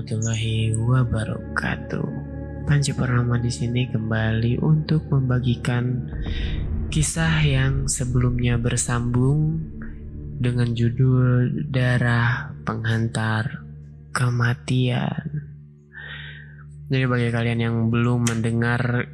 Warahmatullahi 0.00 0.72
wabarakatuh. 0.80 2.08
Panji 2.64 2.96
Purnama 2.96 3.36
di 3.36 3.52
sini 3.52 3.84
kembali 3.84 4.56
untuk 4.64 5.12
membagikan 5.12 6.08
kisah 6.88 7.44
yang 7.44 7.84
sebelumnya 7.84 8.56
bersambung 8.56 9.60
dengan 10.40 10.72
judul 10.72 11.68
Darah 11.68 12.48
Penghantar 12.64 13.60
Kematian. 14.16 15.52
Jadi 16.88 17.04
bagi 17.04 17.28
kalian 17.28 17.60
yang 17.60 17.76
belum 17.92 18.24
mendengar 18.24 19.04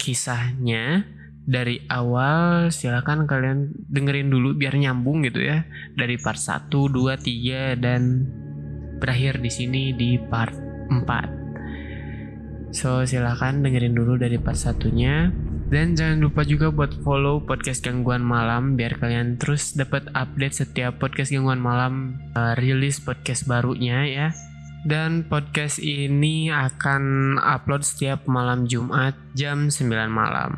kisahnya 0.00 1.04
dari 1.44 1.76
awal 1.92 2.72
silahkan 2.72 3.28
kalian 3.28 3.68
dengerin 3.84 4.32
dulu 4.32 4.56
biar 4.56 4.80
nyambung 4.80 5.28
gitu 5.28 5.44
ya 5.44 5.68
dari 5.92 6.16
part 6.16 6.40
1, 6.40 6.72
2, 6.72 6.88
3 6.88 7.76
dan 7.76 8.24
berakhir 9.00 9.40
di 9.40 9.48
sini 9.48 9.82
di 9.96 10.20
part 10.20 10.52
4. 10.92 12.70
So 12.70 13.02
silahkan 13.02 13.64
dengerin 13.64 13.96
dulu 13.96 14.14
dari 14.14 14.38
part 14.38 14.60
satunya 14.60 15.32
dan 15.70 15.94
jangan 15.94 16.22
lupa 16.22 16.42
juga 16.42 16.70
buat 16.70 16.94
follow 17.02 17.42
podcast 17.42 17.86
gangguan 17.86 18.22
malam 18.22 18.74
biar 18.74 18.98
kalian 18.98 19.38
terus 19.38 19.74
dapat 19.78 20.06
update 20.18 20.66
setiap 20.66 20.98
podcast 20.98 21.30
gangguan 21.30 21.62
malam 21.62 22.18
uh, 22.34 22.54
rilis 22.58 23.00
podcast 23.02 23.46
barunya 23.46 24.06
ya. 24.06 24.28
Dan 24.80 25.28
podcast 25.28 25.76
ini 25.76 26.48
akan 26.48 27.36
upload 27.36 27.84
setiap 27.84 28.24
malam 28.24 28.64
Jumat 28.64 29.12
jam 29.36 29.68
9 29.68 29.84
malam. 30.08 30.56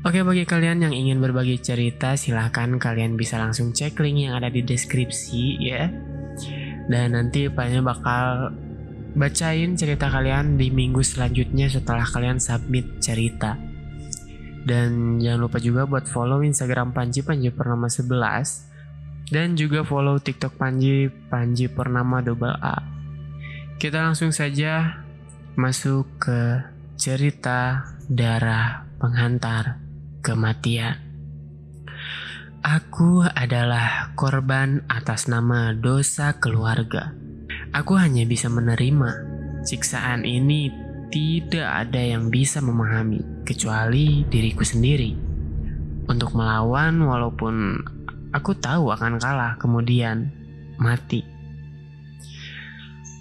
Oke 0.00 0.24
bagi 0.24 0.48
kalian 0.48 0.80
yang 0.80 0.94
ingin 0.96 1.20
berbagi 1.20 1.60
cerita 1.60 2.16
silahkan 2.16 2.80
kalian 2.80 3.20
bisa 3.20 3.36
langsung 3.36 3.76
cek 3.76 4.00
link 4.00 4.30
yang 4.30 4.38
ada 4.38 4.48
di 4.48 4.64
deskripsi 4.64 5.60
ya 5.60 5.92
Dan 6.90 7.14
nanti 7.14 7.46
Panya 7.46 7.78
bakal 7.86 8.50
bacain 9.14 9.78
cerita 9.78 10.10
kalian 10.10 10.58
di 10.58 10.74
minggu 10.74 11.06
selanjutnya 11.06 11.70
setelah 11.70 12.02
kalian 12.02 12.42
submit 12.42 12.98
cerita. 12.98 13.54
Dan 14.66 15.22
jangan 15.22 15.46
lupa 15.46 15.62
juga 15.62 15.86
buat 15.86 16.04
follow 16.10 16.44
Instagram 16.44 16.92
Panji 16.92 17.24
Panji 17.24 17.48
Purnama 17.48 17.88
11 17.88 19.32
Dan 19.32 19.56
juga 19.56 19.88
follow 19.88 20.20
TikTok 20.20 20.60
Panji 20.60 21.08
Panji 21.08 21.70
Purnama 21.70 22.20
double 22.20 22.60
A. 22.60 22.76
Kita 23.80 24.04
langsung 24.04 24.36
saja 24.36 25.00
masuk 25.56 26.04
ke 26.20 26.60
cerita 27.00 27.88
darah 28.04 28.84
penghantar 29.00 29.80
kematian. 30.20 31.09
Aku 32.60 33.24
adalah 33.24 34.12
korban 34.20 34.84
atas 34.84 35.32
nama 35.32 35.72
dosa 35.72 36.36
keluarga. 36.36 37.16
Aku 37.72 37.96
hanya 37.96 38.28
bisa 38.28 38.52
menerima 38.52 39.16
siksaan 39.64 40.28
ini. 40.28 40.68
Tidak 41.08 41.64
ada 41.64 41.96
yang 41.96 42.28
bisa 42.28 42.60
memahami 42.60 43.48
kecuali 43.48 44.28
diriku 44.28 44.60
sendiri. 44.60 45.16
Untuk 46.04 46.36
melawan, 46.36 47.00
walaupun 47.00 47.80
aku 48.28 48.52
tahu 48.60 48.92
akan 48.92 49.16
kalah, 49.16 49.56
kemudian 49.56 50.28
mati. 50.76 51.24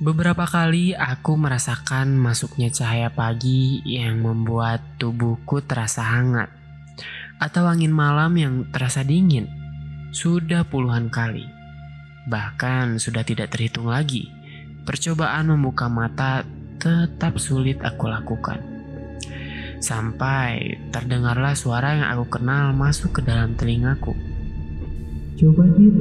Beberapa 0.03 0.43
kali 0.51 0.99
aku 0.99 1.39
merasakan 1.39 2.11
masuknya 2.19 2.67
cahaya 2.75 3.07
pagi 3.07 3.79
yang 3.87 4.19
membuat 4.19 4.99
tubuhku 4.99 5.63
terasa 5.63 6.03
hangat 6.03 6.58
atau 7.39 7.65
angin 7.65 7.95
malam 7.95 8.35
yang 8.35 8.67
terasa 8.69 9.01
dingin 9.01 9.47
sudah 10.11 10.67
puluhan 10.67 11.07
kali. 11.07 11.47
Bahkan 12.27 12.99
sudah 12.99 13.23
tidak 13.23 13.55
terhitung 13.55 13.89
lagi. 13.89 14.29
Percobaan 14.83 15.49
membuka 15.49 15.87
mata 15.87 16.43
tetap 16.77 17.39
sulit 17.39 17.79
aku 17.79 18.11
lakukan. 18.11 18.59
Sampai 19.79 20.75
terdengarlah 20.91 21.55
suara 21.55 21.95
yang 21.95 22.07
aku 22.19 22.39
kenal 22.39 22.75
masuk 22.75 23.19
ke 23.19 23.21
dalam 23.23 23.55
telingaku. 23.55 24.11
Coba 25.39 25.63
Dit, 25.71 25.95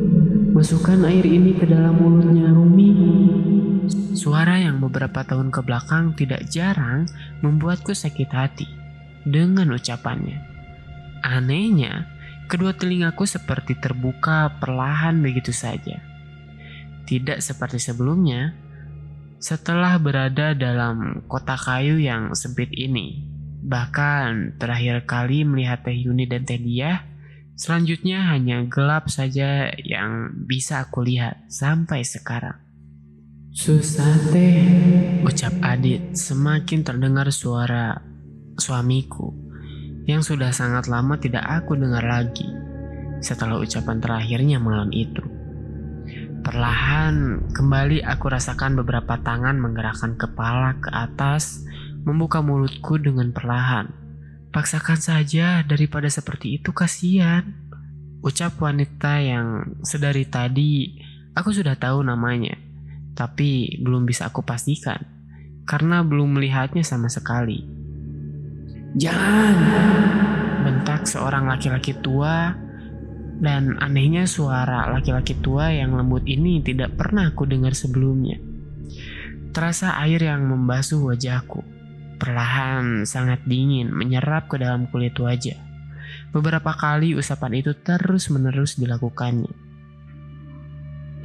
masukkan 0.50 0.98
air 1.06 1.22
ini 1.22 1.54
ke 1.54 1.62
dalam 1.62 1.94
mulutnya 1.94 2.50
Rumi. 2.50 2.90
Suara 4.18 4.58
yang 4.58 4.82
beberapa 4.82 5.22
tahun 5.22 5.54
ke 5.54 5.62
belakang 5.62 6.18
tidak 6.18 6.42
jarang 6.50 7.06
membuatku 7.38 7.94
sakit 7.94 8.30
hati 8.34 8.66
dengan 9.22 9.70
ucapannya. 9.78 10.47
Anehnya, 11.22 12.06
kedua 12.48 12.72
telingaku 12.74 13.28
seperti 13.28 13.76
terbuka 13.76 14.58
perlahan 14.58 15.20
begitu 15.20 15.52
saja. 15.52 16.00
Tidak 17.08 17.40
seperti 17.40 17.80
sebelumnya, 17.80 18.52
setelah 19.38 19.96
berada 20.02 20.52
dalam 20.52 21.24
kotak 21.30 21.62
kayu 21.62 21.96
yang 22.02 22.34
sempit 22.34 22.68
ini. 22.74 23.22
Bahkan 23.62 24.58
terakhir 24.58 25.06
kali 25.06 25.46
melihat 25.46 25.86
Teh 25.86 25.94
Yuni 25.94 26.26
dan 26.26 26.44
Teh 26.44 26.58
Dia, 26.58 27.06
selanjutnya 27.58 28.28
hanya 28.34 28.62
gelap 28.66 29.10
saja 29.10 29.72
yang 29.78 30.34
bisa 30.46 30.84
aku 30.86 31.02
lihat 31.06 31.48
sampai 31.50 32.04
sekarang. 32.04 32.58
Susah 33.48 34.14
teh, 34.30 34.62
ucap 35.24 35.50
Adit 35.64 36.14
semakin 36.14 36.84
terdengar 36.84 37.26
suara 37.34 37.98
suamiku 38.54 39.47
yang 40.08 40.24
sudah 40.24 40.56
sangat 40.56 40.88
lama 40.88 41.20
tidak 41.20 41.44
aku 41.44 41.76
dengar 41.76 42.00
lagi 42.00 42.48
setelah 43.20 43.60
ucapan 43.60 44.00
terakhirnya 44.00 44.56
malam 44.56 44.88
itu. 44.88 45.20
Perlahan 46.40 47.44
kembali 47.52 48.00
aku 48.08 48.32
rasakan 48.32 48.80
beberapa 48.80 49.20
tangan 49.20 49.60
menggerakkan 49.60 50.16
kepala 50.16 50.80
ke 50.80 50.88
atas, 50.88 51.60
membuka 52.08 52.40
mulutku 52.40 52.96
dengan 52.96 53.36
perlahan. 53.36 53.92
Paksakan 54.48 54.96
saja 54.96 55.60
daripada 55.60 56.08
seperti 56.08 56.56
itu 56.56 56.72
kasihan. 56.72 57.44
Ucap 58.24 58.56
wanita 58.58 59.20
yang 59.20 59.76
sedari 59.84 60.24
tadi 60.24 60.96
aku 61.36 61.52
sudah 61.52 61.76
tahu 61.76 62.00
namanya, 62.00 62.56
tapi 63.12 63.76
belum 63.84 64.08
bisa 64.08 64.32
aku 64.32 64.40
pastikan 64.40 65.04
karena 65.68 66.00
belum 66.00 66.40
melihatnya 66.40 66.80
sama 66.80 67.12
sekali. 67.12 67.77
Jangan! 68.98 69.56
Bentak 70.66 71.06
seorang 71.06 71.46
laki-laki 71.46 71.94
tua 72.02 72.50
dan 73.38 73.78
anehnya 73.78 74.26
suara 74.26 74.90
laki-laki 74.90 75.38
tua 75.38 75.70
yang 75.70 75.94
lembut 75.94 76.26
ini 76.26 76.58
tidak 76.66 76.98
pernah 76.98 77.30
aku 77.30 77.46
dengar 77.46 77.78
sebelumnya. 77.78 78.42
Terasa 79.54 79.94
air 80.02 80.18
yang 80.26 80.50
membasuh 80.50 81.14
wajahku. 81.14 81.62
Perlahan 82.18 83.06
sangat 83.06 83.46
dingin 83.46 83.94
menyerap 83.94 84.50
ke 84.50 84.58
dalam 84.58 84.90
kulit 84.90 85.14
wajah. 85.14 85.54
Beberapa 86.34 86.74
kali 86.74 87.14
usapan 87.14 87.54
itu 87.62 87.78
terus-menerus 87.78 88.82
dilakukannya. 88.82 89.67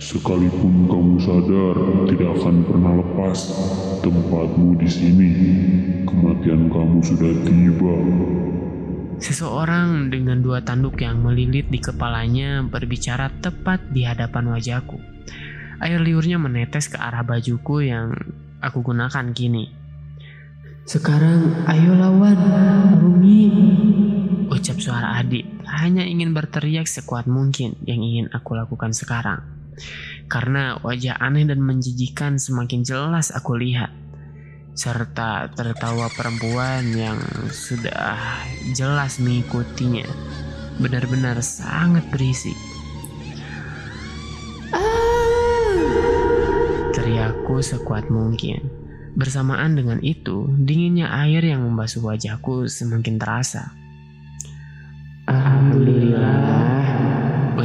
Sekalipun 0.04 0.92
kamu 0.92 1.16
sadar 1.16 1.76
tidak 2.12 2.36
akan 2.36 2.68
pernah 2.68 2.92
lepas 3.00 3.40
tempatmu 4.04 4.76
di 4.76 4.90
sini, 4.92 5.32
kematian 6.04 6.68
kamu 6.68 7.00
sudah 7.00 7.32
tiba. 7.48 7.96
Seseorang 9.24 10.12
dengan 10.12 10.44
dua 10.44 10.60
tanduk 10.60 11.00
yang 11.00 11.24
melilit 11.24 11.72
di 11.72 11.80
kepalanya 11.80 12.68
berbicara 12.68 13.32
tepat 13.40 13.80
di 13.96 14.04
hadapan 14.04 14.52
wajahku. 14.52 15.00
Air 15.80 16.04
liurnya 16.04 16.36
menetes 16.36 16.92
ke 16.92 17.00
arah 17.00 17.24
bajuku 17.24 17.88
yang 17.88 18.12
aku 18.60 18.84
gunakan 18.84 19.32
kini. 19.32 19.72
Sekarang 20.84 21.64
ayo 21.64 21.96
lawan, 21.96 22.40
Rumi. 23.00 23.48
Ucap 24.52 24.84
suara 24.84 25.16
adik, 25.24 25.48
hanya 25.64 26.04
ingin 26.04 26.36
berteriak 26.36 26.92
sekuat 26.92 27.24
mungkin 27.24 27.80
yang 27.88 28.04
ingin 28.04 28.28
aku 28.36 28.52
lakukan 28.52 28.92
sekarang. 28.92 29.63
Karena 30.28 30.80
wajah 30.82 31.20
aneh 31.20 31.46
dan 31.46 31.62
menjijikan 31.62 32.42
semakin 32.42 32.82
jelas 32.82 33.30
aku 33.34 33.58
lihat. 33.60 33.92
Serta 34.74 35.54
tertawa 35.54 36.10
perempuan 36.14 36.90
yang 36.98 37.22
sudah 37.54 38.18
jelas 38.74 39.22
mengikutinya. 39.22 40.10
Benar-benar 40.82 41.38
sangat 41.46 42.10
berisik. 42.10 42.58
Teriakku 46.94 47.62
sekuat 47.62 48.10
mungkin. 48.10 48.84
Bersamaan 49.14 49.78
dengan 49.78 50.02
itu, 50.02 50.50
dinginnya 50.58 51.14
air 51.14 51.46
yang 51.46 51.62
membasuh 51.62 52.02
wajahku 52.02 52.66
semakin 52.66 53.22
terasa. 53.22 53.70
Alhamdulillah, 55.30 56.53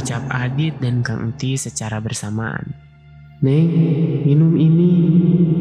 Ucap 0.09 0.25
Adit 0.33 0.73
dan 0.81 1.05
Kang 1.05 1.21
Enti 1.21 1.53
secara 1.53 2.01
bersamaan. 2.01 2.73
Neng, 3.45 3.69
minum 4.25 4.57
ini. 4.57 4.89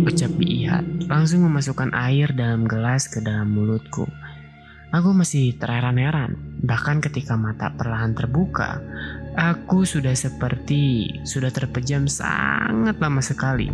Ucap 0.09 0.41
Biihat, 0.41 1.05
langsung 1.05 1.45
memasukkan 1.45 1.93
air 1.93 2.33
dalam 2.33 2.65
gelas 2.65 3.13
ke 3.13 3.21
dalam 3.21 3.53
mulutku. 3.53 4.09
Aku 4.89 5.13
masih 5.13 5.53
terheran-heran, 5.61 6.65
bahkan 6.65 7.05
ketika 7.05 7.37
mata 7.37 7.77
perlahan 7.77 8.17
terbuka, 8.17 8.81
Aku 9.37 9.85
sudah 9.85 10.17
seperti 10.17 11.13
sudah 11.29 11.53
terpejam 11.53 12.09
sangat 12.09 12.97
lama 13.05 13.21
sekali. 13.21 13.69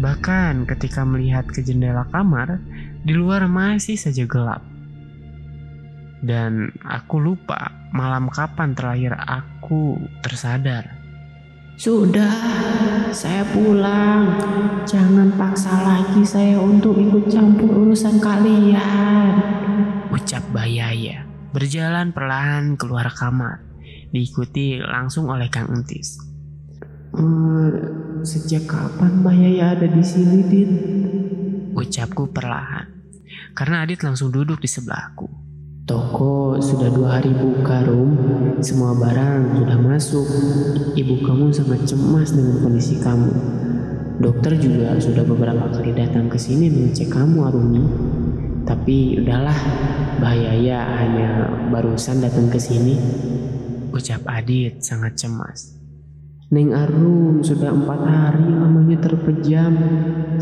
Bahkan 0.00 0.64
ketika 0.64 1.04
melihat 1.04 1.44
ke 1.44 1.60
jendela 1.60 2.08
kamar, 2.08 2.56
di 3.04 3.12
luar 3.12 3.44
masih 3.52 4.00
saja 4.00 4.24
gelap. 4.24 4.64
Dan 6.20 6.68
aku 6.84 7.16
lupa 7.16 7.72
malam 7.96 8.28
kapan 8.28 8.76
terakhir 8.76 9.16
aku 9.16 9.96
tersadar. 10.20 11.00
Sudah, 11.80 12.36
saya 13.08 13.40
pulang. 13.56 14.36
Jangan 14.84 15.32
paksa 15.40 15.80
lagi 15.80 16.20
saya 16.28 16.60
untuk 16.60 17.00
ikut 17.00 17.32
campur 17.32 17.88
urusan 17.88 18.20
kalian. 18.20 19.32
Ucap 20.12 20.44
Bayaya, 20.52 21.24
berjalan 21.56 22.12
perlahan 22.12 22.76
keluar 22.76 23.08
kamar 23.08 23.70
diikuti 24.10 24.82
langsung 24.82 25.30
oleh 25.30 25.46
Kang 25.48 25.70
Entis. 25.70 26.18
Uh, 27.10 27.70
sejak 28.22 28.66
kapan 28.70 29.22
Mbak 29.22 29.34
Yaya 29.34 29.66
ada 29.74 29.86
di 29.86 30.02
sini, 30.02 30.38
Dit? 30.46 30.70
Ucapku 31.74 32.30
perlahan, 32.30 32.86
karena 33.54 33.86
Adit 33.86 34.02
langsung 34.02 34.34
duduk 34.34 34.58
di 34.58 34.68
sebelahku. 34.70 35.49
Toko 35.90 36.54
sudah 36.62 36.86
dua 36.86 37.18
hari 37.18 37.34
buka, 37.34 37.82
Rum. 37.82 38.14
Semua 38.62 38.94
barang 38.94 39.58
sudah 39.58 39.74
masuk. 39.82 40.22
Ibu 40.94 41.26
kamu 41.26 41.50
sangat 41.50 41.82
cemas 41.82 42.30
dengan 42.30 42.62
kondisi 42.62 43.02
kamu. 43.02 43.34
Dokter 44.22 44.54
juga 44.54 44.94
sudah 45.02 45.26
beberapa 45.26 45.66
kali 45.66 45.90
datang 45.90 46.30
ke 46.30 46.38
sini 46.38 46.70
mengecek 46.70 47.10
kamu, 47.10 47.42
Arumi. 47.42 47.82
Tapi 48.62 49.18
udahlah, 49.18 49.58
bahaya 50.22 50.78
hanya 51.02 51.50
barusan 51.74 52.22
datang 52.22 52.46
ke 52.46 52.62
sini. 52.62 52.94
Ucap 53.90 54.22
Adit 54.30 54.86
sangat 54.86 55.18
cemas. 55.18 55.79
Neng 56.50 56.74
Arum 56.74 57.46
sudah 57.46 57.70
empat 57.70 58.10
hari 58.10 58.50
lamanya 58.50 58.98
terpejam. 58.98 59.70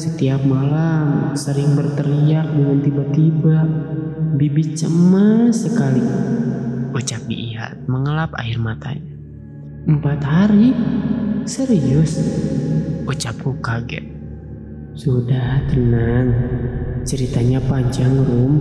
Setiap 0.01 0.41
malam 0.41 1.37
sering 1.37 1.77
berteriak 1.77 2.49
dengan 2.49 2.81
tiba-tiba. 2.81 3.69
Bibi 4.41 4.73
cemas 4.73 5.69
sekali. 5.69 6.01
Ucap 6.97 7.29
Biihat 7.29 7.85
mengelap 7.93 8.33
air 8.41 8.57
matanya. 8.57 9.05
Empat 9.85 10.25
hari? 10.25 10.73
Serius? 11.45 12.17
Ucapku 13.05 13.61
kaget. 13.61 14.09
Sudah 14.97 15.61
tenang. 15.69 16.33
Ceritanya 17.05 17.61
panjang, 17.69 18.17
Rum. 18.25 18.55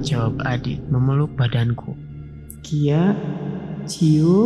Jawab 0.00 0.40
Adit 0.40 0.80
memeluk 0.88 1.36
badanku. 1.36 1.92
Kia, 2.64 3.12
Cio? 3.84 4.40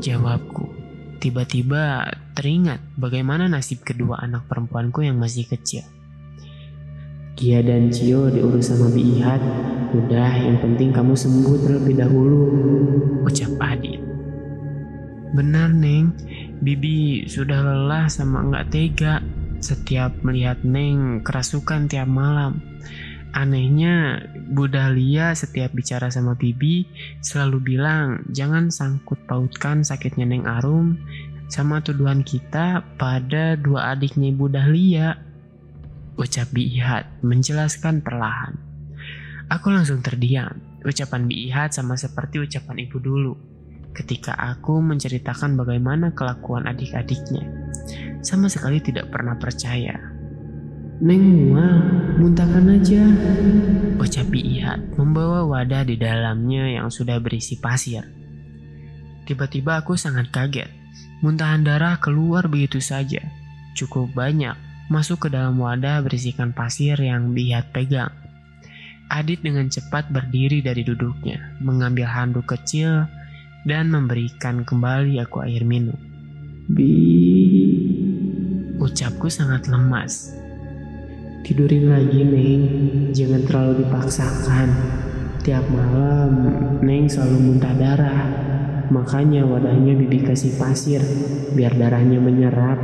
Jawabku. 0.00 0.73
Tiba-tiba 1.24 2.04
teringat 2.36 2.84
bagaimana 3.00 3.48
nasib 3.48 3.80
kedua 3.80 4.20
anak 4.20 4.44
perempuanku 4.44 5.08
yang 5.08 5.16
masih 5.16 5.48
kecil. 5.48 5.80
Kia 7.32 7.64
dan 7.64 7.88
Cio 7.88 8.28
diurus 8.28 8.68
sama 8.68 8.92
Biihat. 8.92 9.40
Udah, 9.96 10.36
yang 10.36 10.60
penting 10.60 10.92
kamu 10.92 11.16
sembuh 11.16 11.64
terlebih 11.64 11.96
dahulu. 11.96 12.42
Ucap 13.24 13.56
Adit. 13.56 14.04
Benar, 15.32 15.72
Neng. 15.72 16.12
Bibi 16.60 17.24
sudah 17.24 17.72
lelah 17.72 18.04
sama 18.12 18.44
nggak 18.44 18.68
tega. 18.68 19.24
Setiap 19.64 20.20
melihat 20.28 20.60
Neng 20.60 21.24
kerasukan 21.24 21.88
tiap 21.88 22.04
malam. 22.04 22.60
Anehnya, 23.34 24.22
Bu 24.54 24.70
Dahlia 24.70 25.34
setiap 25.34 25.74
bicara 25.74 26.06
sama 26.06 26.38
Bibi 26.38 26.86
selalu 27.18 27.74
bilang 27.74 28.22
jangan 28.30 28.70
sangkut 28.70 29.18
pautkan 29.26 29.82
sakitnya 29.82 30.22
Neng 30.22 30.46
Arum 30.46 30.94
sama 31.50 31.82
tuduhan 31.82 32.22
kita 32.22 32.86
pada 32.94 33.58
dua 33.58 33.98
adiknya 33.98 34.30
Ibu 34.30 34.46
Dahlia. 34.54 35.18
Ucap 36.14 36.54
Biihat 36.54 37.26
menjelaskan 37.26 38.06
perlahan. 38.06 38.54
Aku 39.50 39.74
langsung 39.74 39.98
terdiam. 39.98 40.54
Ucapan 40.86 41.26
Biihat 41.26 41.74
sama 41.74 41.98
seperti 41.98 42.38
ucapan 42.38 42.86
ibu 42.86 43.02
dulu. 43.02 43.34
Ketika 43.90 44.38
aku 44.38 44.78
menceritakan 44.78 45.58
bagaimana 45.58 46.14
kelakuan 46.14 46.70
adik-adiknya. 46.70 47.42
Sama 48.22 48.46
sekali 48.46 48.78
tidak 48.78 49.10
pernah 49.10 49.34
percaya 49.34 50.13
Neng 51.02 51.50
mual, 51.50 51.82
muntahkan 52.22 52.70
aja. 52.70 53.02
Ucap 53.98 54.30
Ihat 54.30 54.94
membawa 54.94 55.42
wadah 55.42 55.82
di 55.82 55.98
dalamnya 55.98 56.70
yang 56.70 56.86
sudah 56.86 57.18
berisi 57.18 57.58
pasir. 57.58 58.06
Tiba-tiba 59.26 59.82
aku 59.82 59.98
sangat 59.98 60.30
kaget. 60.30 60.70
Muntahan 61.18 61.66
darah 61.66 61.98
keluar 61.98 62.46
begitu 62.46 62.78
saja. 62.78 63.18
Cukup 63.74 64.14
banyak 64.14 64.54
masuk 64.86 65.26
ke 65.26 65.28
dalam 65.34 65.58
wadah 65.58 65.98
berisikan 65.98 66.54
pasir 66.54 66.94
yang 67.02 67.34
Bihat 67.34 67.74
pegang. 67.74 68.14
Adit 69.10 69.42
dengan 69.42 69.66
cepat 69.66 70.14
berdiri 70.14 70.62
dari 70.62 70.86
duduknya, 70.86 71.58
mengambil 71.58 72.06
handuk 72.06 72.46
kecil 72.46 73.10
dan 73.66 73.90
memberikan 73.90 74.62
kembali 74.62 75.18
aku 75.18 75.42
air 75.42 75.66
minum. 75.66 75.98
Bi, 76.70 76.94
ucapku 78.78 79.26
sangat 79.26 79.66
lemas 79.66 80.43
Tidurin 81.44 81.92
lagi, 81.92 82.24
Neng. 82.24 82.62
Jangan 83.12 83.44
terlalu 83.44 83.84
dipaksakan. 83.84 84.68
Tiap 85.44 85.68
malam, 85.68 86.32
Neng 86.80 87.04
selalu 87.04 87.36
muntah 87.36 87.76
darah. 87.76 88.24
Makanya 88.88 89.44
wadahnya 89.44 89.92
bibi 89.92 90.24
kasih 90.24 90.56
pasir, 90.56 91.04
biar 91.52 91.76
darahnya 91.76 92.16
menyerap. 92.16 92.80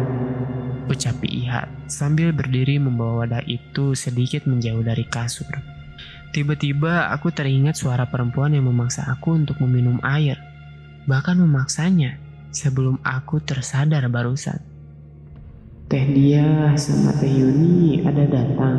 Ucap 0.92 1.24
Ihat 1.24 1.72
sambil 1.88 2.36
berdiri 2.36 2.76
membawa 2.76 3.24
wadah 3.24 3.44
itu 3.48 3.96
sedikit 3.96 4.44
menjauh 4.44 4.84
dari 4.84 5.08
kasur. 5.08 5.48
Tiba-tiba 6.36 7.08
aku 7.16 7.32
teringat 7.32 7.80
suara 7.80 8.12
perempuan 8.12 8.52
yang 8.52 8.68
memaksa 8.68 9.08
aku 9.08 9.40
untuk 9.40 9.56
meminum 9.64 9.98
air. 10.04 10.36
Bahkan 11.08 11.40
memaksanya 11.40 12.20
sebelum 12.52 13.00
aku 13.02 13.40
tersadar 13.40 14.04
barusan. 14.12 14.69
Teh 15.90 16.06
dia 16.06 16.70
sama 16.78 17.10
Teh 17.18 17.26
Yuni 17.26 18.06
ada 18.06 18.22
datang. 18.22 18.78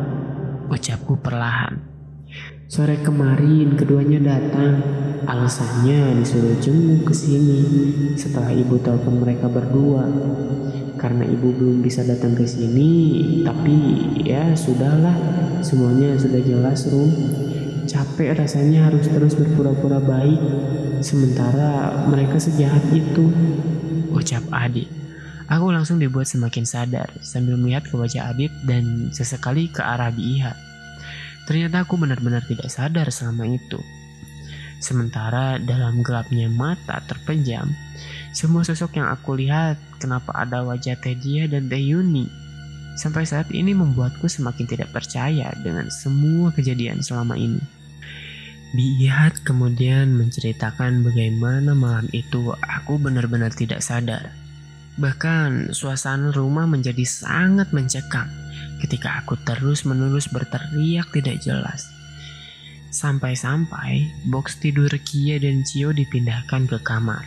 Ucapku 0.72 1.20
perlahan. 1.20 1.75
Sore 2.72 3.03
kemarin 3.03 3.75
keduanya 3.75 4.24
datang. 4.24 4.80
Alasannya 5.27 6.15
disuruh 6.24 6.56
jenguk 6.63 7.12
ke 7.12 7.12
sini 7.12 7.60
setelah 8.15 8.56
ibu 8.56 8.80
telepon 8.80 9.20
mereka 9.20 9.51
berdua. 9.51 10.08
Karena 10.96 11.27
ibu 11.27 11.51
belum 11.51 11.84
bisa 11.84 12.08
datang 12.08 12.32
ke 12.32 12.48
sini, 12.48 13.44
tapi 13.44 13.75
ya 14.24 14.56
sudahlah, 14.56 15.20
semuanya 15.60 16.15
sudah 16.15 16.39
jelas, 16.39 16.88
Rum. 16.88 17.12
Capek 17.91 18.39
rasanya 18.39 18.88
harus 18.88 19.12
terus 19.12 19.36
berpura-pura 19.36 20.00
baik, 20.00 20.39
sementara 21.03 22.08
mereka 22.08 22.39
sejahat 22.39 22.88
itu. 22.96 23.27
Ucap 24.15 24.48
adik. 24.48 25.00
Aku 25.51 25.67
langsung 25.67 26.00
dibuat 26.00 26.31
semakin 26.31 26.63
sadar 26.63 27.12
sambil 27.20 27.60
melihat 27.60 27.84
ke 27.84 28.00
wajah 28.00 28.31
Adit 28.31 28.55
dan 28.63 29.12
sesekali 29.12 29.67
ke 29.67 29.84
arah 29.84 30.08
Biiha. 30.08 30.55
Ternyata 31.43 31.84
aku 31.84 32.00
benar-benar 32.00 32.48
tidak 32.48 32.72
sadar 32.72 33.12
selama 33.12 33.43
itu. 33.51 33.75
Sementara 34.79 35.60
dalam 35.60 36.00
gelapnya 36.08 36.48
mata 36.48 37.03
terpejam, 37.03 37.67
semua 38.31 38.63
sosok 38.63 38.96
yang 38.96 39.12
aku 39.12 39.36
lihat 39.36 39.75
kenapa 40.00 40.31
ada 40.39 40.63
wajah 40.63 40.96
Tedia 40.96 41.51
dan 41.51 41.67
Teh 41.67 41.84
Yuni. 41.84 42.31
Sampai 42.96 43.27
saat 43.27 43.51
ini 43.51 43.75
membuatku 43.75 44.31
semakin 44.31 44.63
tidak 44.72 44.96
percaya 44.96 45.51
dengan 45.60 45.91
semua 45.91 46.55
kejadian 46.55 47.03
selama 47.03 47.36
ini. 47.36 47.60
Biihat 48.72 49.43
kemudian 49.43 50.15
menceritakan 50.15 51.03
bagaimana 51.03 51.75
malam 51.75 52.08
itu 52.15 52.55
aku 52.55 52.96
benar-benar 52.96 53.51
tidak 53.51 53.84
sadar 53.84 54.31
Bahkan 55.00 55.72
suasana 55.72 56.36
rumah 56.36 56.68
menjadi 56.68 57.08
sangat 57.08 57.72
mencekam 57.72 58.28
ketika 58.84 59.24
aku 59.24 59.40
terus-menerus 59.48 60.28
berteriak 60.28 61.08
tidak 61.16 61.40
jelas. 61.40 61.88
Sampai-sampai 62.92 64.28
box 64.28 64.60
tidur 64.60 64.92
Kia 64.92 65.40
dan 65.40 65.64
Cio 65.64 65.96
dipindahkan 65.96 66.68
ke 66.68 66.78
kamar 66.84 67.24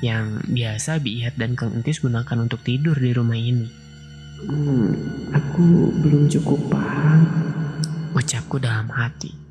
yang 0.00 0.40
biasa 0.48 1.04
Bihat 1.04 1.36
dan 1.36 1.52
Kang 1.52 1.76
Entis 1.76 2.00
gunakan 2.00 2.48
untuk 2.48 2.64
tidur 2.64 2.96
di 2.96 3.12
rumah 3.12 3.36
ini. 3.36 3.68
Hmm, 4.42 4.90
aku 5.30 5.92
belum 6.00 6.32
cukup 6.32 6.72
paham. 6.72 7.28
Ucapku 8.16 8.56
dalam 8.56 8.88
hati. 8.90 9.41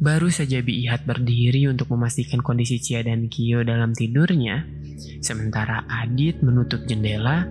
Baru 0.00 0.32
saja 0.32 0.62
Bihat 0.62 1.04
berdiri 1.04 1.68
untuk 1.68 1.92
memastikan 1.92 2.40
kondisi 2.40 2.80
Cia 2.80 3.04
dan 3.04 3.28
Kio 3.28 3.60
dalam 3.66 3.92
tidurnya, 3.92 4.64
Sementara 5.22 5.86
Adit 5.86 6.42
menutup 6.42 6.82
jendela, 6.86 7.46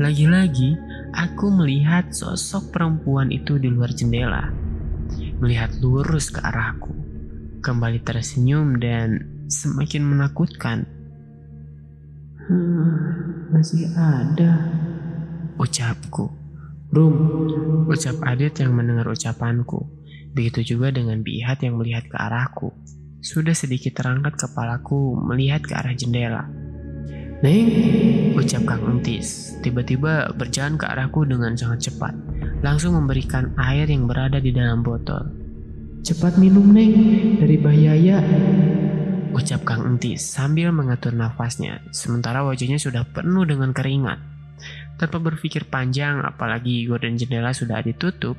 lagi-lagi 0.00 0.76
aku 1.12 1.52
melihat 1.52 2.12
sosok 2.12 2.72
perempuan 2.72 3.28
itu 3.28 3.60
di 3.60 3.68
luar 3.68 3.92
jendela. 3.92 4.48
Melihat 5.40 5.80
lurus 5.80 6.32
ke 6.32 6.40
arahku. 6.40 6.92
Kembali 7.60 8.00
tersenyum 8.00 8.80
dan 8.80 9.20
semakin 9.52 10.02
menakutkan. 10.04 10.88
masih 13.52 13.86
ada. 13.94 14.72
Ucapku. 15.60 16.32
Rum, 16.90 17.14
Ucap 17.86 18.18
Adit 18.26 18.58
yang 18.58 18.74
mendengar 18.74 19.06
ucapanku. 19.06 19.99
Begitu 20.30 20.76
juga 20.76 20.94
dengan 20.94 21.20
Bihat 21.26 21.62
yang 21.66 21.78
melihat 21.80 22.06
ke 22.06 22.16
arahku. 22.16 22.70
Sudah 23.20 23.52
sedikit 23.52 23.98
terangkat 24.00 24.38
kepalaku 24.40 25.18
melihat 25.18 25.60
ke 25.60 25.76
arah 25.76 25.92
jendela. 25.92 26.48
Neng, 27.40 27.68
Ucap 28.36 28.68
Kang 28.68 28.84
Entis. 28.84 29.56
Tiba-tiba 29.64 30.28
berjalan 30.36 30.76
ke 30.76 30.84
arahku 30.84 31.24
dengan 31.24 31.56
sangat 31.56 31.88
cepat. 31.88 32.12
Langsung 32.60 33.00
memberikan 33.00 33.56
air 33.56 33.88
yang 33.88 34.04
berada 34.04 34.36
di 34.36 34.52
dalam 34.52 34.84
botol. 34.84 35.40
cepat 36.00 36.40
minum 36.40 36.68
Neng, 36.72 36.96
dari 37.40 37.56
bahaya. 37.60 38.20
Ucap 39.32 39.64
Kang 39.64 39.88
Entis 39.88 40.20
sambil 40.20 40.68
mengatur 40.68 41.16
nafasnya. 41.16 41.80
Sementara 41.96 42.44
wajahnya 42.44 42.76
sudah 42.76 43.08
penuh 43.08 43.48
dengan 43.48 43.72
keringat. 43.72 44.20
Tanpa 45.00 45.16
berpikir 45.16 45.64
panjang, 45.64 46.20
apalagi 46.20 46.84
gorden 46.84 47.16
jendela 47.16 47.56
sudah 47.56 47.80
ditutup, 47.80 48.36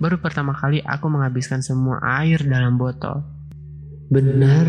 baru 0.00 0.16
pertama 0.16 0.56
kali 0.56 0.80
aku 0.80 1.04
menghabiskan 1.04 1.60
semua 1.60 2.00
air 2.00 2.40
dalam 2.48 2.80
botol. 2.80 3.28
Benar, 4.08 4.64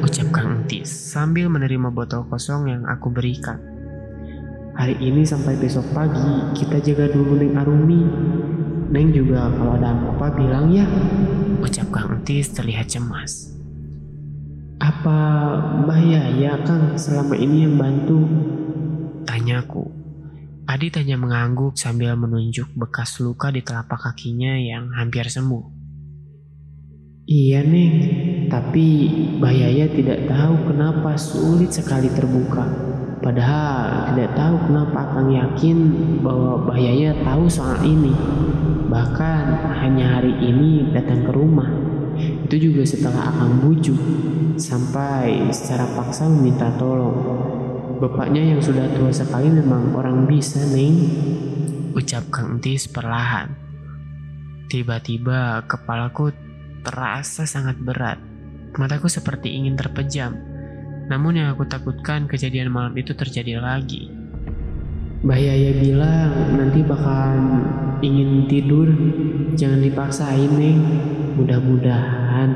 Ucap 0.00 0.32
Kang 0.32 0.64
Entis 0.64 0.88
sambil 0.88 1.52
menerima 1.52 1.92
botol 1.92 2.24
kosong 2.32 2.72
yang 2.72 2.88
aku 2.88 3.12
berikan. 3.12 3.60
hari 4.78 4.94
ini 5.02 5.26
sampai 5.26 5.58
besok 5.60 5.84
pagi 5.90 6.54
kita 6.56 6.80
jaga 6.80 7.12
dulu 7.12 7.36
Neng 7.36 7.58
Arumi. 7.60 8.02
Neng 8.88 9.12
juga 9.12 9.52
kalau 9.52 9.76
ada 9.76 9.92
apa-apa 9.92 10.40
bilang 10.40 10.72
ya. 10.72 10.88
Ucap 11.60 11.92
Kang 11.92 12.16
Entis 12.16 12.48
terlihat 12.56 12.88
cemas. 12.88 13.52
Apa 14.80 15.20
bahaya 15.84 16.32
ya 16.32 16.56
Kang 16.64 16.96
selama 16.96 17.36
ini 17.36 17.68
yang 17.68 17.76
bantu? 17.76 18.24
Tanyaku. 19.28 19.97
Adit 20.68 21.00
hanya 21.00 21.16
mengangguk 21.16 21.80
sambil 21.80 22.12
menunjuk 22.12 22.68
bekas 22.76 23.24
luka 23.24 23.48
di 23.48 23.64
telapak 23.64 24.04
kakinya 24.04 24.52
yang 24.52 24.92
hampir 24.92 25.24
sembuh. 25.24 25.64
Iya 27.24 27.64
Neng, 27.64 27.96
tapi 28.52 29.08
Bahaya 29.40 29.88
tidak 29.88 30.28
tahu 30.28 30.68
kenapa 30.68 31.16
sulit 31.16 31.72
sekali 31.72 32.12
terbuka. 32.12 32.68
Padahal 33.24 34.12
tidak 34.12 34.36
tahu 34.36 34.56
kenapa 34.68 35.08
Akang 35.08 35.32
yakin 35.32 35.78
bahwa 36.20 36.60
Bahaya 36.68 37.16
tahu 37.16 37.48
soal 37.48 37.80
ini. 37.88 38.12
Bahkan 38.92 39.72
hanya 39.72 40.20
hari 40.20 40.36
ini 40.36 40.92
datang 40.92 41.24
ke 41.24 41.32
rumah. 41.32 41.72
Itu 42.44 42.60
juga 42.60 42.84
setelah 42.84 43.32
Akang 43.32 43.64
bujuk 43.64 43.96
sampai 44.60 45.48
secara 45.48 45.88
paksa 45.96 46.28
meminta 46.28 46.68
tolong. 46.76 47.47
Bapaknya 47.98 48.54
yang 48.54 48.62
sudah 48.62 48.86
tua 48.94 49.10
sekali 49.10 49.50
memang 49.50 49.90
orang 49.98 50.30
bisa, 50.30 50.62
Neng. 50.70 51.02
Ucap 51.98 52.30
Kang 52.30 52.62
Entis 52.62 52.86
perlahan. 52.86 53.50
Tiba-tiba 54.70 55.66
kepalaku 55.66 56.30
terasa 56.86 57.42
sangat 57.42 57.74
berat. 57.82 58.22
Mataku 58.78 59.10
seperti 59.10 59.50
ingin 59.50 59.74
terpejam. 59.74 60.30
Namun 61.10 61.42
yang 61.42 61.50
aku 61.50 61.66
takutkan 61.66 62.30
kejadian 62.30 62.70
malam 62.70 62.94
itu 62.94 63.18
terjadi 63.18 63.58
lagi. 63.58 64.06
Bahaya 65.26 65.74
bilang 65.74 66.54
nanti 66.54 66.86
bakal 66.86 67.34
ingin 67.98 68.46
tidur. 68.46 68.94
Jangan 69.58 69.82
dipaksain, 69.82 70.54
Neng. 70.54 70.80
Mudah-mudahan. 71.34 72.50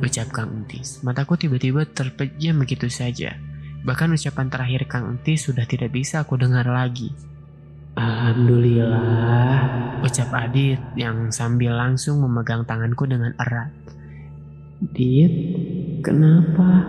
Ucap 0.00 0.32
Kang 0.32 0.64
Entis. 0.64 1.04
Mataku 1.04 1.36
tiba-tiba 1.36 1.84
terpejam 1.84 2.56
begitu 2.64 2.88
saja. 2.88 3.36
Bahkan 3.86 4.18
ucapan 4.18 4.50
terakhir 4.50 4.90
Kang 4.90 5.14
Entis 5.14 5.46
sudah 5.46 5.62
tidak 5.62 5.94
bisa 5.94 6.26
aku 6.26 6.34
dengar 6.34 6.66
lagi. 6.66 7.14
Alhamdulillah. 7.94 9.54
Ucap 10.02 10.34
Adit 10.34 10.82
yang 10.98 11.30
sambil 11.30 11.78
langsung 11.78 12.18
memegang 12.18 12.66
tanganku 12.66 13.06
dengan 13.06 13.30
erat. 13.38 13.70
Dit, 14.90 15.32
kenapa? 16.02 16.84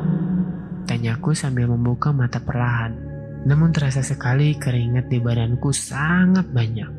Tanyaku 0.89 1.37
sambil 1.37 1.69
membuka 1.69 2.09
mata 2.09 2.41
perlahan. 2.41 2.97
Namun 3.45 3.71
terasa 3.71 4.01
sekali 4.01 4.57
keringat 4.57 5.07
di 5.07 5.21
badanku 5.21 5.69
sangat 5.71 6.49
banyak. 6.49 6.91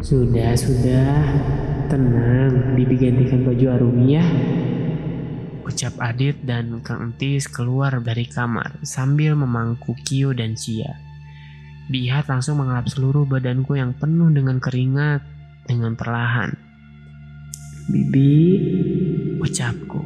Sudah, 0.00 0.56
sudah. 0.56 1.20
Tenang, 1.92 2.74
Bibi 2.74 2.96
gantikan 2.96 3.44
baju 3.44 3.66
Arumi 3.76 4.16
ya. 4.16 4.24
Ucap 5.70 6.02
Adit 6.02 6.34
dan 6.42 6.82
Kang 6.82 7.14
Entis 7.14 7.46
keluar 7.46 7.94
dari 8.02 8.26
kamar 8.26 8.82
sambil 8.82 9.38
memangku 9.38 9.94
Kio 10.02 10.34
dan 10.34 10.58
Cia. 10.58 10.98
Bihat 11.86 12.26
langsung 12.26 12.58
mengelap 12.58 12.90
seluruh 12.90 13.22
badanku 13.22 13.78
yang 13.78 13.94
penuh 13.94 14.34
dengan 14.34 14.58
keringat 14.58 15.22
dengan 15.70 15.94
perlahan. 15.94 16.58
Bibi, 17.86 18.34
Ucapku. 19.38 20.02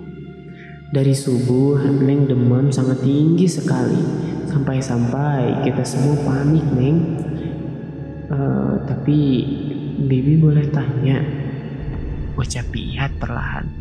dari 0.95 1.11
subuh 1.11 1.81
Neng 1.91 2.29
demam 2.29 2.69
sangat 2.69 3.01
tinggi 3.01 3.49
sekali. 3.49 3.99
Sampai-sampai 4.47 5.65
kita 5.67 5.83
semua 5.83 6.15
panik, 6.23 6.63
Neng. 6.77 6.99
Eh, 8.31 8.75
tapi 8.87 9.19
Bibi 10.07 10.39
boleh 10.39 10.69
tanya? 10.71 11.19
Ucap 12.39 12.69
Bihat 12.71 13.17
perlahan. 13.19 13.74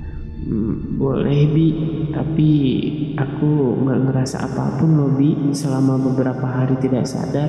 Hmm, 0.43 1.00
boleh 1.00 1.47
Bi, 1.55 1.67
tapi 2.12 2.51
aku 3.15 3.79
nggak 3.79 4.00
ngerasa 4.12 4.43
apa 4.43 4.75
pun 4.75 5.00
loh 5.00 5.12
Bi 5.15 5.55
selama 5.55 5.95
beberapa 5.95 6.43
hari 6.43 6.75
tidak 6.83 7.07
sadar. 7.07 7.47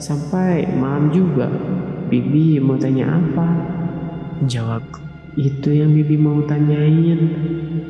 Sampai 0.00 0.68
malam 0.74 1.12
juga. 1.12 1.46
Bibi 2.08 2.60
mau 2.60 2.76
tanya 2.76 3.16
apa? 3.16 3.48
Jawabku. 4.44 5.00
Itu 5.34 5.72
yang 5.72 5.96
Bibi 5.96 6.16
mau 6.20 6.44
tanyain. 6.44 7.20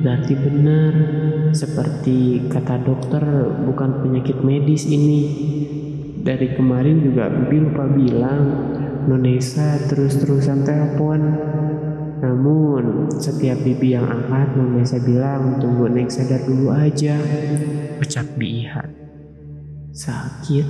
Berarti 0.02 0.34
benar. 0.38 0.94
Seperti 1.54 2.48
kata 2.50 2.82
dokter 2.82 3.22
bukan 3.66 4.02
penyakit 4.04 4.42
medis 4.42 4.86
ini. 4.86 5.22
Dari 6.24 6.56
kemarin 6.56 7.04
juga 7.04 7.28
Bibi 7.28 7.56
lupa 7.68 7.84
bilang 7.90 8.42
Nonesa 9.10 9.76
terus-terusan 9.90 10.64
telepon. 10.64 11.20
Namun 12.24 13.12
setiap 13.20 13.60
Bibi 13.60 13.92
yang 13.92 14.08
angkat 14.08 14.56
Nonesa 14.56 14.96
bilang 15.04 15.60
tunggu 15.60 15.92
Neng 15.92 16.08
sadar 16.08 16.40
dulu 16.48 16.72
aja. 16.72 17.20
Ucap 18.00 18.24
Bihat. 18.40 18.88
Sakit. 19.92 20.66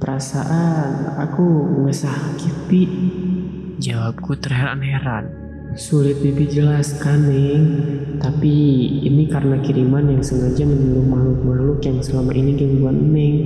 Perasaan 0.00 1.16
aku 1.20 1.44
nggak 1.84 1.96
sakit, 1.96 2.54
Bi. 2.68 2.84
Jawabku 3.80 4.36
terheran-heran. 4.40 5.28
Sulit 5.76 6.24
Bibi 6.24 6.48
jelaskan, 6.48 7.28
Neng. 7.28 7.64
Tapi 8.16 8.52
ini 9.04 9.28
karena 9.28 9.60
kiriman 9.60 10.08
yang 10.08 10.24
sengaja 10.24 10.64
menyuruh 10.64 11.04
makhluk-makhluk 11.04 11.84
yang 11.84 12.00
selama 12.00 12.32
ini 12.32 12.56
gangguan 12.56 13.12
Neng. 13.12 13.36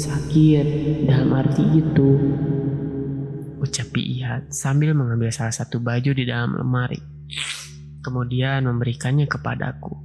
Sakit, 0.00 0.66
dalam 1.04 1.28
arti 1.36 1.64
itu. 1.76 2.10
Ucap 3.64 3.96
Bihat 3.96 4.52
sambil 4.52 4.92
mengambil 4.92 5.32
salah 5.32 5.56
satu 5.56 5.80
baju 5.80 6.12
di 6.12 6.28
dalam 6.28 6.52
lemari. 6.52 7.00
Kemudian 8.04 8.68
memberikannya 8.68 9.24
kepadaku. 9.24 9.96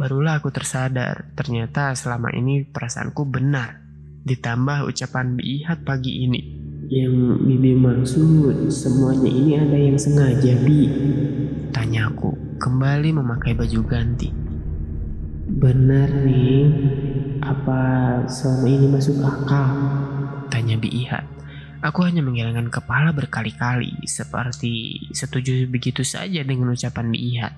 Barulah 0.00 0.40
aku 0.40 0.48
tersadar, 0.48 1.28
ternyata 1.36 1.92
selama 1.92 2.32
ini 2.32 2.64
perasaanku 2.64 3.28
benar. 3.28 3.84
Ditambah 4.24 4.88
ucapan 4.88 5.36
Bihat 5.36 5.84
pagi 5.84 6.24
ini. 6.24 6.40
Yang 6.88 7.44
Bibi 7.44 7.72
maksud, 7.76 8.72
semuanya 8.72 9.28
ini 9.28 9.60
ada 9.60 9.76
yang 9.76 10.00
sengaja, 10.00 10.56
Bi. 10.64 10.88
Tanyaku, 11.68 12.56
kembali 12.56 13.12
memakai 13.12 13.52
baju 13.52 13.80
ganti. 13.84 14.32
Benar, 15.44 16.08
Neng. 16.24 16.68
Apa 17.44 17.80
selama 18.24 18.66
ini 18.72 18.86
masuk 18.88 19.20
akal? 19.20 19.68
Tanya 20.48 20.80
Bihat. 20.80 21.33
Aku 21.84 22.00
hanya 22.00 22.24
menggelengkan 22.24 22.72
kepala 22.72 23.12
berkali-kali, 23.12 23.92
seperti 24.08 25.04
setuju 25.12 25.68
begitu 25.68 26.00
saja 26.00 26.40
dengan 26.40 26.72
ucapan 26.72 27.12
Bihat. 27.12 27.52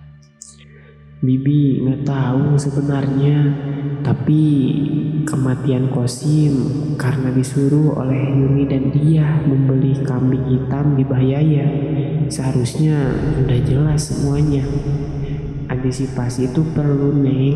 Bibi 1.23 1.87
nggak 1.87 2.02
tahu 2.02 2.59
sebenarnya, 2.59 3.38
tapi 4.02 4.42
kematian 5.23 5.95
Kosim 5.95 6.54
karena 6.99 7.30
disuruh 7.30 8.02
oleh 8.02 8.18
Yuni 8.18 8.66
dan 8.66 8.90
dia 8.90 9.47
membeli 9.47 9.95
kambing 10.02 10.42
hitam 10.50 10.99
di 10.99 11.06
Bahaya. 11.06 11.66
Seharusnya 12.26 13.14
udah 13.47 13.61
jelas 13.62 14.11
semuanya. 14.11 14.66
Antisipasi 15.71 16.50
itu 16.50 16.66
perlu, 16.75 17.14
Neng. 17.14 17.54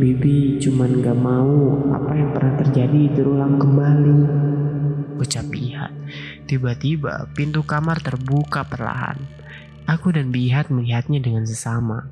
Bibi 0.00 0.56
cuman 0.64 1.04
gak 1.04 1.18
mau 1.20 1.84
apa 1.92 2.12
yang 2.16 2.32
pernah 2.32 2.56
terjadi 2.56 3.16
terulang 3.16 3.60
kembali. 3.60 4.20
Ucap 5.20 5.48
Bihat. 5.48 5.95
Tiba-tiba 6.46 7.26
pintu 7.34 7.66
kamar 7.66 7.98
terbuka 7.98 8.62
perlahan. 8.62 9.18
Aku 9.86 10.14
dan 10.14 10.30
Bihat 10.30 10.70
melihatnya 10.70 11.18
dengan 11.18 11.42
sesama. 11.42 12.06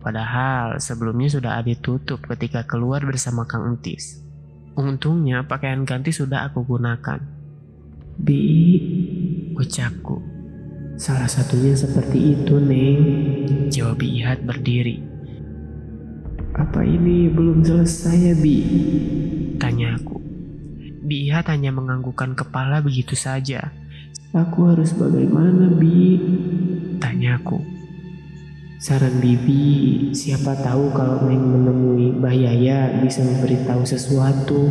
Padahal 0.00 0.80
sebelumnya 0.80 1.28
sudah 1.28 1.60
ada 1.60 1.76
tutup 1.76 2.24
ketika 2.24 2.64
keluar 2.64 3.04
bersama 3.04 3.44
Kang 3.44 3.68
Entis. 3.76 4.24
Untungnya 4.76 5.44
pakaian 5.44 5.84
ganti 5.84 6.12
sudah 6.12 6.48
aku 6.48 6.64
gunakan. 6.64 7.20
Bi, 8.16 8.40
Ucapku. 9.56 10.20
salah 10.96 11.28
satunya 11.28 11.76
seperti 11.76 12.32
itu, 12.32 12.56
Neng. 12.56 13.00
Jawab 13.68 14.00
Ihat 14.00 14.48
berdiri. 14.48 15.04
Apa 16.56 16.80
ini 16.80 17.28
belum 17.28 17.60
selesai 17.60 18.16
ya, 18.16 18.34
Bi? 18.40 18.56
Tanyaku. 19.60 20.25
Ihat 21.06 21.46
hanya 21.54 21.70
menganggukkan 21.70 22.34
kepala 22.34 22.82
begitu 22.82 23.14
saja. 23.14 23.70
Aku 24.34 24.74
harus 24.74 24.90
bagaimana, 24.92 25.70
Bi? 25.70 26.18
Tanyaku. 26.98 27.76
Saran 28.76 29.24
Bibi, 29.24 30.12
siapa 30.12 30.52
tahu 30.60 30.92
kalau 30.92 31.24
Neng 31.24 31.40
menemui 31.40 32.12
Mbah 32.20 32.36
Yaya 32.36 33.00
bisa 33.00 33.24
memberitahu 33.24 33.88
sesuatu. 33.88 34.68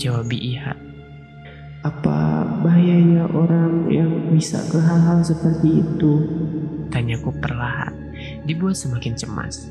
Jawab 0.00 0.32
Ihat. 0.32 0.80
Apa 1.84 2.48
bahayanya 2.64 3.28
orang 3.28 3.92
yang 3.92 4.32
bisa 4.32 4.56
ke 4.72 4.80
hal-hal 4.80 5.20
seperti 5.20 5.84
itu? 5.84 6.12
Tanyaku 6.88 7.28
perlahan. 7.44 7.92
Dibuat 8.48 8.80
semakin 8.80 9.12
cemas. 9.12 9.68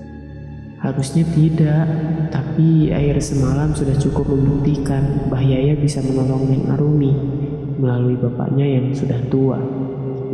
Harusnya 0.84 1.24
tidak, 1.32 1.88
tapi 2.28 2.92
air 2.92 3.16
semalam 3.24 3.72
sudah 3.72 3.96
cukup 3.96 4.36
membuktikan 4.36 5.32
Mbah 5.32 5.40
Yaya 5.40 5.80
bisa 5.80 6.04
menolong 6.04 6.52
Neng 6.52 6.68
Arumi 6.76 7.16
melalui 7.80 8.20
bapaknya 8.20 8.68
yang 8.68 8.92
sudah 8.92 9.16
tua. 9.32 9.64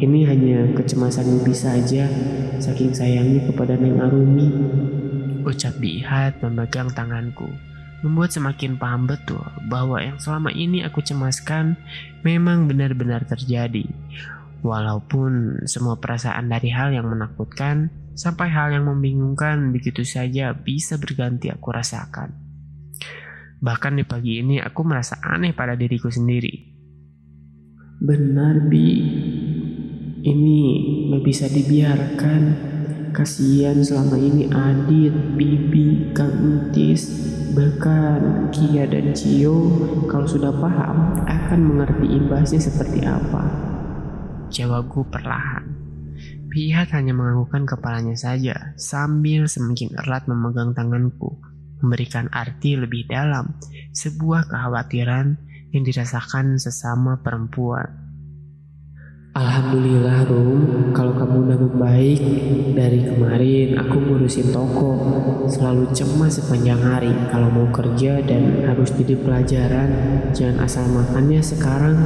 Ini 0.02 0.26
hanya 0.26 0.74
kecemasan 0.74 1.38
Bibi 1.38 1.54
saja, 1.54 2.10
saking 2.58 2.98
sayangnya 2.98 3.46
kepada 3.46 3.78
Neng 3.78 4.02
Arumi. 4.02 4.48
Ucap 5.46 5.78
Bihat 5.78 6.42
memegang 6.42 6.90
tanganku. 6.98 7.46
Membuat 8.02 8.34
semakin 8.34 8.74
paham 8.74 9.06
betul 9.06 9.46
bahwa 9.70 10.02
yang 10.02 10.18
selama 10.18 10.50
ini 10.50 10.82
aku 10.82 11.06
cemaskan 11.06 11.78
memang 12.26 12.66
benar-benar 12.66 13.22
terjadi. 13.22 13.86
Walaupun 14.66 15.62
semua 15.70 15.94
perasaan 16.02 16.50
dari 16.50 16.74
hal 16.74 16.90
yang 16.90 17.06
menakutkan 17.06 17.94
sampai 18.20 18.52
hal 18.52 18.76
yang 18.76 18.84
membingungkan 18.84 19.72
begitu 19.72 20.04
saja 20.04 20.52
bisa 20.52 21.00
berganti 21.00 21.48
aku 21.48 21.72
rasakan. 21.72 22.36
Bahkan 23.64 23.96
di 23.96 24.04
pagi 24.04 24.44
ini 24.44 24.60
aku 24.60 24.84
merasa 24.84 25.24
aneh 25.24 25.56
pada 25.56 25.80
diriku 25.80 26.12
sendiri. 26.12 26.52
Benar, 28.04 28.68
Bi. 28.68 28.88
Ini 30.20 30.60
nggak 31.08 31.24
bisa 31.24 31.48
dibiarkan. 31.48 32.68
Kasihan 33.10 33.80
selama 33.82 34.22
ini 34.22 34.52
Adit, 34.54 35.34
Bibi, 35.34 36.14
Kang 36.14 36.30
Entis, 36.30 37.10
bahkan 37.58 38.54
Kia 38.54 38.86
dan 38.86 39.18
Cio 39.18 39.66
kalau 40.06 40.30
sudah 40.30 40.54
paham 40.54 41.18
akan 41.26 41.60
mengerti 41.60 42.06
imbasnya 42.06 42.62
seperti 42.62 43.02
apa. 43.02 43.50
Jawabku 44.54 45.10
perlahan. 45.10 45.79
Pihak 46.50 46.90
hanya 46.98 47.14
menganggukkan 47.14 47.70
kepalanya 47.70 48.18
saja 48.18 48.74
sambil 48.74 49.46
semakin 49.46 49.94
erat 50.02 50.26
memegang 50.26 50.74
tanganku, 50.74 51.38
memberikan 51.78 52.26
arti 52.34 52.74
lebih 52.74 53.06
dalam 53.06 53.54
sebuah 53.94 54.50
kekhawatiran 54.50 55.38
yang 55.70 55.84
dirasakan 55.86 56.58
sesama 56.58 57.22
perempuan. 57.22 58.10
Alhamdulillah 59.38 60.26
Rum, 60.26 60.90
kalau 60.90 61.14
kamu 61.14 61.36
udah 61.46 61.60
membaik 61.62 62.22
dari 62.74 63.06
kemarin 63.06 63.78
aku 63.78 63.98
ngurusin 64.02 64.50
toko. 64.50 64.98
Selalu 65.46 65.94
cemas 65.94 66.42
sepanjang 66.42 66.82
hari 66.82 67.14
kalau 67.30 67.54
mau 67.54 67.70
kerja 67.70 68.26
dan 68.26 68.66
harus 68.66 68.90
jadi 68.98 69.14
pelajaran. 69.22 69.90
Jangan 70.34 70.66
asal 70.66 70.90
makannya 70.90 71.46
sekarang 71.46 71.98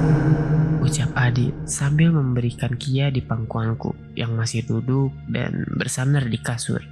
Ucap 0.84 1.15
Adit 1.15 1.56
sambil 1.63 2.12
memberikan 2.12 2.76
Kia 2.76 3.08
di 3.08 3.24
pangkuanku 3.24 4.19
yang 4.19 4.36
masih 4.36 4.67
duduk 4.67 5.15
dan 5.32 5.63
bersandar 5.80 6.28
di 6.28 6.36
kasur. 6.36 6.84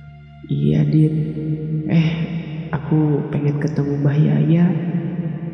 Iya 0.48 0.88
Dit, 0.88 1.12
eh 1.92 2.10
aku 2.72 3.28
pengen 3.36 3.60
ketemu 3.60 4.00
Mbah 4.00 4.16
Yaya 4.16 4.66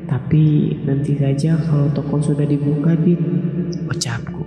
tapi 0.06 0.78
nanti 0.86 1.18
saja 1.18 1.58
kalau 1.66 1.90
toko 1.98 2.22
sudah 2.22 2.46
dibuka 2.46 2.94
Dit 2.94 3.18
Ucapku. 3.90 4.46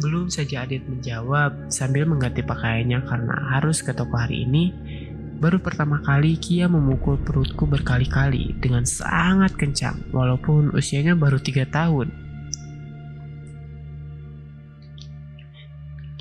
Belum 0.00 0.32
saja 0.32 0.64
Adit 0.64 0.80
menjawab 0.88 1.68
sambil 1.68 2.08
mengganti 2.08 2.40
pakaiannya 2.40 3.04
karena 3.04 3.36
harus 3.52 3.84
ke 3.84 3.92
toko 3.92 4.16
hari 4.16 4.48
ini, 4.48 4.72
baru 5.36 5.60
pertama 5.60 6.00
kali 6.00 6.40
Kia 6.40 6.64
memukul 6.64 7.20
perutku 7.20 7.68
berkali-kali 7.68 8.56
dengan 8.56 8.88
sangat 8.88 9.52
kencang 9.52 10.00
walaupun 10.16 10.72
usianya 10.72 11.12
baru 11.12 11.36
tiga 11.36 11.68
tahun. 11.68 12.31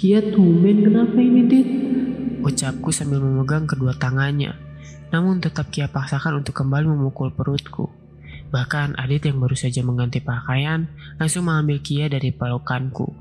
Kia 0.02 0.18
tumben 0.18 0.82
kenapa 0.82 1.22
ini 1.22 1.46
Dit? 1.46 1.70
Ucapku 2.42 2.90
sambil 2.90 3.22
memegang 3.22 3.70
kedua 3.70 3.94
tangannya, 3.94 4.58
namun 5.14 5.38
tetap 5.38 5.70
Kia 5.70 5.86
paksakan 5.94 6.42
untuk 6.42 6.58
kembali 6.58 6.90
memukul 6.90 7.30
perutku. 7.30 7.86
Bahkan 8.50 8.98
Adit 8.98 9.30
yang 9.30 9.38
baru 9.38 9.54
saja 9.54 9.86
mengganti 9.86 10.18
pakaian 10.18 10.90
langsung 11.22 11.46
mengambil 11.46 11.86
Kia 11.86 12.10
dari 12.10 12.34
pelukanku. 12.34 13.14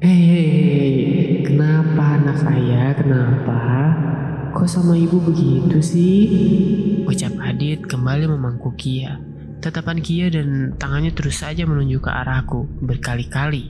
Hei, 0.00 1.44
kenapa 1.44 2.16
anak 2.16 2.40
saya? 2.40 2.96
Kenapa? 2.96 3.60
Kok 4.56 4.68
sama 4.72 4.96
ibu 4.96 5.20
begitu 5.20 5.84
sih? 5.84 6.24
Ucap 7.04 7.36
Adit 7.44 7.84
kembali 7.84 8.24
memangku 8.24 8.72
Kia. 8.72 9.20
Tatapan 9.60 10.00
Kia 10.00 10.32
dan 10.32 10.80
tangannya 10.80 11.12
terus 11.12 11.44
saja 11.44 11.68
menunjuk 11.68 12.08
ke 12.08 12.10
arahku 12.24 12.64
berkali-kali. 12.80 13.68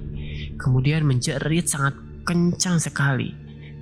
Kemudian 0.54 1.02
menjerit 1.02 1.66
sangat 1.66 2.06
kencang 2.26 2.82
sekali. 2.82 3.32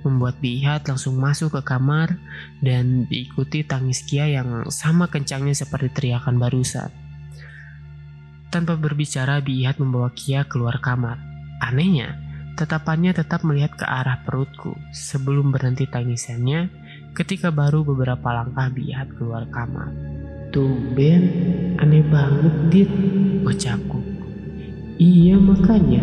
Membuat 0.05 0.37
Bihat 0.37 0.85
langsung 0.85 1.17
masuk 1.17 1.57
ke 1.57 1.61
kamar 1.65 2.21
dan 2.61 3.09
diikuti 3.09 3.65
tangis 3.65 4.05
Kia 4.05 4.29
yang 4.29 4.69
sama 4.69 5.09
kencangnya 5.09 5.57
seperti 5.57 5.89
teriakan 5.89 6.37
barusan. 6.37 6.93
Tanpa 8.53 8.77
berbicara, 8.77 9.41
Bihat 9.41 9.81
membawa 9.81 10.13
Kia 10.13 10.45
keluar 10.45 10.77
kamar. 10.77 11.17
Anehnya, 11.57 12.21
tatapannya 12.53 13.17
tetap 13.17 13.41
melihat 13.41 13.73
ke 13.73 13.83
arah 13.83 14.21
perutku 14.21 14.77
sebelum 14.93 15.49
berhenti 15.49 15.89
tangisannya 15.89 16.69
ketika 17.17 17.49
baru 17.49 17.81
beberapa 17.81 18.29
langkah 18.29 18.69
Bihat 18.69 19.09
keluar 19.17 19.49
kamar. 19.49 19.89
Tumben, 20.53 21.23
aneh 21.81 22.05
banget 22.07 22.55
Dit. 22.69 22.91
Ucapku. 23.43 23.99
Iya 24.95 25.35
makanya, 25.35 25.99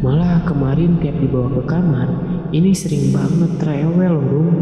malah 0.00 0.42
kemarin 0.48 0.98
tiap 0.98 1.14
dibawa 1.20 1.60
ke 1.60 1.62
kamar, 1.68 2.08
ini 2.50 2.70
sering 2.74 3.12
banget 3.14 3.60
rewel 3.60 4.18
Rum. 4.18 4.56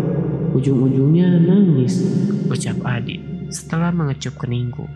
Ujung-ujungnya 0.53 1.41
nangis. 1.41 2.05
Ucap 2.51 2.81
Adit 2.85 3.21
setelah 3.53 3.93
mengecup 3.93 4.37
keningku. 4.37 4.89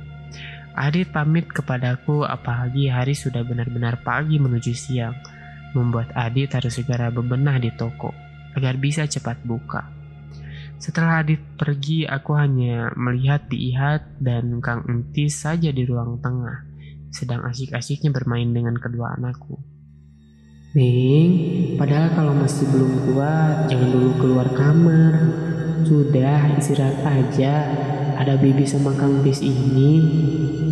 Adit 0.76 1.08
pamit 1.08 1.48
kepadaku 1.48 2.24
apalagi 2.28 2.92
hari 2.92 3.16
sudah 3.16 3.40
benar-benar 3.40 4.04
pagi 4.04 4.36
menuju 4.36 4.72
siang. 4.76 5.16
Membuat 5.72 6.12
Adit 6.12 6.52
harus 6.56 6.76
segera 6.76 7.12
bebenah 7.12 7.56
di 7.60 7.72
toko 7.72 8.12
agar 8.56 8.80
bisa 8.80 9.04
cepat 9.04 9.40
buka. 9.44 9.88
Setelah 10.76 11.24
Adit 11.24 11.40
pergi, 11.56 12.04
aku 12.04 12.36
hanya 12.36 12.92
melihat 12.96 13.48
Biihat 13.48 14.20
dan 14.20 14.60
Kang 14.60 14.84
Entis 14.88 15.40
saja 15.40 15.72
di 15.72 15.88
ruang 15.88 16.20
tengah, 16.20 16.68
sedang 17.08 17.44
asyik-asyiknya 17.48 18.12
bermain 18.12 18.52
dengan 18.52 18.76
kedua 18.76 19.16
anakku. 19.16 19.75
Neng, 20.76 21.32
padahal 21.80 22.12
kalau 22.12 22.36
masih 22.36 22.68
belum 22.68 23.08
kuat, 23.08 23.64
jangan 23.64 23.96
dulu 23.96 24.12
keluar 24.20 24.44
kamar. 24.52 25.16
Sudah, 25.88 26.52
istirahat 26.60 27.00
aja. 27.00 27.64
Ada 28.20 28.36
Bibi 28.36 28.68
sama 28.68 28.92
Kang 28.92 29.24
Bis 29.24 29.40
ini. 29.40 30.04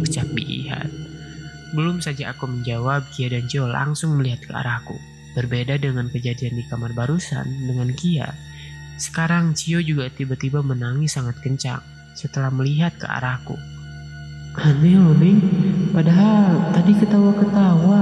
Ucap 0.05 0.29
Biihat. 0.37 0.93
Belum 1.73 2.05
saja 2.05 2.37
aku 2.37 2.45
menjawab, 2.45 3.09
Kia 3.17 3.33
dan 3.33 3.49
Jo 3.49 3.65
langsung 3.65 4.21
melihat 4.21 4.45
ke 4.45 4.53
arahku. 4.53 4.93
Berbeda 5.33 5.81
dengan 5.81 6.13
kejadian 6.13 6.61
di 6.61 6.69
kamar 6.69 6.93
barusan 6.93 7.49
dengan 7.65 7.89
Kia. 7.97 8.29
Sekarang 9.01 9.57
Cio 9.57 9.81
juga 9.81 10.13
tiba-tiba 10.13 10.61
menangis 10.61 11.17
sangat 11.17 11.41
kencang 11.41 11.81
setelah 12.13 12.53
melihat 12.53 12.93
ke 13.01 13.09
arahku. 13.09 13.57
Aneh 14.55 14.95
loh, 14.95 15.19
Neng. 15.19 15.43
Padahal 15.91 16.71
tadi 16.71 16.95
ketawa-ketawa. 16.95 17.99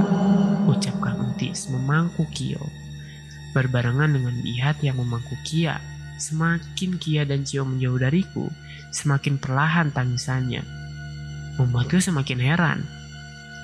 Ucap 0.69 1.01
Kang 1.01 1.33
Entis 1.33 1.65
memangku 1.73 2.29
Kio. 2.29 2.61
Berbarengan 3.57 4.13
dengan 4.13 4.37
Bihat 4.37 4.85
yang 4.85 5.01
memangku 5.01 5.33
Kia. 5.41 5.81
Semakin 6.21 7.01
Kia 7.01 7.25
dan 7.25 7.41
Cio 7.41 7.65
menjauh 7.65 7.97
dariku, 7.97 8.45
semakin 8.93 9.41
perlahan 9.41 9.89
tangisannya. 9.89 10.61
Membuatku 11.57 11.97
semakin 11.97 12.37
heran. 12.37 12.79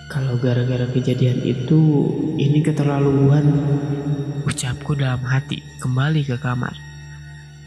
Kalau 0.09 0.41
gara-gara 0.41 0.89
kejadian 0.89 1.45
itu, 1.45 2.09
ini 2.41 2.65
keterlaluan. 2.65 3.45
Ucapku 4.49 4.97
dalam 4.97 5.21
hati 5.29 5.61
kembali 5.77 6.25
ke 6.25 6.41
kamar. 6.41 6.73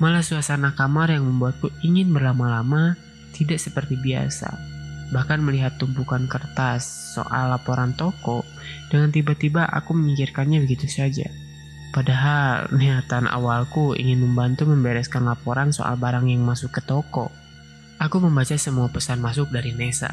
Malah 0.02 0.26
suasana 0.26 0.74
kamar 0.74 1.14
yang 1.14 1.30
membuatku 1.30 1.70
ingin 1.86 2.10
berlama-lama 2.10 2.98
tidak 3.30 3.62
seperti 3.62 3.94
biasa. 4.02 4.71
Bahkan 5.12 5.44
melihat 5.44 5.76
tumpukan 5.76 6.24
kertas 6.26 7.12
soal 7.14 7.52
laporan 7.52 7.92
toko, 7.92 8.42
dengan 8.88 9.12
tiba-tiba 9.12 9.68
aku 9.68 9.92
menyingkirkannya 9.92 10.64
begitu 10.64 10.88
saja. 10.88 11.28
Padahal 11.92 12.72
niatan 12.72 13.28
awalku 13.28 13.92
ingin 13.92 14.24
membantu 14.24 14.64
membereskan 14.64 15.28
laporan 15.28 15.76
soal 15.76 16.00
barang 16.00 16.24
yang 16.24 16.40
masuk 16.40 16.72
ke 16.72 16.80
toko. 16.80 17.28
Aku 18.00 18.16
membaca 18.18 18.56
semua 18.56 18.88
pesan 18.88 19.20
masuk 19.20 19.52
dari 19.52 19.76
Nesa. 19.76 20.08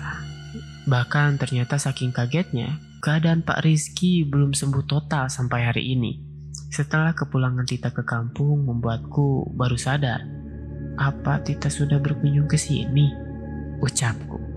Bahkan 0.83 1.39
ternyata 1.39 1.79
saking 1.79 2.12
kagetnya, 2.12 2.83
keadaan 2.99 3.47
Pak 3.47 3.63
Rizky 3.63 4.27
belum 4.27 4.51
sembuh 4.51 4.83
total 4.85 5.31
sampai 5.31 5.71
hari 5.71 5.95
ini. 5.95 6.19
Setelah 6.69 7.15
kepulangan 7.15 7.63
Tita 7.63 7.95
ke 7.95 8.03
kampung 8.03 8.67
membuatku 8.67 9.55
baru 9.55 9.79
sadar. 9.79 10.21
Apa 10.99 11.39
Tita 11.47 11.71
sudah 11.71 11.97
berkunjung 11.97 12.51
ke 12.51 12.59
sini? 12.59 13.07
Ucapku. 13.79 14.48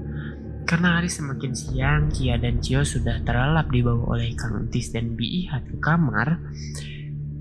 Karena 0.73 0.97
hari 0.97 1.13
semakin 1.13 1.53
siang, 1.53 2.09
Kia 2.09 2.41
dan 2.41 2.65
Cio 2.65 2.81
sudah 2.81 3.21
terlelap 3.29 3.69
dibawa 3.69 4.17
oleh 4.17 4.33
Kang 4.33 4.57
Entis 4.57 4.89
dan 4.89 5.21
Bi 5.21 5.45
Ihat 5.45 5.69
ke 5.69 5.77
kamar. 5.77 6.41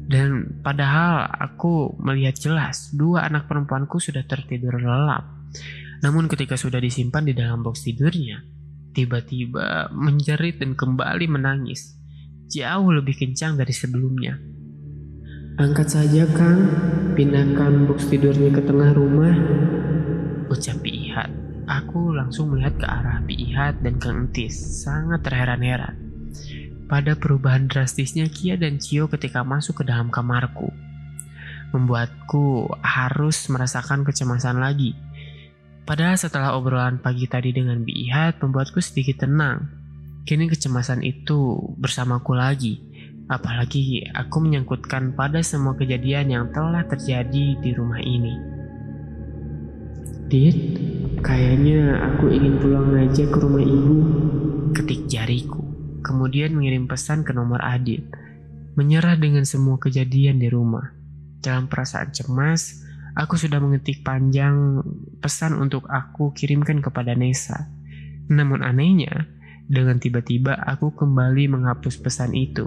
Dan 0.03 0.59
padahal 0.59 1.31
aku 1.39 1.95
melihat 2.03 2.35
jelas 2.35 2.91
dua 2.91 3.23
anak 3.31 3.47
perempuanku 3.47 4.03
sudah 4.03 4.27
tertidur 4.27 4.75
lelap. 4.75 5.47
Namun 6.03 6.27
ketika 6.27 6.59
sudah 6.59 6.83
disimpan 6.83 7.23
di 7.23 7.31
dalam 7.31 7.63
box 7.63 7.87
tidurnya, 7.87 8.43
tiba-tiba 8.91 9.87
menjerit 9.95 10.59
dan 10.59 10.75
kembali 10.75 11.31
menangis. 11.31 11.95
Jauh 12.51 12.91
lebih 12.91 13.15
kencang 13.15 13.55
dari 13.55 13.71
sebelumnya. 13.71 14.35
Angkat 15.55 15.87
saja 15.87 16.27
Kang, 16.35 16.67
pindahkan 17.15 17.87
box 17.87 18.11
tidurnya 18.11 18.51
ke 18.51 18.59
tengah 18.59 18.91
rumah. 18.91 19.31
Ucap. 20.51 20.83
Aku 21.71 22.11
langsung 22.11 22.51
melihat 22.51 22.83
ke 22.83 22.83
arah 22.83 23.23
Biihat 23.23 23.79
dan 23.79 23.95
Kang 23.95 24.27
Entis, 24.27 24.83
sangat 24.83 25.23
terheran-heran. 25.23 25.95
Pada 26.91 27.15
perubahan 27.15 27.71
drastisnya 27.71 28.27
Kia 28.27 28.59
dan 28.59 28.75
Cio 28.75 29.07
ketika 29.07 29.47
masuk 29.47 29.79
ke 29.79 29.83
dalam 29.87 30.11
kamarku. 30.11 30.67
Membuatku 31.71 32.75
harus 32.83 33.47
merasakan 33.47 34.03
kecemasan 34.03 34.59
lagi. 34.59 34.99
Padahal 35.87 36.19
setelah 36.19 36.59
obrolan 36.59 36.99
pagi 36.99 37.31
tadi 37.31 37.55
dengan 37.55 37.87
Biihat 37.87 38.43
membuatku 38.43 38.83
sedikit 38.83 39.23
tenang. 39.23 39.71
Kini 40.27 40.51
kecemasan 40.51 41.07
itu 41.07 41.55
bersamaku 41.79 42.35
lagi. 42.35 42.83
Apalagi 43.31 44.11
aku 44.11 44.43
menyangkutkan 44.43 45.15
pada 45.15 45.39
semua 45.39 45.79
kejadian 45.79 46.35
yang 46.35 46.45
telah 46.51 46.83
terjadi 46.83 47.55
di 47.63 47.71
rumah 47.71 48.03
ini. 48.03 48.60
Dit, 50.31 50.55
Kayaknya 51.21 52.01
aku 52.01 52.33
ingin 52.33 52.57
pulang 52.57 52.97
aja 52.97 53.29
ke 53.29 53.37
rumah 53.37 53.61
ibu. 53.61 53.97
Ketik 54.73 55.05
jariku, 55.05 55.61
kemudian 56.01 56.57
mengirim 56.57 56.89
pesan 56.89 57.21
ke 57.21 57.29
nomor 57.29 57.61
Adit. 57.61 58.01
Menyerah 58.73 59.21
dengan 59.21 59.45
semua 59.45 59.77
kejadian 59.77 60.41
di 60.41 60.49
rumah. 60.49 60.97
Dalam 61.45 61.69
perasaan 61.69 62.09
cemas, 62.09 62.81
aku 63.13 63.37
sudah 63.37 63.61
mengetik 63.61 64.01
panjang 64.01 64.81
pesan 65.21 65.61
untuk 65.61 65.85
aku 65.85 66.33
kirimkan 66.33 66.81
kepada 66.81 67.13
Nesa. 67.13 67.69
Namun 68.33 68.65
anehnya, 68.65 69.29
dengan 69.69 70.01
tiba-tiba 70.01 70.57
aku 70.57 70.89
kembali 70.97 71.53
menghapus 71.53 72.01
pesan 72.01 72.33
itu. 72.33 72.65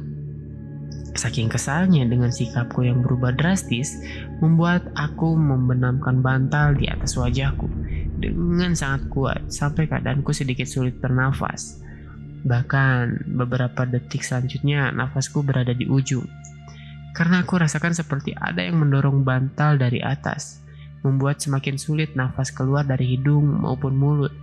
Saking 1.14 1.46
kesalnya 1.46 2.02
dengan 2.10 2.34
sikapku 2.34 2.82
yang 2.82 2.98
berubah 2.98 3.30
drastis, 3.38 3.94
membuat 4.42 4.82
aku 4.98 5.38
membenamkan 5.38 6.18
bantal 6.18 6.74
di 6.74 6.90
atas 6.90 7.14
wajahku 7.14 7.70
dengan 8.18 8.74
sangat 8.74 9.06
kuat 9.14 9.40
sampai 9.46 9.86
keadaanku 9.86 10.34
sedikit 10.34 10.66
sulit 10.66 10.98
bernafas. 10.98 11.78
Bahkan 12.42 13.30
beberapa 13.38 13.86
detik 13.86 14.26
selanjutnya 14.26 14.90
nafasku 14.90 15.46
berada 15.46 15.70
di 15.70 15.86
ujung. 15.86 16.26
Karena 17.14 17.46
aku 17.46 17.62
rasakan 17.62 17.94
seperti 17.94 18.34
ada 18.34 18.58
yang 18.66 18.82
mendorong 18.82 19.22
bantal 19.22 19.78
dari 19.78 20.02
atas, 20.02 20.66
membuat 21.06 21.38
semakin 21.38 21.78
sulit 21.78 22.18
nafas 22.18 22.50
keluar 22.50 22.82
dari 22.82 23.14
hidung 23.14 23.62
maupun 23.62 23.94
mulut. 23.94 24.34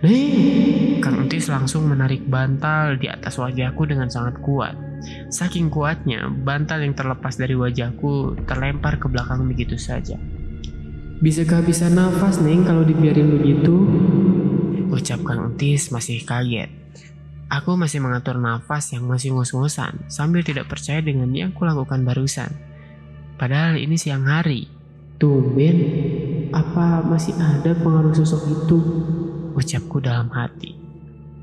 Nih, 0.00 1.02
Kang 1.02 1.26
Entis 1.26 1.50
langsung 1.50 1.90
menarik 1.90 2.22
bantal 2.24 2.96
di 2.96 3.10
atas 3.10 3.36
wajahku 3.36 3.82
dengan 3.84 4.06
sangat 4.06 4.38
kuat. 4.40 4.89
Saking 5.30 5.72
kuatnya, 5.72 6.28
bantal 6.28 6.84
yang 6.84 6.94
terlepas 6.94 7.36
dari 7.38 7.56
wajahku 7.56 8.40
terlempar 8.44 9.00
ke 9.00 9.06
belakang 9.08 9.46
begitu 9.48 9.80
saja. 9.80 10.20
Bisa 11.20 11.44
kehabisan 11.44 11.96
nafas, 11.96 12.40
Neng, 12.40 12.64
kalau 12.64 12.80
dibiarin 12.80 13.28
begitu. 13.36 13.76
Ucap 14.88 15.20
Kang 15.22 15.52
Entis 15.52 15.92
masih 15.92 16.24
kaget. 16.24 16.72
Aku 17.50 17.74
masih 17.74 18.00
mengatur 18.00 18.38
nafas 18.38 18.94
yang 18.94 19.10
masih 19.10 19.34
ngos-ngosan 19.34 20.06
sambil 20.06 20.40
tidak 20.46 20.70
percaya 20.70 21.02
dengan 21.02 21.28
yang 21.34 21.50
kulakukan 21.50 22.06
barusan. 22.06 22.48
Padahal 23.36 23.76
ini 23.76 23.98
siang 24.00 24.24
hari. 24.24 24.70
Tumben, 25.20 25.76
apa 26.56 27.04
masih 27.04 27.36
ada 27.36 27.76
pengaruh 27.76 28.16
sosok 28.16 28.42
itu? 28.48 28.78
Ucapku 29.52 30.00
dalam 30.00 30.32
hati. 30.32 30.72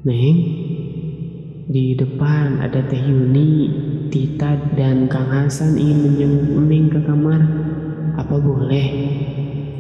Neng, 0.08 0.38
di 1.68 2.00
depan 2.00 2.64
ada 2.64 2.80
Teh 2.88 3.04
Yuni, 3.04 3.68
Tita, 4.08 4.56
dan 4.80 5.12
Kang 5.12 5.28
Hasan 5.28 5.76
ingin 5.76 6.00
menjenguk 6.16 6.96
ke 6.96 7.00
kamar. 7.04 7.42
Apa 8.16 8.40
boleh? 8.40 8.88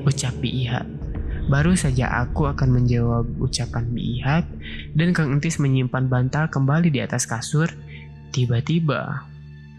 ucap 0.04 0.36
Biihat. 0.39 0.88
Baru 1.47 1.76
saja 1.80 2.12
aku 2.28 2.47
akan 2.47 2.80
menjawab 2.80 3.28
ucapan 3.39 3.88
Biihat 3.91 4.43
dan 5.00 5.15
Kang 5.15 5.32
Entis 5.36 5.60
menyimpan 5.63 6.12
bantal 6.12 6.52
kembali 6.52 6.91
di 6.91 7.00
atas 7.00 7.23
kasur. 7.23 7.71
Tiba-tiba, 8.36 9.23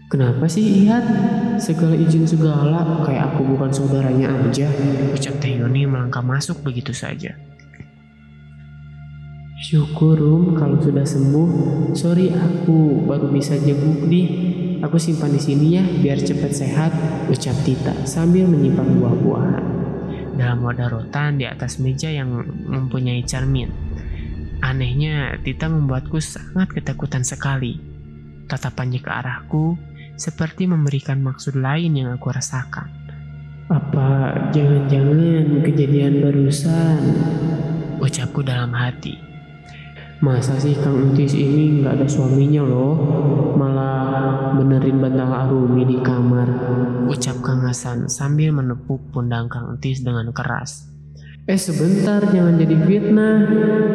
Kenapa 0.09 0.49
sih 0.49 0.89
Ihat? 0.89 1.05
Segala 1.61 1.93
izin 1.93 2.25
segala, 2.25 3.05
kayak 3.05 3.29
aku 3.29 3.45
bukan 3.53 3.69
saudaranya 3.69 4.33
aja. 4.33 4.65
Ucap 5.13 5.37
Teh 5.37 5.61
Yuni 5.61 5.85
melangkah 5.85 6.25
masuk 6.25 6.65
begitu 6.65 6.89
saja. 6.89 7.37
Syukur 9.59 10.15
Rum 10.15 10.55
kalau 10.55 10.79
sudah 10.79 11.03
sembuh. 11.03 11.49
Sorry 11.91 12.31
aku 12.31 13.03
baru 13.03 13.27
bisa 13.27 13.59
jenguk 13.59 14.07
nih. 14.07 14.27
Aku 14.87 14.95
simpan 14.95 15.35
di 15.35 15.41
sini 15.43 15.75
ya 15.75 15.83
biar 15.83 16.23
cepat 16.23 16.55
sehat, 16.55 16.95
ucap 17.27 17.59
Tita 17.67 17.91
sambil 18.07 18.47
menyimpan 18.47 18.87
buah-buahan 18.95 19.65
dalam 20.39 20.63
wadah 20.63 20.87
rotan 20.87 21.35
di 21.35 21.43
atas 21.43 21.83
meja 21.83 22.07
yang 22.07 22.31
mempunyai 22.71 23.19
cermin. 23.27 23.67
Anehnya, 24.63 25.35
Tita 25.43 25.67
membuatku 25.67 26.23
sangat 26.23 26.71
ketakutan 26.71 27.27
sekali. 27.27 27.75
Tatapannya 28.47 29.03
ke 29.03 29.11
arahku 29.11 29.75
seperti 30.15 30.71
memberikan 30.71 31.19
maksud 31.19 31.59
lain 31.59 31.99
yang 31.99 32.15
aku 32.15 32.31
rasakan. 32.31 32.87
Apa 33.67 34.31
jangan-jangan 34.55 35.67
kejadian 35.67 36.23
barusan? 36.23 36.99
Ucapku 37.99 38.39
dalam 38.39 38.71
hati. 38.71 39.28
Masa 40.19 40.59
sih 40.59 40.75
Kang 40.75 40.99
Entis 40.99 41.31
ini 41.31 41.79
nggak 41.79 41.95
ada 41.95 42.07
suaminya 42.11 42.59
loh, 42.59 42.91
malah 43.55 44.51
benerin 44.59 44.99
bantal 44.99 45.31
Arumi 45.31 45.87
di 45.87 45.95
kamar. 46.03 46.47
Ucap 47.07 47.39
Kang 47.39 47.63
Hasan 47.63 48.11
sambil 48.11 48.51
menepuk 48.51 48.99
pundak 49.15 49.47
Kang 49.47 49.79
Entis 49.79 50.03
dengan 50.03 50.27
keras. 50.35 50.91
Eh 51.47 51.55
sebentar, 51.55 52.19
jangan 52.19 52.59
jadi 52.59 52.75
fitnah. 52.83 53.37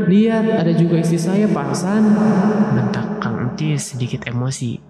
Lihat, 0.08 0.64
ada 0.64 0.72
juga 0.72 1.04
istri 1.04 1.20
saya 1.20 1.44
Pak 1.44 1.66
Hasan. 1.70 2.02
Bentak 2.72 3.20
Kang 3.20 3.38
Entis 3.44 3.92
sedikit 3.92 4.24
emosi. 4.24 4.80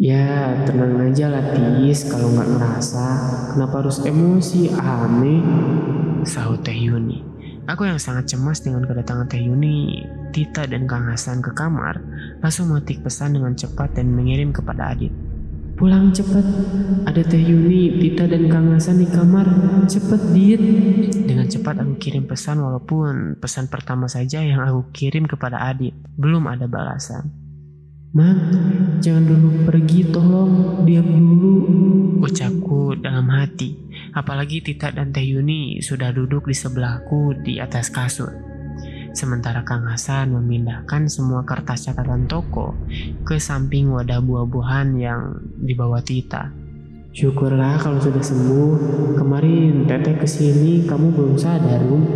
Ya, 0.00 0.64
tenang 0.64 0.96
aja 0.96 1.28
lah 1.28 1.52
Tis, 1.52 2.08
kalau 2.08 2.32
nggak 2.32 2.56
ngerasa. 2.56 3.06
Kenapa 3.52 3.84
harus 3.84 4.00
emosi? 4.00 4.72
Aneh. 4.72 5.44
Sahut 6.24 6.64
Teh 6.64 6.72
Yuni. 6.72 7.29
Aku 7.70 7.86
yang 7.86 8.02
sangat 8.02 8.26
cemas 8.26 8.66
dengan 8.66 8.82
kedatangan 8.82 9.30
Teh 9.30 9.46
Yuni 9.46 10.02
Tita 10.34 10.66
dan 10.66 10.90
Kang 10.90 11.06
Hasan 11.06 11.38
ke 11.38 11.54
kamar, 11.54 12.02
langsung 12.42 12.74
metik 12.74 12.98
pesan 13.06 13.38
dengan 13.38 13.54
cepat 13.54 13.94
dan 13.94 14.10
mengirim 14.10 14.50
kepada 14.50 14.90
Adit. 14.90 15.14
Pulang 15.78 16.10
cepat, 16.10 16.42
ada 17.06 17.22
Teh 17.22 17.38
Yuni, 17.38 18.02
Tita 18.02 18.26
dan 18.26 18.50
Kang 18.50 18.74
Hasan 18.74 18.98
di 18.98 19.06
kamar. 19.06 19.46
Cepet, 19.86 20.22
Dit. 20.34 20.62
Dengan 21.14 21.46
cepat 21.46 21.78
aku 21.78 21.94
kirim 22.02 22.26
pesan 22.26 22.58
walaupun 22.58 23.38
pesan 23.38 23.70
pertama 23.70 24.10
saja 24.10 24.42
yang 24.42 24.58
aku 24.66 24.90
kirim 24.90 25.30
kepada 25.30 25.62
Adit. 25.62 25.94
Belum 26.18 26.50
ada 26.50 26.66
balasan. 26.66 27.30
Man, 28.10 28.38
jangan 28.98 29.30
dulu 29.30 29.70
pergi 29.70 30.10
tolong, 30.10 30.82
diam 30.82 31.06
dulu. 31.06 31.54
Ucapku 32.18 32.98
dalam 32.98 33.30
hati. 33.30 33.89
Apalagi 34.10 34.58
Tita 34.58 34.90
dan 34.90 35.14
Teh 35.14 35.22
Yuni 35.22 35.78
sudah 35.78 36.10
duduk 36.10 36.50
di 36.50 36.56
sebelahku 36.56 37.38
di 37.46 37.62
atas 37.62 37.94
kasur. 37.94 38.34
Sementara 39.10 39.66
Kang 39.66 39.86
Hasan 39.90 40.34
memindahkan 40.34 41.10
semua 41.10 41.42
kertas 41.42 41.90
catatan 41.90 42.30
toko 42.30 42.78
ke 43.26 43.42
samping 43.42 43.90
wadah 43.90 44.22
buah-buahan 44.22 44.88
yang 44.98 45.38
dibawa 45.58 45.98
Tita. 46.02 46.50
Syukurlah 47.10 47.74
kalau 47.82 47.98
sudah 47.98 48.22
sembuh. 48.22 48.70
Kemarin 49.18 49.90
teteh 49.90 50.14
ke 50.14 50.26
sini 50.30 50.86
kamu 50.86 51.10
belum 51.10 51.34
sadar, 51.34 51.82
Rum. 51.82 52.06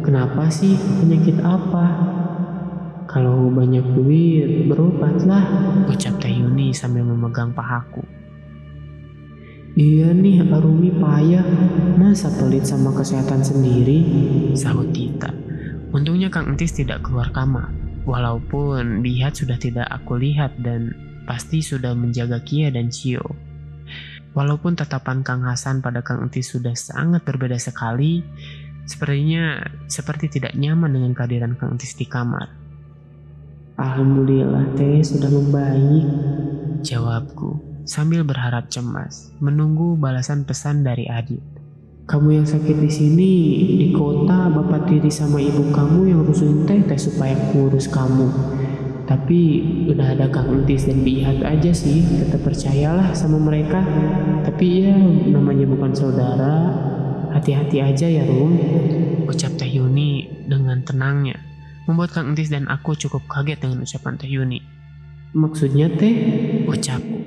Kenapa 0.00 0.48
sih? 0.48 0.72
Penyakit 0.76 1.36
apa? 1.44 1.84
Kalau 3.04 3.52
banyak 3.52 3.92
duit, 3.92 4.72
berobatlah. 4.72 5.44
Ucap 5.84 6.16
Teh 6.16 6.32
Yuni 6.32 6.72
sambil 6.72 7.04
memegang 7.04 7.52
pahaku. 7.52 8.21
Iya 9.72 10.12
nih, 10.12 10.52
Arumi 10.52 10.92
payah. 10.92 11.48
Masa 11.96 12.28
pelit 12.28 12.68
sama 12.68 12.92
kesehatan 12.92 13.40
sendiri? 13.40 14.04
Sahut 14.52 14.92
Tita. 14.92 15.32
Untungnya 15.96 16.28
Kang 16.28 16.52
Entis 16.52 16.76
tidak 16.76 17.08
keluar 17.08 17.32
kamar. 17.32 17.72
Walaupun 18.04 19.00
lihat 19.00 19.32
sudah 19.32 19.56
tidak 19.56 19.88
aku 19.88 20.20
lihat 20.20 20.52
dan 20.60 20.92
pasti 21.24 21.64
sudah 21.64 21.96
menjaga 21.96 22.44
Kia 22.44 22.68
dan 22.68 22.92
Cio. 22.92 23.24
Walaupun 24.36 24.76
tatapan 24.76 25.24
Kang 25.24 25.40
Hasan 25.48 25.80
pada 25.80 26.04
Kang 26.04 26.20
Entis 26.28 26.52
sudah 26.52 26.76
sangat 26.76 27.24
berbeda 27.24 27.56
sekali, 27.56 28.20
sepertinya 28.84 29.56
seperti 29.88 30.36
tidak 30.36 30.52
nyaman 30.52 30.92
dengan 30.92 31.16
kehadiran 31.16 31.56
Kang 31.56 31.80
Entis 31.80 31.96
di 31.96 32.04
kamar. 32.04 32.52
Alhamdulillah 33.80 34.76
teh 34.76 35.00
sudah 35.00 35.32
membaik. 35.32 36.04
Jawabku 36.84 37.71
sambil 37.84 38.22
berharap 38.22 38.70
cemas, 38.70 39.34
menunggu 39.42 39.98
balasan 39.98 40.46
pesan 40.46 40.86
dari 40.86 41.06
Adit. 41.10 41.42
Kamu 42.02 42.34
yang 42.34 42.46
sakit 42.46 42.76
di 42.82 42.90
sini, 42.90 43.32
di 43.78 43.88
kota, 43.94 44.50
bapak 44.50 44.90
tiri 44.90 45.10
sama 45.10 45.38
ibu 45.38 45.70
kamu 45.70 46.10
yang 46.10 46.20
rusuhin 46.26 46.66
teh 46.66 46.82
teh 46.82 46.98
supaya 46.98 47.38
kurus 47.54 47.86
kamu. 47.86 48.26
Tapi 49.06 49.40
udah 49.90 50.14
ada 50.14 50.26
Kang 50.30 50.50
Entis 50.50 50.86
dan 50.86 51.02
Bihat 51.06 51.42
aja 51.42 51.70
sih, 51.70 52.02
tetap 52.06 52.42
percayalah 52.42 53.14
sama 53.14 53.38
mereka. 53.38 53.82
Tapi 54.42 54.66
ya 54.86 54.94
namanya 55.30 55.66
bukan 55.66 55.94
saudara, 55.94 56.54
hati-hati 57.34 57.82
aja 57.82 58.06
ya 58.06 58.26
Rum. 58.26 58.58
Ucap 59.26 59.54
Teh 59.58 59.70
Yuni 59.70 60.26
dengan 60.50 60.82
tenangnya, 60.82 61.38
membuat 61.86 62.14
Kang 62.14 62.34
Entis 62.34 62.50
dan 62.50 62.66
aku 62.66 62.98
cukup 62.98 63.26
kaget 63.30 63.62
dengan 63.62 63.86
ucapan 63.86 64.14
Teh 64.18 64.30
Yuni. 64.30 64.60
Maksudnya 65.32 65.88
teh? 65.96 66.14
Ucapku. 66.68 67.21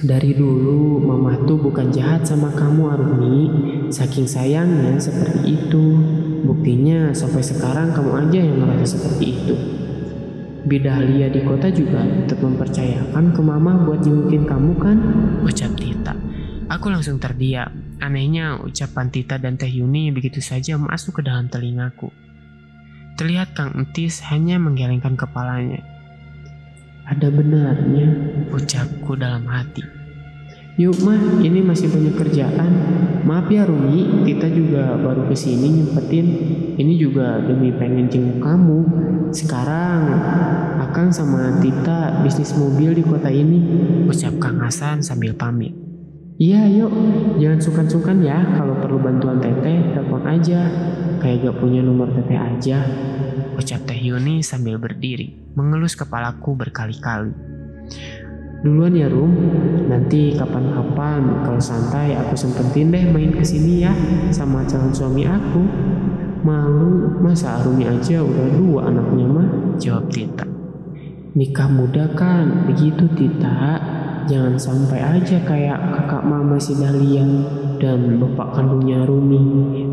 Dari 0.00 0.32
dulu 0.32 1.00
mama 1.00 1.36
tuh 1.44 1.60
bukan 1.60 1.92
jahat 1.92 2.24
sama 2.24 2.52
kamu 2.52 2.82
Arumi 2.88 3.38
Saking 3.92 4.28
sayangnya 4.28 4.96
seperti 4.96 5.56
itu 5.56 5.84
Buktinya 6.44 7.12
sampai 7.12 7.44
sekarang 7.44 7.92
kamu 7.92 8.10
aja 8.28 8.38
yang 8.40 8.56
merasa 8.64 8.96
seperti 8.96 9.26
itu 9.28 9.56
Bidahlia 10.60 11.32
di 11.32 11.40
kota 11.40 11.72
juga 11.72 12.04
tetap 12.04 12.44
mempercayakan 12.44 13.32
ke 13.32 13.40
mama 13.40 13.80
buat 13.80 14.04
jengukin 14.04 14.44
kamu 14.44 14.72
kan? 14.76 14.98
Ucap 15.40 15.72
Tita. 15.72 16.12
Aku 16.68 16.92
langsung 16.92 17.16
terdiam. 17.16 17.72
Anehnya 17.98 18.60
ucapan 18.60 19.08
Tita 19.08 19.40
dan 19.40 19.56
Teh 19.56 19.72
Yuni 19.72 20.12
begitu 20.12 20.44
saja 20.44 20.76
masuk 20.76 21.20
ke 21.20 21.22
dalam 21.26 21.48
telingaku. 21.48 22.12
Terlihat 23.16 23.56
Kang 23.56 23.72
Entis 23.72 24.20
hanya 24.28 24.60
menggelengkan 24.60 25.16
kepalanya. 25.16 25.80
Ada 27.10 27.26
benarnya 27.26 28.06
Ucapku 28.54 29.18
dalam 29.18 29.42
hati. 29.50 29.82
Yuk 30.78 30.94
mah, 31.02 31.42
ini 31.42 31.58
masih 31.58 31.90
banyak 31.90 32.14
kerjaan. 32.14 32.70
Maaf 33.26 33.50
ya 33.50 33.66
Rumi, 33.66 34.22
Tita 34.22 34.46
juga 34.46 34.94
baru 34.94 35.26
ke 35.26 35.34
sini 35.34 35.82
nyempetin. 35.82 36.26
Ini 36.78 36.94
juga 36.94 37.42
demi 37.42 37.74
pengen 37.74 38.06
jenguk 38.06 38.38
kamu. 38.38 38.80
Sekarang, 39.34 40.06
Akang 40.78 41.10
sama 41.10 41.58
Tita 41.58 42.22
bisnis 42.22 42.54
mobil 42.54 42.94
di 42.94 43.02
kota 43.02 43.26
ini. 43.26 43.58
Ucap 44.06 44.38
Kang 44.38 44.62
Hasan 44.62 45.02
sambil 45.02 45.34
pamit. 45.34 45.74
Iya 46.40 46.64
yuk, 46.72 46.94
jangan 47.42 47.58
sungkan-sungkan 47.60 48.22
ya. 48.22 48.38
Kalau 48.54 48.78
perlu 48.78 49.02
bantuan 49.02 49.42
teteh, 49.42 49.92
telepon 49.92 50.24
aja. 50.24 50.64
Kayak 51.20 51.52
gak 51.52 51.56
punya 51.60 51.84
nomor 51.84 52.08
teteh 52.14 52.38
aja. 52.38 52.80
Ucap 53.58 53.82
Teh 53.88 53.98
Yuni 53.98 54.44
sambil 54.46 54.78
berdiri, 54.78 55.34
mengelus 55.58 55.98
kepalaku 55.98 56.54
berkali-kali. 56.54 57.34
Duluan 58.60 58.92
ya 58.92 59.08
Rum, 59.08 59.32
nanti 59.88 60.36
kapan-kapan 60.36 61.48
kalau 61.48 61.56
santai 61.56 62.12
aku 62.12 62.36
sempetin 62.36 62.92
deh 62.92 63.08
main 63.08 63.32
ke 63.32 63.40
sini 63.40 63.88
ya 63.88 63.92
sama 64.28 64.60
calon 64.68 64.92
suami 64.92 65.24
aku. 65.24 65.64
Malu, 66.44 67.20
masa 67.24 67.60
Arumi 67.60 67.88
aja 67.88 68.20
udah 68.20 68.48
dua 68.56 68.80
anaknya 68.92 69.26
mah? 69.28 69.48
Jawab 69.80 70.12
Tita. 70.12 70.44
Nikah 71.36 71.68
muda 71.72 72.04
kan, 72.12 72.68
begitu 72.68 73.08
Tita. 73.16 73.80
Jangan 74.28 74.60
sampai 74.60 75.00
aja 75.00 75.40
kayak 75.40 75.96
kakak 75.96 76.24
mama 76.24 76.60
si 76.60 76.76
Dahlia 76.76 77.24
dan 77.80 78.20
bapak 78.20 78.60
kandungnya 78.60 79.08
Rumi. 79.08 79.40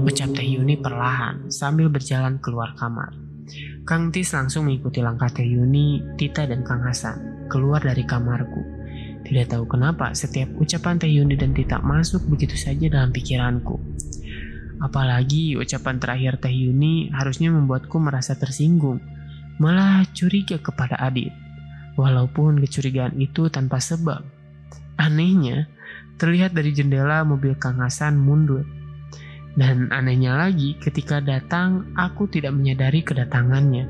Ucap 0.04 0.36
Teh 0.36 0.44
Yuni 0.44 0.76
perlahan 0.76 1.48
sambil 1.48 1.88
berjalan 1.88 2.36
keluar 2.44 2.76
kamar. 2.76 3.27
Kang 3.88 4.12
Tis 4.12 4.36
langsung 4.36 4.68
mengikuti 4.68 5.00
langkah 5.00 5.32
Teh 5.32 5.48
Yuni, 5.48 6.04
Tita, 6.20 6.44
dan 6.44 6.60
Kang 6.68 6.84
Hasan 6.84 7.48
keluar 7.48 7.80
dari 7.80 8.04
kamarku. 8.04 8.60
Tidak 9.24 9.48
tahu 9.48 9.64
kenapa 9.64 10.12
setiap 10.12 10.52
ucapan 10.60 11.00
Teh 11.00 11.08
Yuni 11.08 11.40
dan 11.40 11.56
Tita 11.56 11.80
masuk 11.80 12.28
begitu 12.28 12.60
saja 12.60 12.92
dalam 12.92 13.16
pikiranku. 13.16 13.80
Apalagi 14.84 15.56
ucapan 15.56 16.04
terakhir 16.04 16.36
Teh 16.44 16.52
Yuni 16.52 17.16
harusnya 17.16 17.48
membuatku 17.48 17.96
merasa 17.96 18.36
tersinggung, 18.36 19.00
malah 19.56 20.04
curiga 20.12 20.60
kepada 20.60 21.00
Adit. 21.00 21.32
Walaupun 21.96 22.60
kecurigaan 22.60 23.16
itu 23.24 23.48
tanpa 23.48 23.80
sebab. 23.80 24.20
Anehnya, 25.00 25.72
terlihat 26.20 26.52
dari 26.52 26.76
jendela 26.76 27.24
mobil 27.24 27.56
Kang 27.56 27.80
Hasan 27.80 28.20
mundur 28.20 28.68
dan 29.58 29.90
anehnya 29.90 30.38
lagi, 30.38 30.78
ketika 30.78 31.18
datang, 31.18 31.90
aku 31.98 32.30
tidak 32.30 32.54
menyadari 32.54 33.02
kedatangannya. 33.02 33.90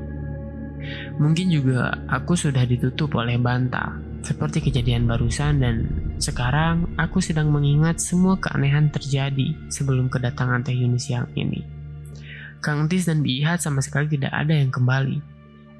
Mungkin 1.20 1.52
juga 1.52 1.92
aku 2.08 2.32
sudah 2.32 2.64
ditutup 2.64 3.12
oleh 3.20 3.36
bantal, 3.36 4.00
seperti 4.24 4.64
kejadian 4.64 5.04
barusan 5.04 5.60
dan 5.60 5.76
sekarang 6.16 6.88
aku 6.96 7.20
sedang 7.20 7.52
mengingat 7.52 8.00
semua 8.00 8.40
keanehan 8.40 8.88
terjadi 8.88 9.52
sebelum 9.68 10.08
kedatangan 10.08 10.64
Teh 10.64 10.72
Yuni 10.72 10.96
siang 10.96 11.28
ini. 11.36 11.60
Kang 12.64 12.88
Tis 12.88 13.04
dan 13.04 13.20
Bihat 13.20 13.60
sama 13.60 13.84
sekali 13.84 14.08
tidak 14.08 14.32
ada 14.32 14.56
yang 14.56 14.72
kembali. 14.72 15.20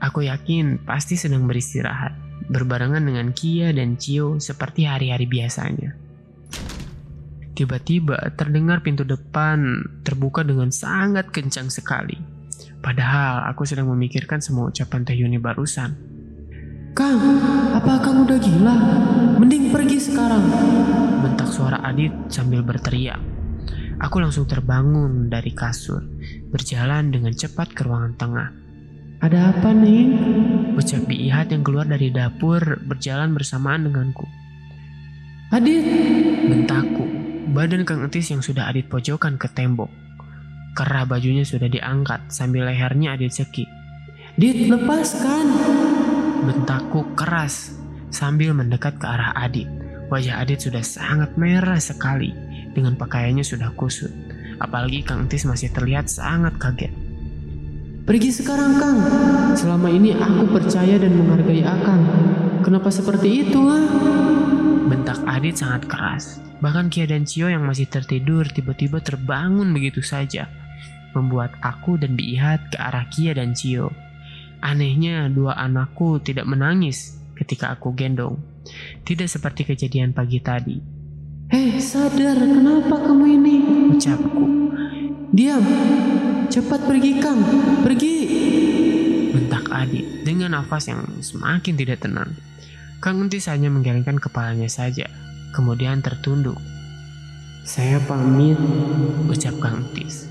Aku 0.04 0.22
yakin 0.22 0.84
pasti 0.84 1.16
sedang 1.18 1.48
beristirahat, 1.48 2.14
berbarengan 2.52 3.02
dengan 3.02 3.34
Kia 3.34 3.74
dan 3.74 3.98
Cio 3.98 4.38
seperti 4.38 4.86
hari-hari 4.86 5.26
biasanya. 5.26 6.07
Tiba-tiba 7.58 8.38
terdengar 8.38 8.86
pintu 8.86 9.02
depan 9.02 9.82
terbuka 10.06 10.46
dengan 10.46 10.70
sangat 10.70 11.34
kencang 11.34 11.66
sekali. 11.74 12.14
Padahal 12.78 13.50
aku 13.50 13.66
sedang 13.66 13.90
memikirkan 13.90 14.38
semua 14.38 14.70
ucapan 14.70 15.02
Teh 15.02 15.18
Yuni 15.18 15.42
barusan. 15.42 15.98
Kang, 16.94 17.18
apa 17.74 17.98
kamu 17.98 18.30
udah 18.30 18.38
gila? 18.38 18.76
Mending 19.42 19.74
pergi 19.74 19.98
sekarang. 19.98 20.46
Bentak 21.18 21.50
suara 21.50 21.82
Adit 21.82 22.30
sambil 22.30 22.62
berteriak. 22.62 23.18
Aku 23.98 24.22
langsung 24.22 24.46
terbangun 24.46 25.26
dari 25.26 25.50
kasur, 25.50 26.06
berjalan 26.54 27.10
dengan 27.10 27.34
cepat 27.34 27.74
ke 27.74 27.82
ruangan 27.82 28.14
tengah. 28.14 28.48
Ada 29.18 29.50
apa 29.50 29.74
nih? 29.74 30.06
Ucap 30.78 31.10
Biihat 31.10 31.50
yang 31.50 31.66
keluar 31.66 31.90
dari 31.90 32.14
dapur 32.14 32.62
berjalan 32.86 33.34
bersamaan 33.34 33.90
denganku. 33.90 34.30
Adit, 35.50 35.82
bentakku. 36.46 37.17
Badan 37.48 37.88
Kang 37.88 38.04
Etis 38.04 38.28
yang 38.28 38.44
sudah 38.44 38.68
Adit 38.68 38.92
pojokan 38.92 39.40
ke 39.40 39.48
tembok. 39.48 39.88
Kerah 40.76 41.08
bajunya 41.08 41.48
sudah 41.48 41.64
diangkat 41.64 42.28
sambil 42.28 42.68
lehernya 42.68 43.16
Adit 43.16 43.32
cekik. 43.32 43.64
Dit, 44.36 44.68
lepaskan. 44.68 45.48
Bentakku 46.44 47.16
keras 47.16 47.72
sambil 48.12 48.52
mendekat 48.52 49.00
ke 49.00 49.06
arah 49.08 49.32
Adit. 49.32 49.64
Wajah 50.12 50.44
Adit 50.44 50.60
sudah 50.60 50.84
sangat 50.84 51.40
merah 51.40 51.80
sekali 51.80 52.36
dengan 52.76 53.00
pakaiannya 53.00 53.42
sudah 53.42 53.72
kusut. 53.72 54.12
Apalagi 54.60 55.00
Kang 55.00 55.24
Tis 55.24 55.48
masih 55.48 55.72
terlihat 55.72 56.12
sangat 56.12 56.52
kaget. 56.60 56.92
Pergi 58.04 58.28
sekarang 58.28 58.76
Kang. 58.76 59.00
Selama 59.56 59.88
ini 59.88 60.12
aku 60.12 60.52
percaya 60.52 61.00
dan 61.00 61.16
menghargai 61.16 61.64
Akang. 61.64 62.04
Kenapa 62.60 62.92
seperti 62.92 63.48
itu 63.48 63.60
ah? 63.68 63.84
Bentak 65.08 65.40
Adit 65.40 65.56
sangat 65.56 65.82
keras. 65.88 66.36
Bahkan 66.60 66.92
Kia 66.92 67.08
dan 67.08 67.24
Cio 67.24 67.48
yang 67.48 67.64
masih 67.64 67.88
tertidur 67.88 68.44
tiba-tiba 68.44 69.00
terbangun 69.00 69.72
begitu 69.72 70.04
saja. 70.04 70.52
Membuat 71.16 71.56
aku 71.64 71.96
dan 71.96 72.12
Biihat 72.12 72.68
ke 72.68 72.76
arah 72.76 73.08
Kia 73.08 73.32
dan 73.32 73.56
Cio. 73.56 73.88
Anehnya 74.60 75.32
dua 75.32 75.56
anakku 75.56 76.20
tidak 76.20 76.44
menangis 76.44 77.16
ketika 77.40 77.72
aku 77.72 77.96
gendong. 77.96 78.36
Tidak 79.08 79.24
seperti 79.24 79.64
kejadian 79.64 80.12
pagi 80.12 80.44
tadi. 80.44 80.76
Hei 81.56 81.80
sadar 81.80 82.36
kenapa 82.36 83.00
kamu 83.00 83.24
ini? 83.32 83.56
Ucapku. 83.96 84.44
Diam. 85.32 85.64
Cepat 86.52 86.84
pergi 86.84 87.16
Kang. 87.16 87.40
Pergi. 87.80 88.16
Bentak 89.32 89.72
Adit 89.72 90.20
dengan 90.20 90.60
nafas 90.60 90.92
yang 90.92 91.00
semakin 91.24 91.80
tidak 91.80 92.04
tenang. 92.04 92.36
Kang 92.98 93.22
Untis 93.22 93.46
hanya 93.46 93.70
menggelengkan 93.70 94.18
kepalanya 94.18 94.66
saja 94.66 95.06
kemudian 95.54 96.02
tertunduk. 96.02 96.58
Saya 97.62 98.00
pamit, 98.08 98.56
ucap 99.28 99.54
Kang 99.60 99.86
Tis. 99.92 100.26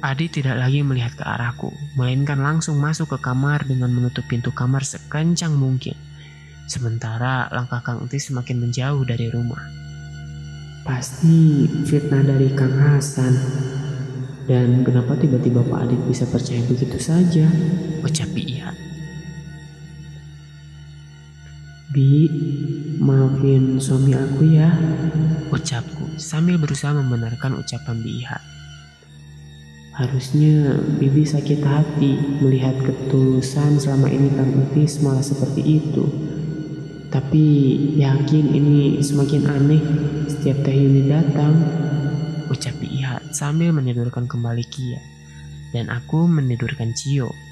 Adi 0.00 0.32
tidak 0.32 0.56
lagi 0.56 0.80
melihat 0.80 1.12
ke 1.12 1.24
arahku, 1.24 1.72
melainkan 1.96 2.40
langsung 2.40 2.80
masuk 2.80 3.16
ke 3.16 3.18
kamar 3.20 3.64
dengan 3.68 3.92
menutup 3.92 4.24
pintu 4.28 4.48
kamar 4.52 4.80
sekencang 4.80 5.52
mungkin. 5.52 5.96
Sementara 6.70 7.50
langkah 7.52 7.82
Kang 7.84 8.06
Entis 8.06 8.30
semakin 8.30 8.62
menjauh 8.62 9.02
dari 9.04 9.28
rumah. 9.28 9.60
Pasti 10.86 11.68
fitnah 11.84 12.24
dari 12.24 12.54
Kang 12.54 12.76
Hasan. 12.80 13.34
Dan 14.48 14.82
kenapa 14.82 15.14
tiba-tiba 15.18 15.62
Pak 15.66 15.90
Adit 15.90 16.00
bisa 16.08 16.24
percaya 16.26 16.62
begitu 16.64 16.96
saja? 16.96 17.46
Ucap 18.02 18.32
Iya. 18.34 18.89
Bi, 21.90 22.30
maafin 23.02 23.82
suami 23.82 24.14
aku 24.14 24.46
ya. 24.46 24.70
Ucapku 25.50 26.06
sambil 26.22 26.54
berusaha 26.54 26.94
membenarkan 26.94 27.58
ucapan 27.58 27.98
Biha. 27.98 28.38
Harusnya 29.98 30.78
Bibi 31.02 31.26
sakit 31.26 31.66
hati 31.66 32.14
melihat 32.38 32.78
ketulusan 32.78 33.82
selama 33.82 34.06
ini 34.06 34.30
Kang 34.38 34.54
Entis 34.54 35.02
malah 35.02 35.18
seperti 35.18 35.82
itu. 35.82 36.06
Tapi 37.10 37.44
yakin 37.98 38.54
ini 38.54 39.02
semakin 39.02 39.50
aneh 39.50 39.82
setiap 40.30 40.62
Teh 40.62 40.78
Yuni 40.78 41.10
datang. 41.10 41.58
Ucap 42.54 42.78
Iha 42.86 43.18
sambil 43.34 43.74
menidurkan 43.74 44.30
kembali 44.30 44.62
Kia. 44.70 45.02
Dan 45.74 45.90
aku 45.90 46.30
menidurkan 46.30 46.94
Cio. 46.94 47.49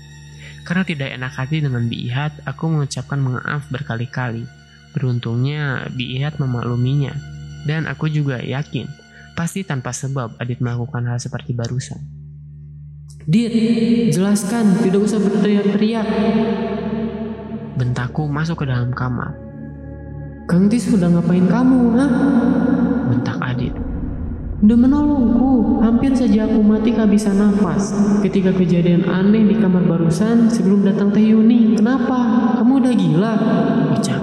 Karena 0.68 0.84
tidak 0.84 1.08
enak 1.16 1.32
hati 1.32 1.64
dengan 1.64 1.88
Bi 1.88 2.12
Ihat, 2.12 2.44
aku 2.44 2.68
mengucapkan 2.68 3.16
maaf 3.16 3.72
berkali-kali. 3.72 4.44
Beruntungnya 4.92 5.88
Bi 5.96 6.20
Ihat 6.20 6.36
memakluminya. 6.36 7.16
Dan 7.64 7.88
aku 7.88 8.12
juga 8.12 8.36
yakin, 8.36 8.84
pasti 9.32 9.64
tanpa 9.64 9.96
sebab 9.96 10.36
Adit 10.36 10.60
melakukan 10.60 11.08
hal 11.08 11.16
seperti 11.16 11.56
barusan. 11.56 11.96
Dit, 13.24 13.48
jelaskan, 14.12 14.76
tidak 14.84 15.08
usah 15.08 15.16
berteriak-teriak. 15.24 16.08
Bentakku 17.80 18.28
masuk 18.28 18.60
ke 18.60 18.64
dalam 18.68 18.92
kamar. 18.92 19.32
Kang 20.52 20.68
Tis 20.68 20.84
sudah 20.84 21.08
ngapain 21.08 21.48
kamu, 21.48 21.80
ha? 21.96 22.06
Bentak 23.08 23.40
Adit. 23.40 23.72
Udah 24.58 24.74
menolongku, 24.74 25.78
hampir 25.86 26.10
saja 26.18 26.50
aku 26.50 26.58
mati 26.66 26.90
kehabisan 26.90 27.38
nafas. 27.38 27.94
Ketika 28.26 28.50
kejadian 28.50 29.06
aneh 29.06 29.46
di 29.46 29.54
kamar 29.54 29.86
barusan 29.86 30.50
sebelum 30.50 30.82
datang 30.82 31.14
Teh 31.14 31.22
Yuni, 31.22 31.78
kenapa? 31.78 32.18
Kamu 32.58 32.82
udah 32.82 32.94
gila? 32.98 33.34
Ucap. 33.94 34.22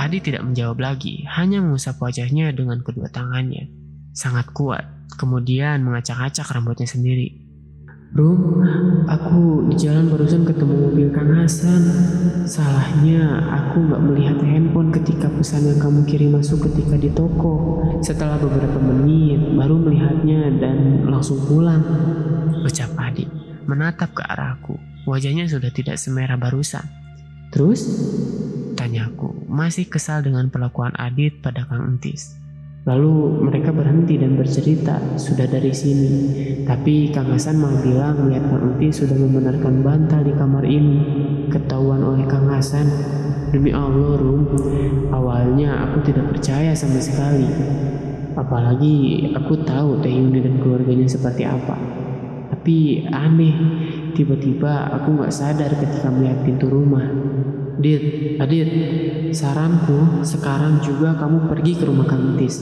Adit 0.00 0.24
tidak 0.24 0.48
menjawab 0.48 0.80
lagi, 0.80 1.28
hanya 1.36 1.60
mengusap 1.60 2.00
wajahnya 2.00 2.48
dengan 2.56 2.80
kedua 2.80 3.12
tangannya. 3.12 3.68
Sangat 4.16 4.56
kuat, 4.56 4.88
kemudian 5.20 5.84
mengacak-acak 5.84 6.48
rambutnya 6.56 6.88
sendiri. 6.88 7.49
Rum, 8.10 8.66
aku 9.06 9.70
di 9.70 9.86
jalan 9.86 10.10
barusan 10.10 10.42
ketemu 10.42 10.90
mobil 10.90 11.14
Kang 11.14 11.30
Hasan. 11.30 11.78
Salahnya 12.42 13.22
aku 13.54 13.86
nggak 13.86 14.02
melihat 14.02 14.38
handphone 14.42 14.90
ketika 14.90 15.30
pesan 15.30 15.70
yang 15.70 15.78
kamu 15.78 16.02
kirim 16.10 16.34
masuk 16.34 16.66
ketika 16.66 16.98
di 16.98 17.06
toko. 17.14 17.78
Setelah 18.02 18.42
beberapa 18.42 18.82
menit, 18.82 19.54
baru 19.54 19.78
melihatnya 19.78 20.58
dan 20.58 21.06
langsung 21.06 21.38
pulang. 21.46 21.86
Ucap 22.66 22.90
Adi, 22.98 23.30
menatap 23.70 24.10
ke 24.10 24.26
arahku. 24.26 24.74
Wajahnya 25.06 25.46
sudah 25.46 25.70
tidak 25.70 25.94
semerah 25.94 26.34
barusan. 26.34 26.82
Terus? 27.54 27.86
Tanyaku, 28.74 29.46
masih 29.46 29.86
kesal 29.86 30.26
dengan 30.26 30.50
perlakuan 30.50 30.98
Adit 30.98 31.38
pada 31.38 31.62
Kang 31.62 31.94
Entis. 31.94 32.39
Lalu 32.80 33.44
mereka 33.44 33.76
berhenti 33.76 34.16
dan 34.16 34.40
bercerita 34.40 34.96
sudah 35.20 35.44
dari 35.44 35.68
sini. 35.68 36.12
Tapi 36.64 37.12
Kang 37.12 37.28
Hasan 37.28 37.60
malah 37.60 37.84
bilang 37.84 38.24
melihat 38.24 38.48
Kang 38.48 38.72
Uti 38.72 38.88
sudah 38.88 39.20
membenarkan 39.20 39.84
bantal 39.84 40.24
di 40.24 40.32
kamar 40.32 40.64
ini. 40.64 40.96
Ketahuan 41.52 42.00
oleh 42.00 42.24
Kang 42.24 42.48
Hasan. 42.48 42.88
Demi 43.52 43.68
Allah, 43.74 44.16
Rum. 44.16 44.48
Awalnya 45.12 45.90
aku 45.90 46.08
tidak 46.08 46.32
percaya 46.32 46.72
sama 46.72 46.96
sekali. 47.02 47.44
Apalagi 48.32 49.28
aku 49.36 49.60
tahu 49.60 50.00
Teh 50.00 50.08
Yuni 50.08 50.40
dan 50.40 50.56
keluarganya 50.64 51.04
seperti 51.04 51.44
apa. 51.44 51.76
Tapi 52.48 53.04
aneh, 53.12 53.56
tiba-tiba 54.16 54.88
aku 54.88 55.20
gak 55.20 55.34
sadar 55.34 55.68
ketika 55.76 56.08
melihat 56.08 56.40
pintu 56.48 56.72
rumah. 56.72 57.04
Dit, 57.80 58.36
Adit, 58.36 58.68
saranku 59.32 60.20
sekarang 60.20 60.84
juga 60.84 61.16
kamu 61.16 61.48
pergi 61.48 61.72
ke 61.80 61.88
rumah 61.88 62.04
Kang 62.04 62.36
Tis. 62.36 62.60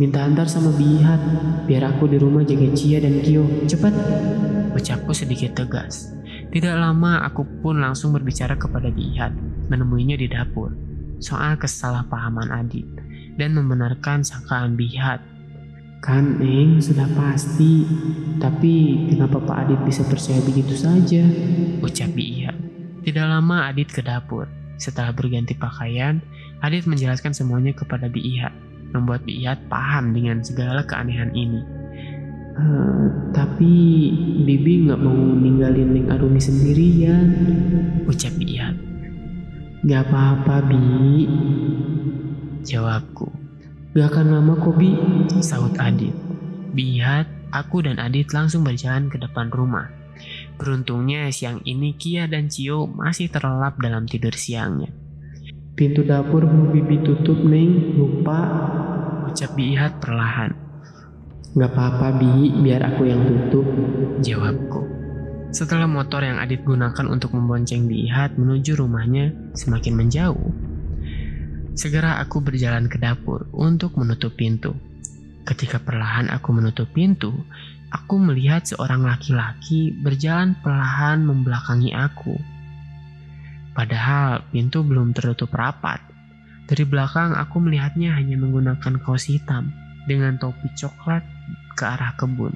Minta 0.00 0.24
antar 0.24 0.48
sama 0.48 0.72
Bihat, 0.72 1.20
biar 1.68 1.92
aku 1.92 2.08
di 2.08 2.16
rumah 2.16 2.40
jaga 2.40 2.72
Cia 2.72 3.04
dan 3.04 3.20
Kyo. 3.20 3.44
Cepat. 3.68 3.92
Ucapku 4.72 5.12
sedikit 5.12 5.52
tegas. 5.60 6.08
Tidak 6.48 6.72
lama 6.72 7.20
aku 7.20 7.44
pun 7.60 7.84
langsung 7.84 8.16
berbicara 8.16 8.56
kepada 8.56 8.88
Bihat, 8.88 9.36
menemuinya 9.68 10.16
di 10.16 10.24
dapur. 10.24 10.72
Soal 11.20 11.60
kesalahpahaman 11.60 12.48
Adit 12.48 12.88
dan 13.36 13.52
membenarkan 13.52 14.24
sangkaan 14.24 14.72
Bihat. 14.72 15.20
Kan 16.00 16.40
Eng 16.40 16.80
sudah 16.80 17.04
pasti, 17.12 17.84
tapi 18.40 19.04
kenapa 19.12 19.36
Pak 19.36 19.68
Adit 19.68 19.80
bisa 19.84 20.00
percaya 20.08 20.40
begitu 20.40 20.72
saja? 20.72 21.28
Ucap 21.84 22.08
Bihat. 22.16 22.69
Tidak 23.00 23.26
lama 23.26 23.72
Adit 23.72 23.88
ke 23.88 24.04
dapur. 24.04 24.44
Setelah 24.76 25.12
berganti 25.12 25.56
pakaian, 25.56 26.20
Adit 26.60 26.84
menjelaskan 26.84 27.32
semuanya 27.32 27.72
kepada 27.72 28.08
Biihat, 28.12 28.52
membuat 28.92 29.24
Biihat 29.24 29.68
paham 29.72 30.12
dengan 30.12 30.44
segala 30.44 30.84
keanehan 30.84 31.32
ini. 31.32 31.60
Uh, 32.60 33.08
tapi 33.32 33.72
Bibi 34.44 34.84
nggak 34.84 35.00
mau 35.00 35.16
ninggalin 35.16 35.96
Ning 35.96 36.12
Arumi 36.12 36.40
sendirian. 36.40 37.28
Ucap 38.04 38.36
Biihat. 38.36 38.76
Gak 39.80 40.12
apa-apa, 40.12 40.60
Bi. 40.68 41.24
Jawabku. 42.68 43.32
Gak 43.96 44.12
akan 44.12 44.26
lama 44.28 44.52
kok, 44.60 44.76
Bi. 44.76 44.92
Saut 45.40 45.72
Adit. 45.80 46.12
Biihat, 46.76 47.24
aku 47.48 47.80
dan 47.80 47.96
Adit 47.96 48.28
langsung 48.36 48.60
berjalan 48.60 49.08
ke 49.08 49.16
depan 49.16 49.48
rumah. 49.48 49.88
Beruntungnya 50.60 51.32
siang 51.32 51.64
ini 51.64 51.96
Kia 51.96 52.28
dan 52.28 52.52
Cio 52.52 52.84
masih 52.84 53.32
terlelap 53.32 53.80
dalam 53.80 54.04
tidur 54.04 54.36
siangnya. 54.36 54.92
Pintu 55.72 56.04
dapur 56.04 56.44
mau 56.44 56.68
bibi 56.68 57.00
tutup, 57.00 57.40
Neng. 57.40 57.96
Lupa. 57.96 58.44
Ucap 59.24 59.56
Biihat 59.56 60.04
perlahan. 60.04 60.52
Gak 61.56 61.72
apa-apa, 61.72 62.20
Bi. 62.20 62.52
Biar 62.60 62.84
aku 62.92 63.08
yang 63.08 63.24
tutup. 63.24 63.64
Jawabku. 64.20 64.84
Setelah 65.48 65.88
motor 65.88 66.28
yang 66.28 66.36
Adit 66.36 66.60
gunakan 66.60 67.08
untuk 67.08 67.32
membonceng 67.32 67.88
Biihat 67.88 68.36
menuju 68.36 68.76
rumahnya 68.76 69.32
semakin 69.56 69.96
menjauh, 69.96 70.52
segera 71.72 72.20
aku 72.20 72.44
berjalan 72.44 72.84
ke 72.86 73.00
dapur 73.00 73.48
untuk 73.56 73.96
menutup 73.96 74.36
pintu. 74.36 74.76
Ketika 75.48 75.80
perlahan 75.80 76.28
aku 76.28 76.52
menutup 76.52 76.92
pintu, 76.92 77.32
aku 77.90 78.22
melihat 78.22 78.62
seorang 78.62 79.02
laki-laki 79.02 79.90
berjalan 79.98 80.54
perlahan 80.62 81.26
membelakangi 81.26 81.90
aku. 81.90 82.38
Padahal 83.74 84.46
pintu 84.50 84.82
belum 84.86 85.14
tertutup 85.14 85.50
rapat. 85.54 85.98
Dari 86.70 86.86
belakang 86.86 87.34
aku 87.34 87.58
melihatnya 87.58 88.14
hanya 88.14 88.38
menggunakan 88.38 89.02
kaos 89.02 89.26
hitam 89.26 89.74
dengan 90.06 90.38
topi 90.38 90.70
coklat 90.78 91.26
ke 91.74 91.82
arah 91.82 92.14
kebun. 92.14 92.54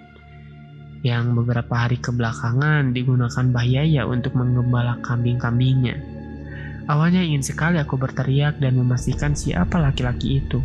Yang 1.03 1.37
beberapa 1.37 1.75
hari 1.75 1.99
kebelakangan 1.99 2.95
digunakan 2.95 3.47
Bahyaya 3.51 4.07
untuk 4.07 4.39
menggembala 4.39 5.03
kambing-kambingnya. 5.05 5.99
Awalnya 6.85 7.25
ingin 7.25 7.43
sekali 7.45 7.81
aku 7.81 7.97
berteriak 7.97 8.61
dan 8.61 8.77
memastikan 8.77 9.33
siapa 9.33 9.81
laki-laki 9.81 10.41
itu. 10.45 10.61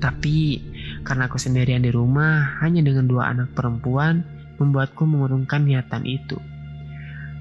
Tapi 0.00 0.60
karena 1.04 1.28
aku 1.28 1.36
sendirian 1.36 1.84
di 1.84 1.92
rumah, 1.92 2.58
hanya 2.64 2.80
dengan 2.80 3.04
dua 3.04 3.30
anak 3.30 3.52
perempuan, 3.52 4.24
membuatku 4.56 5.04
mengurungkan 5.04 5.68
niatan 5.68 6.02
itu. 6.08 6.40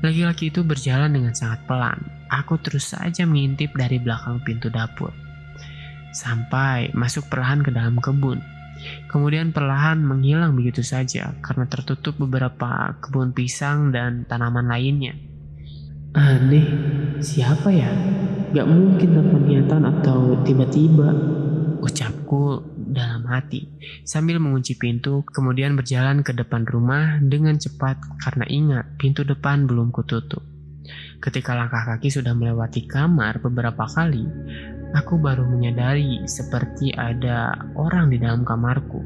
Laki-laki 0.03 0.51
itu 0.51 0.67
berjalan 0.67 1.15
dengan 1.15 1.31
sangat 1.31 1.63
pelan. 1.63 1.95
Aku 2.27 2.59
terus 2.59 2.91
saja 2.91 3.23
mengintip 3.23 3.71
dari 3.71 4.03
belakang 4.03 4.43
pintu 4.43 4.67
dapur. 4.67 5.15
Sampai 6.11 6.91
masuk 6.91 7.31
perlahan 7.31 7.63
ke 7.63 7.71
dalam 7.71 7.95
kebun. 8.03 8.43
Kemudian 9.07 9.55
perlahan 9.55 10.03
menghilang 10.03 10.59
begitu 10.59 10.83
saja 10.83 11.31
karena 11.39 11.71
tertutup 11.71 12.19
beberapa 12.19 12.99
kebun 12.99 13.31
pisang 13.31 13.95
dan 13.95 14.27
tanaman 14.27 14.67
lainnya. 14.67 15.15
Aneh, 16.19 16.67
siapa 17.23 17.71
ya? 17.71 17.89
Gak 18.51 18.67
mungkin 18.67 19.09
tanpa 19.17 19.37
niatan 19.39 19.81
atau 19.87 20.35
tiba-tiba. 20.43 21.09
Ucapku 21.79 22.72
dalam 23.23 23.39
hati 23.39 23.71
sambil 24.03 24.35
mengunci 24.43 24.75
pintu 24.75 25.23
kemudian 25.31 25.79
berjalan 25.79 26.27
ke 26.27 26.35
depan 26.35 26.67
rumah 26.67 27.23
dengan 27.23 27.55
cepat 27.55 27.95
karena 28.19 28.43
ingat 28.51 28.99
pintu 28.99 29.23
depan 29.23 29.63
belum 29.63 29.95
kututup. 29.95 30.43
Ketika 31.23 31.55
langkah 31.55 31.87
kaki 31.87 32.11
sudah 32.11 32.35
melewati 32.35 32.83
kamar 32.83 33.39
beberapa 33.39 33.87
kali, 33.87 34.27
aku 34.91 35.15
baru 35.15 35.47
menyadari 35.47 36.27
seperti 36.27 36.91
ada 36.91 37.55
orang 37.79 38.11
di 38.11 38.19
dalam 38.19 38.43
kamarku. 38.43 38.99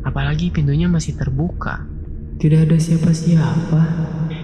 Apalagi 0.00 0.48
pintunya 0.48 0.88
masih 0.88 1.12
terbuka. 1.20 1.84
Tidak 2.40 2.64
ada 2.64 2.80
siapa-siapa. 2.80 3.82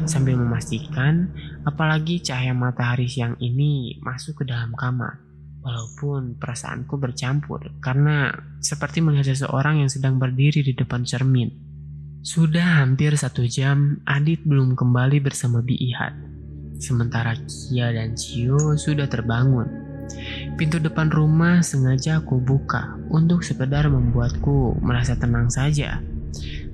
Sambil 0.05 0.36
memastikan 0.36 1.32
apalagi 1.64 2.20
cahaya 2.20 2.53
matahari 2.53 3.09
siang 3.09 3.40
ini 3.40 3.97
masuk 4.05 4.45
ke 4.45 4.53
dalam 4.53 4.76
kamar. 4.76 5.32
Walaupun 5.62 6.42
perasaanku 6.42 6.98
bercampur 6.98 7.70
karena 7.78 8.34
seperti 8.58 8.98
melihat 8.98 9.30
seseorang 9.30 9.78
yang 9.86 9.90
sedang 9.90 10.18
berdiri 10.18 10.66
di 10.66 10.74
depan 10.74 11.06
cermin. 11.06 11.54
Sudah 12.22 12.82
hampir 12.82 13.14
satu 13.14 13.46
jam, 13.46 14.02
Adit 14.02 14.42
belum 14.42 14.74
kembali 14.74 15.22
bersama 15.22 15.62
Biihat. 15.62 16.14
Sementara 16.82 17.38
Kia 17.46 17.94
dan 17.94 18.18
Cio 18.18 18.74
sudah 18.74 19.06
terbangun. 19.06 19.70
Pintu 20.58 20.82
depan 20.82 21.14
rumah 21.14 21.62
sengaja 21.62 22.18
aku 22.18 22.42
buka 22.42 22.98
untuk 23.14 23.46
sekedar 23.46 23.86
membuatku 23.86 24.82
merasa 24.82 25.14
tenang 25.14 25.46
saja. 25.46 26.02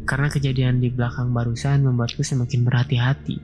Karena 0.09 0.33
kejadian 0.33 0.81
di 0.81 0.89
belakang 0.89 1.37
barusan 1.37 1.85
membuatku 1.85 2.25
semakin 2.25 2.65
berhati-hati. 2.65 3.37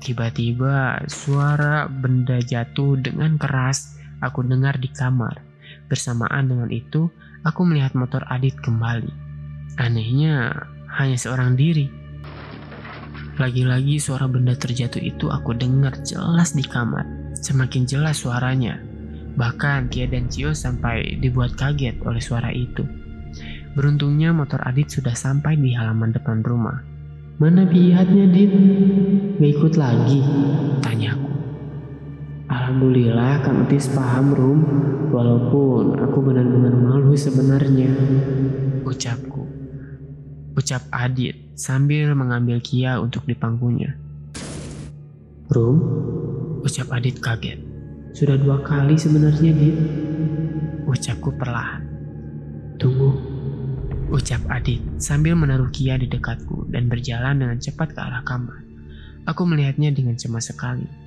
Tiba-tiba 0.00 1.04
suara 1.12 1.84
benda 1.92 2.40
jatuh 2.40 2.96
dengan 2.96 3.36
keras 3.36 3.99
aku 4.24 4.44
dengar 4.46 4.76
di 4.80 4.88
kamar. 4.92 5.40
Bersamaan 5.88 6.48
dengan 6.48 6.70
itu, 6.70 7.10
aku 7.42 7.66
melihat 7.66 7.96
motor 7.98 8.22
Adit 8.30 8.56
kembali. 8.60 9.10
Anehnya, 9.80 10.54
hanya 10.96 11.18
seorang 11.18 11.56
diri. 11.56 11.88
Lagi-lagi 13.40 13.96
suara 13.96 14.28
benda 14.28 14.52
terjatuh 14.52 15.00
itu 15.00 15.32
aku 15.32 15.56
dengar 15.56 15.96
jelas 16.04 16.52
di 16.52 16.60
kamar. 16.60 17.32
Semakin 17.40 17.88
jelas 17.88 18.20
suaranya. 18.20 18.76
Bahkan 19.40 19.88
Kia 19.88 20.04
dan 20.04 20.28
Cio 20.28 20.52
sampai 20.52 21.16
dibuat 21.16 21.56
kaget 21.56 21.96
oleh 22.04 22.20
suara 22.20 22.52
itu. 22.52 22.84
Beruntungnya 23.72 24.34
motor 24.34 24.60
Adit 24.66 24.90
sudah 24.92 25.16
sampai 25.16 25.56
di 25.56 25.72
halaman 25.72 26.12
depan 26.12 26.42
rumah. 26.44 26.82
Mana 27.40 27.64
bihatnya, 27.64 28.28
Dit? 28.28 28.52
Gak 29.40 29.50
ikut 29.56 29.74
lagi? 29.80 30.20
Tanyaku. 30.84 31.49
Alhamdulillah 32.50 33.46
Kang 33.46 33.70
Tis 33.70 33.86
paham 33.94 34.34
Rum. 34.34 34.60
Walaupun 35.14 36.02
aku 36.02 36.18
benar-benar 36.18 36.74
malu 36.74 37.14
sebenarnya 37.14 37.94
Ucapku 38.82 39.46
Ucap 40.58 40.82
Adit 40.90 41.54
sambil 41.54 42.10
mengambil 42.18 42.58
Kia 42.58 42.98
untuk 42.98 43.22
dipangkunya 43.30 43.94
Rum 45.54 45.78
Ucap 46.66 46.90
Adit 46.90 47.22
kaget. 47.22 47.62
Sudah 48.18 48.34
dua 48.34 48.58
kali 48.66 48.98
sebenarnya 48.98 49.54
Dit. 49.54 49.78
Ucapku 50.90 51.30
perlahan. 51.38 51.86
Tunggu. 52.82 53.14
Ucap 54.10 54.42
Adit 54.50 54.82
sambil 54.98 55.38
menaruh 55.38 55.70
Kia 55.70 55.94
di 55.94 56.10
dekatku 56.10 56.66
dan 56.66 56.90
berjalan 56.90 57.38
dengan 57.38 57.62
cepat 57.62 57.94
ke 57.94 58.00
arah 58.02 58.26
kamar. 58.26 58.66
Aku 59.30 59.46
melihatnya 59.46 59.94
dengan 59.94 60.18
cemas 60.18 60.50
sekali 60.50 60.99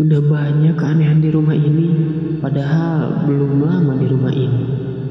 Udah 0.00 0.24
banyak 0.24 0.72
keanehan 0.72 1.20
di 1.20 1.28
rumah 1.28 1.52
ini, 1.52 1.92
padahal 2.40 3.28
belum 3.28 3.60
lama 3.60 3.92
di 4.00 4.06
rumah 4.08 4.32
ini. 4.32 4.64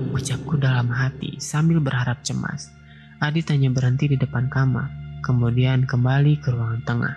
Ucapku 0.10 0.58
dalam 0.58 0.90
hati 0.90 1.38
sambil 1.38 1.78
berharap 1.78 2.26
cemas. 2.26 2.74
Adit 3.22 3.46
hanya 3.54 3.70
berhenti 3.70 4.10
di 4.10 4.18
depan 4.18 4.50
kamar, 4.50 4.90
kemudian 5.22 5.86
kembali 5.86 6.42
ke 6.42 6.50
ruangan 6.50 6.82
tengah. 6.82 7.16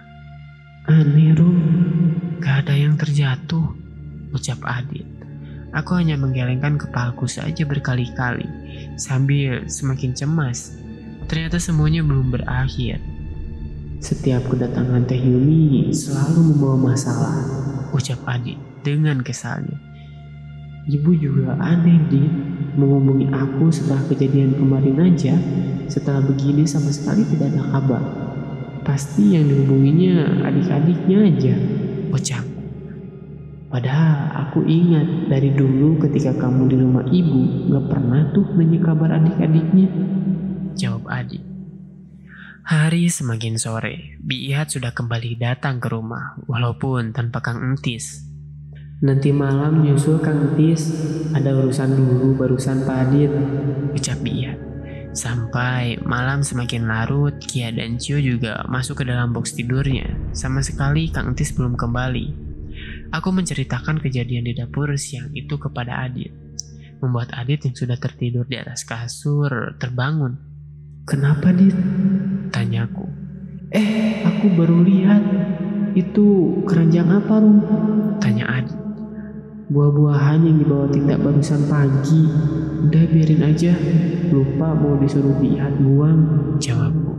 Aneh, 0.92 1.32
Rum. 1.32 1.56
Gak 2.44 2.68
ada 2.68 2.76
yang 2.76 3.00
terjatuh, 3.00 3.72
ucap 4.36 4.60
Adit. 4.68 5.08
Aku 5.72 5.96
hanya 5.96 6.20
menggelengkan 6.20 6.76
kepalaku 6.76 7.24
saja 7.24 7.64
berkali-kali, 7.64 8.44
sambil 9.00 9.64
semakin 9.72 10.12
cemas. 10.12 10.76
Ternyata 11.32 11.56
semuanya 11.56 12.04
belum 12.04 12.28
berakhir. 12.28 13.00
Setiap 14.02 14.50
kedatangan 14.50 15.06
Teh 15.06 15.18
Yumi 15.18 15.94
selalu 15.94 16.54
membawa 16.54 16.94
masalah, 16.94 17.34
ucap 17.94 18.18
Adit 18.26 18.58
dengan 18.82 19.22
kesalnya. 19.22 19.78
Ibu 20.84 21.16
juga 21.16 21.56
aneh, 21.62 21.96
Dit. 22.12 22.32
Menghubungi 22.74 23.30
aku 23.30 23.70
setelah 23.70 24.02
kejadian 24.10 24.58
kemarin 24.58 24.98
aja, 24.98 25.38
setelah 25.86 26.20
begini 26.26 26.66
sama 26.66 26.90
sekali 26.90 27.22
tidak 27.22 27.54
ada 27.54 27.62
kabar. 27.70 28.02
Pasti 28.82 29.38
yang 29.38 29.46
dihubunginya 29.46 30.42
adik-adiknya 30.42 31.18
aja, 31.30 31.54
ucap. 32.10 32.44
Padahal 33.70 34.34
aku 34.44 34.66
ingat 34.66 35.30
dari 35.30 35.54
dulu 35.54 36.02
ketika 36.02 36.34
kamu 36.34 36.70
di 36.70 36.76
rumah 36.78 37.06
ibu 37.10 37.70
gak 37.74 37.86
pernah 37.90 38.20
tuh 38.34 38.46
nanya 38.58 38.78
kabar 38.82 39.10
adik-adiknya. 39.22 39.88
Jawab 40.74 41.06
Adit. 41.08 41.53
Hari 42.64 43.12
semakin 43.12 43.60
sore, 43.60 44.16
Biihat 44.24 44.72
sudah 44.72 44.96
kembali 44.96 45.36
datang 45.36 45.84
ke 45.84 45.92
rumah, 45.92 46.32
walaupun 46.48 47.12
tanpa 47.12 47.44
Kang 47.44 47.60
Entis. 47.60 48.24
Nanti 49.04 49.36
malam 49.36 49.84
nyusul 49.84 50.16
Kang 50.24 50.40
Entis, 50.40 50.88
ada 51.36 51.52
urusan 51.52 51.92
dulu 51.92 52.32
barusan 52.40 52.88
Pak 52.88 52.96
Adit. 53.04 53.28
Ucap 53.92 54.16
Biihat. 54.24 54.56
Sampai 55.12 56.00
malam 56.08 56.40
semakin 56.40 56.88
larut, 56.88 57.36
Kia 57.36 57.68
dan 57.68 58.00
Cio 58.00 58.16
juga 58.16 58.64
masuk 58.64 59.04
ke 59.04 59.12
dalam 59.12 59.36
box 59.36 59.52
tidurnya. 59.52 60.32
Sama 60.32 60.64
sekali 60.64 61.12
Kang 61.12 61.36
Entis 61.36 61.52
belum 61.52 61.76
kembali. 61.76 62.26
Aku 63.12 63.28
menceritakan 63.28 64.00
kejadian 64.00 64.48
di 64.48 64.56
dapur 64.56 64.88
siang 64.96 65.28
itu 65.36 65.60
kepada 65.60 66.08
Adit. 66.08 66.32
Membuat 67.04 67.28
Adit 67.36 67.68
yang 67.68 67.76
sudah 67.76 68.00
tertidur 68.00 68.48
di 68.48 68.56
atas 68.56 68.88
kasur 68.88 69.76
terbangun. 69.76 70.40
Kenapa, 71.04 71.52
Dit? 71.52 71.76
Tanyaku. 72.54 73.02
Eh, 73.74 74.22
aku 74.22 74.46
baru 74.54 74.86
lihat. 74.86 75.22
Itu 75.98 76.58
keranjang 76.70 77.10
apa, 77.10 77.42
Rum? 77.42 77.58
Tanya 78.22 78.46
Adit. 78.46 78.78
Buah-buahan 79.74 80.46
yang 80.46 80.62
dibawa 80.62 80.86
tidak 80.86 81.18
barusan 81.18 81.66
pagi. 81.66 82.30
Udah 82.86 83.10
biarin 83.10 83.42
aja. 83.42 83.74
Lupa 84.30 84.70
mau 84.70 84.94
disuruh 85.02 85.34
lihat 85.42 85.82
buang. 85.82 86.54
Jawabku. 86.62 87.18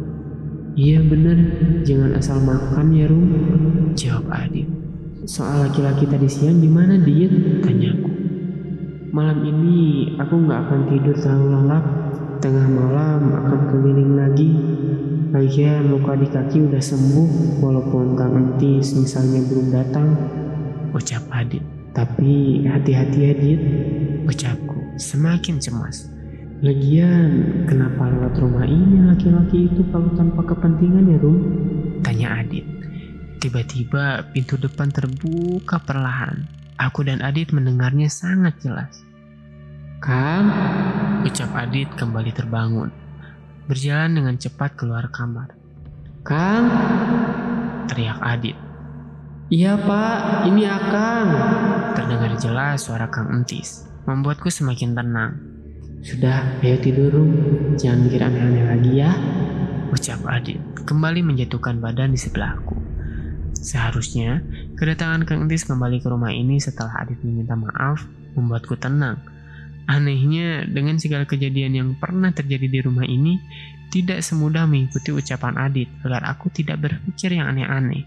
Iya 0.79 1.03
bener, 1.03 1.37
jangan 1.83 2.15
asal 2.15 2.39
makan 2.39 2.95
ya 2.95 3.11
Rum. 3.11 3.31
Jawab 3.91 4.31
Adit. 4.31 4.71
Soal 5.27 5.67
laki-laki 5.67 6.07
tadi 6.07 6.31
siang 6.31 6.63
gimana 6.63 6.95
Dit? 6.95 7.59
Tanyaku. 7.59 8.07
Malam 9.11 9.43
ini 9.43 10.15
aku 10.15 10.47
nggak 10.47 10.59
akan 10.63 10.79
tidur 10.87 11.15
terlalu 11.19 11.47
lelap. 11.59 11.85
Tengah 12.39 12.67
malam 12.71 13.21
akan 13.35 13.59
keliling 13.71 14.13
lagi 14.15 14.49
Lagian 15.35 15.91
luka 15.91 16.15
di 16.15 16.31
kaki 16.31 16.63
udah 16.63 16.79
sembuh 16.79 17.59
walaupun 17.59 18.15
Kang 18.15 18.39
Entis 18.39 18.95
misalnya 18.95 19.43
belum 19.43 19.67
datang. 19.67 20.15
Ucap 20.95 21.27
Adit. 21.27 21.59
Tapi 21.91 22.63
hati-hati 22.63 23.19
ya 23.19 23.35
Dit. 23.35 23.61
Ucapku 24.31 24.95
semakin 24.95 25.59
cemas. 25.59 26.07
Lagian 26.63 27.67
kenapa 27.67 28.15
lewat 28.15 28.39
rumah 28.39 28.63
ini 28.63 29.03
laki-laki 29.03 29.67
itu 29.67 29.83
kalau 29.91 30.07
tanpa 30.15 30.55
kepentingan 30.55 31.03
ya 31.03 31.19
Rum? 31.19 31.39
Tanya 31.99 32.39
Adit. 32.39 32.63
Tiba-tiba 33.43 34.31
pintu 34.31 34.55
depan 34.55 34.87
terbuka 34.87 35.83
perlahan. 35.83 36.47
Aku 36.79 37.03
dan 37.03 37.19
Adit 37.19 37.51
mendengarnya 37.51 38.07
sangat 38.07 38.55
jelas. 38.63 39.03
Kang? 39.99 40.47
Ucap 41.27 41.51
Adit 41.59 41.91
kembali 41.99 42.31
terbangun 42.31 43.03
berjalan 43.65 44.13
dengan 44.13 44.35
cepat 44.37 44.77
keluar 44.77 45.09
kamar. 45.09 45.57
Kang? 46.25 46.69
Teriak 47.89 48.21
Adit. 48.21 48.57
Iya 49.49 49.77
pak, 49.77 50.49
ini 50.49 50.65
Akang. 50.65 51.29
Terdengar 51.93 52.33
jelas 52.41 52.81
suara 52.85 53.05
Kang 53.13 53.29
Entis, 53.29 53.85
membuatku 54.09 54.49
semakin 54.49 54.97
tenang. 54.97 55.37
Sudah, 56.01 56.61
ayo 56.65 56.77
tidur 56.81 57.13
rum. 57.13 57.29
Jangan 57.77 58.09
mikir 58.09 58.21
aneh-aneh 58.25 58.65
lagi 58.65 58.91
ya. 59.01 59.13
Ucap 59.93 60.21
Adit, 60.25 60.61
kembali 60.85 61.21
menjatuhkan 61.21 61.77
badan 61.77 62.13
di 62.13 62.19
sebelahku. 62.21 62.73
Seharusnya, 63.53 64.41
kedatangan 64.77 65.25
Kang 65.29 65.45
Entis 65.45 65.65
kembali 65.65 66.01
ke 66.01 66.09
rumah 66.09 66.33
ini 66.33 66.57
setelah 66.57 67.05
Adit 67.05 67.21
meminta 67.21 67.53
maaf, 67.53 68.01
membuatku 68.33 68.77
tenang 68.81 69.34
Anehnya, 69.85 70.65
dengan 70.65 70.97
segala 70.97 71.29
kejadian 71.29 71.73
yang 71.77 71.89
pernah 72.01 72.33
terjadi 72.33 72.65
di 72.65 72.79
rumah 72.81 73.05
ini, 73.05 73.37
tidak 73.93 74.25
semudah 74.25 74.65
mengikuti 74.65 75.13
ucapan 75.13 75.55
Adit 75.61 75.87
agar 76.01 76.25
aku 76.25 76.49
tidak 76.49 76.81
berpikir 76.81 77.37
yang 77.37 77.53
aneh-aneh. 77.53 78.01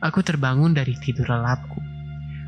Aku 0.00 0.24
terbangun 0.24 0.72
dari 0.72 0.96
tidur 0.96 1.28
lelapku. 1.28 1.78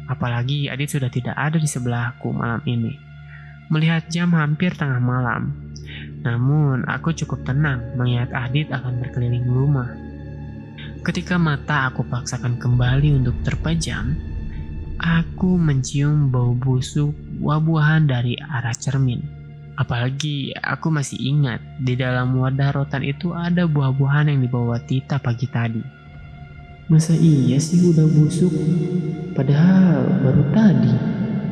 Apalagi 0.09 0.73
Adit 0.73 0.89
sudah 0.89 1.13
tidak 1.13 1.37
ada 1.37 1.61
di 1.61 1.69
sebelahku 1.69 2.33
malam 2.33 2.65
ini. 2.65 2.97
Melihat 3.69 4.09
jam 4.09 4.33
hampir 4.33 4.73
tengah 4.73 4.97
malam. 4.97 5.53
Namun, 6.25 6.89
aku 6.89 7.13
cukup 7.13 7.45
tenang 7.45 7.85
melihat 8.01 8.33
Adit 8.33 8.73
akan 8.73 8.97
berkeliling 9.05 9.45
rumah. 9.45 9.93
Ketika 11.05 11.37
mata 11.37 11.93
aku 11.93 12.01
paksakan 12.09 12.57
kembali 12.57 13.13
untuk 13.21 13.37
terpejam, 13.45 14.17
aku 14.99 15.61
mencium 15.61 16.33
bau 16.33 16.57
busuk 16.57 17.13
buah-buahan 17.39 18.11
dari 18.11 18.35
arah 18.37 18.75
cermin. 18.75 19.23
Apalagi 19.79 20.51
aku 20.59 20.91
masih 20.91 21.15
ingat 21.23 21.63
di 21.79 21.95
dalam 21.95 22.35
wadah 22.35 22.75
rotan 22.75 23.07
itu 23.07 23.31
ada 23.31 23.63
buah-buahan 23.71 24.27
yang 24.27 24.43
dibawa 24.43 24.83
Tita 24.83 25.23
pagi 25.23 25.47
tadi. 25.47 25.79
Masa 26.91 27.15
iya 27.15 27.63
sih 27.63 27.85
udah 27.87 28.03
busuk? 28.11 28.51
Padahal 29.39 30.03
baru 30.19 30.43
tadi. 30.51 30.95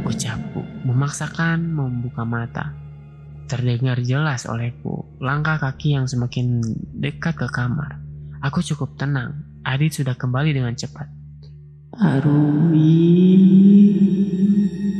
Ucapku 0.02 0.66
memaksakan 0.82 1.70
membuka 1.70 2.26
mata. 2.26 2.74
Terdengar 3.46 4.02
jelas 4.02 4.50
olehku 4.50 5.06
langkah 5.22 5.62
kaki 5.62 5.94
yang 5.94 6.10
semakin 6.10 6.58
dekat 6.98 7.38
ke 7.38 7.46
kamar. 7.46 8.02
Aku 8.42 8.58
cukup 8.58 8.98
tenang. 8.98 9.46
Adit 9.62 10.02
sudah 10.02 10.18
kembali 10.18 10.50
dengan 10.50 10.74
cepat. 10.74 11.06
Arumi. 11.94 12.96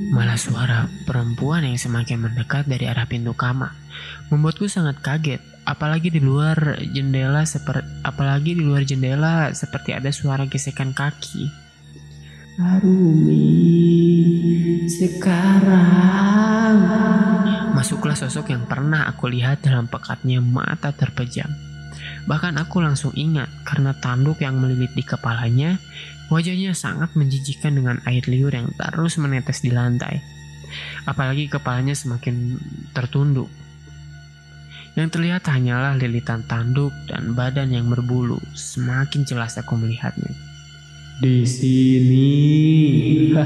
Malah 0.07 0.39
suara 0.39 0.87
perempuan 1.07 1.67
yang 1.67 1.79
semakin 1.79 2.27
mendekat 2.27 2.67
dari 2.71 2.87
arah 2.87 3.07
pintu 3.11 3.35
kamar 3.35 3.75
membuatku 4.31 4.69
sangat 4.71 5.03
kaget. 5.03 5.41
Apalagi 5.67 6.15
di 6.15 6.23
luar 6.23 6.79
jendela 6.95 7.43
seperti 7.43 7.91
apalagi 8.07 8.55
di 8.55 8.63
luar 8.63 8.87
jendela 8.87 9.51
seperti 9.51 9.99
ada 9.99 10.15
suara 10.15 10.47
gesekan 10.47 10.95
kaki. 10.95 11.51
Arumi, 12.57 13.43
sekarang 14.89 16.79
Masuklah 17.77 18.17
sosok 18.17 18.49
yang 18.55 18.65
pernah 18.65 19.05
aku 19.05 19.29
lihat 19.29 19.61
dalam 19.61 19.85
pekatnya 19.85 20.41
mata 20.41 20.97
terpejam. 20.97 21.53
Bahkan 22.25 22.57
aku 22.57 22.81
langsung 22.81 23.13
ingat 23.13 23.53
karena 23.69 23.93
tanduk 23.93 24.41
yang 24.41 24.57
melilit 24.57 24.97
di 24.97 25.05
kepalanya 25.05 25.77
Wajahnya 26.27 26.74
sangat 26.74 27.14
menjijikan 27.14 27.79
dengan 27.79 28.03
air 28.03 28.27
liur 28.27 28.51
yang 28.51 28.66
terus 28.74 29.14
menetes 29.22 29.62
di 29.62 29.70
lantai. 29.70 30.18
Apalagi 31.07 31.47
kepalanya 31.47 31.95
semakin 31.95 32.59
tertunduk. 32.91 33.47
Yang 34.99 35.09
terlihat 35.14 35.47
hanyalah 35.47 35.95
lilitan 35.95 36.43
tanduk 36.51 36.91
dan 37.07 37.39
badan 37.39 37.70
yang 37.70 37.87
berbulu. 37.87 38.43
Semakin 38.59 39.22
jelas 39.22 39.55
aku 39.55 39.79
melihatnya. 39.79 40.35
Di 41.22 41.47
sini. 41.47 42.29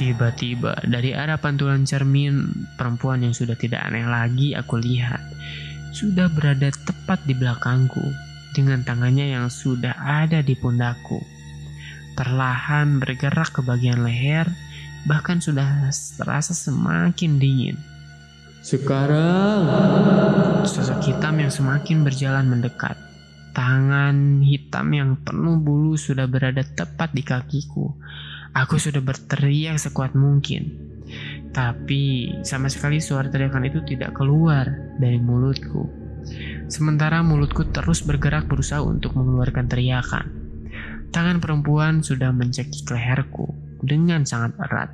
Tiba-tiba 0.00 0.80
dari 0.86 1.12
arah 1.12 1.36
pantulan 1.36 1.84
cermin, 1.84 2.64
perempuan 2.78 3.20
yang 3.26 3.36
sudah 3.36 3.58
tidak 3.58 3.84
aneh 3.84 4.06
lagi 4.08 4.56
aku 4.56 4.80
lihat 4.80 5.20
sudah 5.90 6.30
berada 6.30 6.70
tepat 6.70 7.18
di 7.26 7.34
belakangku 7.34 8.29
dengan 8.56 8.82
tangannya 8.82 9.34
yang 9.34 9.46
sudah 9.48 9.94
ada 9.98 10.42
di 10.42 10.54
pundakku. 10.58 11.22
Perlahan 12.18 12.98
bergerak 12.98 13.54
ke 13.54 13.60
bagian 13.62 14.02
leher, 14.02 14.44
bahkan 15.08 15.40
sudah 15.40 15.88
terasa 16.18 16.52
semakin 16.52 17.40
dingin. 17.40 17.76
Sekarang, 18.60 19.64
sosok 20.68 21.00
hitam 21.08 21.40
yang 21.40 21.48
semakin 21.48 22.04
berjalan 22.04 22.44
mendekat. 22.44 22.98
Tangan 23.56 24.44
hitam 24.44 24.92
yang 24.92 25.10
penuh 25.24 25.56
bulu 25.56 25.96
sudah 25.96 26.28
berada 26.28 26.60
tepat 26.62 27.10
di 27.16 27.24
kakiku. 27.24 27.88
Aku 28.52 28.76
sudah 28.76 29.00
berteriak 29.00 29.80
sekuat 29.80 30.12
mungkin. 30.12 30.76
Tapi 31.50 32.30
sama 32.46 32.70
sekali 32.70 33.02
suara 33.02 33.26
teriakan 33.26 33.66
itu 33.66 33.82
tidak 33.82 34.14
keluar 34.14 34.70
dari 35.00 35.18
mulutku. 35.18 35.88
Sementara 36.70 37.26
mulutku 37.26 37.66
terus 37.66 38.06
bergerak 38.06 38.46
berusaha 38.46 38.78
untuk 38.78 39.18
mengeluarkan 39.18 39.66
teriakan. 39.66 40.26
Tangan 41.10 41.42
perempuan 41.42 42.06
sudah 42.06 42.30
mencekik 42.30 42.86
leherku 42.86 43.50
dengan 43.82 44.22
sangat 44.22 44.54
erat. 44.62 44.90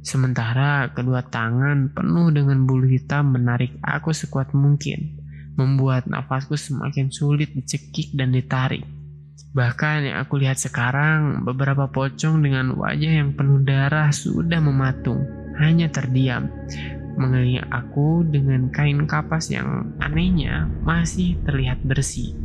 Sementara 0.00 0.88
kedua 0.96 1.20
tangan 1.28 1.92
penuh 1.92 2.32
dengan 2.32 2.64
bulu 2.64 2.88
hitam 2.88 3.36
menarik 3.36 3.76
aku 3.84 4.16
sekuat 4.16 4.56
mungkin, 4.56 5.20
membuat 5.60 6.08
nafasku 6.08 6.56
semakin 6.56 7.12
sulit 7.12 7.52
dicekik 7.52 8.16
dan 8.16 8.32
ditarik. 8.32 8.80
Bahkan 9.52 10.08
yang 10.08 10.16
aku 10.24 10.40
lihat 10.40 10.56
sekarang, 10.56 11.44
beberapa 11.44 11.92
pocong 11.92 12.40
dengan 12.40 12.72
wajah 12.80 13.12
yang 13.20 13.36
penuh 13.36 13.60
darah 13.60 14.08
sudah 14.08 14.56
mematung, 14.56 15.20
hanya 15.60 15.92
terdiam, 15.92 16.48
mengelilingi 17.16 17.62
aku 17.70 18.22
dengan 18.28 18.70
kain 18.70 19.06
kapas 19.08 19.50
yang 19.50 19.94
anehnya 19.98 20.70
masih 20.84 21.38
terlihat 21.46 21.82
bersih. 21.82 22.36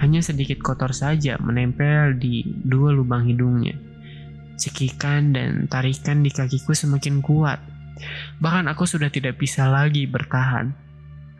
Hanya 0.00 0.20
sedikit 0.20 0.60
kotor 0.60 0.90
saja 0.90 1.38
menempel 1.38 2.18
di 2.18 2.44
dua 2.66 2.90
lubang 2.92 3.24
hidungnya. 3.24 3.78
Cekikan 4.58 5.34
dan 5.34 5.70
tarikan 5.70 6.20
di 6.20 6.30
kakiku 6.30 6.74
semakin 6.74 7.22
kuat. 7.22 7.58
Bahkan 8.42 8.66
aku 8.70 8.84
sudah 8.86 9.08
tidak 9.08 9.38
bisa 9.38 9.70
lagi 9.70 10.04
bertahan. 10.06 10.74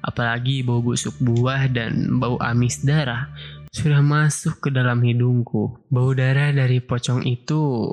Apalagi 0.05 0.63
bau 0.63 0.85
busuk 0.85 1.17
buah 1.19 1.67
dan 1.73 2.21
bau 2.21 2.37
amis 2.39 2.85
darah 2.85 3.33
sudah 3.75 4.07
masuk 4.07 4.63
ke 4.63 4.71
dalam 4.71 5.03
hidungku. 5.03 5.83
Bau 5.91 6.15
darah 6.15 6.55
dari 6.55 6.79
pocong 6.79 7.27
itu, 7.27 7.91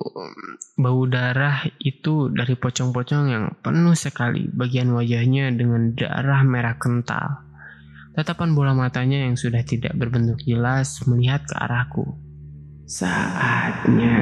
bau 0.78 1.02
darah 1.10 1.66
itu 1.82 2.30
dari 2.30 2.54
pocong-pocong 2.54 3.26
yang 3.34 3.58
penuh 3.66 3.98
sekali 3.98 4.46
bagian 4.46 4.94
wajahnya 4.94 5.50
dengan 5.50 5.98
darah 5.98 6.46
merah 6.46 6.78
kental. 6.78 7.50
Tatapan 8.14 8.54
bola 8.54 8.78
matanya 8.78 9.26
yang 9.26 9.34
sudah 9.34 9.66
tidak 9.66 9.98
berbentuk 9.98 10.38
jelas 10.46 11.02
melihat 11.10 11.42
ke 11.50 11.58
arahku. 11.58 12.14
Saatnya 12.86 14.18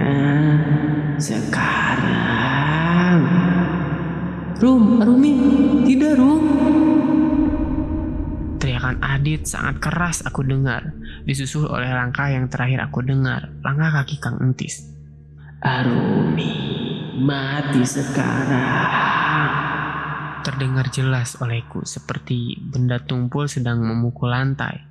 sekarang. 1.19 3.19
Rum, 4.63 5.03
Rumi, 5.03 5.35
tidak 5.91 6.15
Rum. 6.15 7.08
Teriakan 8.89 9.05
Adit 9.05 9.45
sangat 9.45 9.75
keras 9.85 10.25
aku 10.25 10.41
dengar, 10.41 10.97
disusul 11.21 11.69
oleh 11.69 11.93
langkah 11.93 12.25
yang 12.25 12.49
terakhir 12.49 12.89
aku 12.89 13.05
dengar, 13.05 13.53
langkah 13.61 14.01
kaki 14.01 14.17
Kang 14.17 14.41
Entis. 14.41 14.81
Arumi, 15.61 16.57
mati 17.21 17.85
sekarang. 17.85 19.45
Terdengar 20.41 20.89
jelas 20.89 21.37
olehku 21.37 21.85
seperti 21.85 22.57
benda 22.57 22.97
tumpul 22.97 23.45
sedang 23.45 23.85
memukul 23.85 24.33
lantai. 24.33 24.81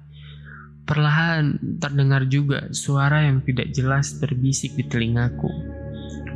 Perlahan 0.87 1.59
terdengar 1.83 2.31
juga 2.31 2.71
suara 2.71 3.27
yang 3.27 3.43
tidak 3.43 3.75
jelas 3.75 4.15
berbisik 4.23 4.79
di 4.79 4.87
telingaku. 4.87 5.51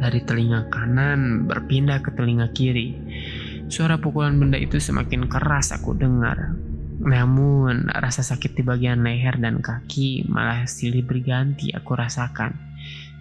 Dari 0.02 0.18
telinga 0.26 0.66
kanan 0.66 1.46
berpindah 1.46 2.02
ke 2.02 2.10
telinga 2.10 2.50
kiri. 2.50 2.98
Suara 3.70 4.02
pukulan 4.02 4.34
benda 4.34 4.58
itu 4.58 4.82
semakin 4.82 5.30
keras 5.30 5.70
aku 5.70 5.94
dengar, 5.94 6.58
namun, 7.02 7.90
rasa 7.90 8.22
sakit 8.22 8.54
di 8.54 8.62
bagian 8.62 9.02
leher 9.02 9.34
dan 9.42 9.58
kaki 9.58 10.22
malah 10.30 10.70
silih 10.70 11.02
berganti 11.02 11.74
aku 11.74 11.98
rasakan. 11.98 12.54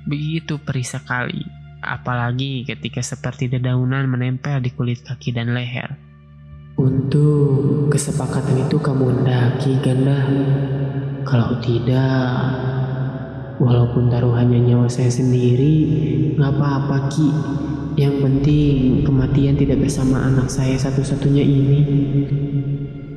Begitu 0.06 0.62
perih 0.62 0.86
sekali, 0.86 1.42
apalagi 1.82 2.62
ketika 2.62 3.02
seperti 3.02 3.50
dedaunan 3.50 4.06
menempel 4.06 4.62
di 4.62 4.70
kulit 4.70 5.02
kaki 5.02 5.34
dan 5.34 5.58
leher. 5.58 5.98
Untuk 6.78 7.90
kesepakatan 7.90 8.70
itu 8.70 8.78
kamu 8.78 9.18
hendaki 9.18 9.82
ganda. 9.82 10.30
Kalau 11.26 11.58
tidak, 11.58 12.38
walaupun 13.58 14.14
taruhannya 14.14 14.62
nyawa 14.62 14.90
saya 14.94 15.10
sendiri, 15.10 15.78
nggak 16.38 16.54
apa-apa 16.54 16.98
Ki. 17.10 17.30
Yang 17.98 18.16
penting 18.24 18.76
kematian 19.04 19.58
tidak 19.58 19.84
bersama 19.84 20.22
anak 20.22 20.54
saya 20.54 20.78
satu-satunya 20.78 21.44
ini. 21.44 21.80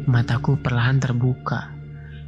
Mataku 0.05 0.61
perlahan 0.61 1.01
terbuka. 1.01 1.73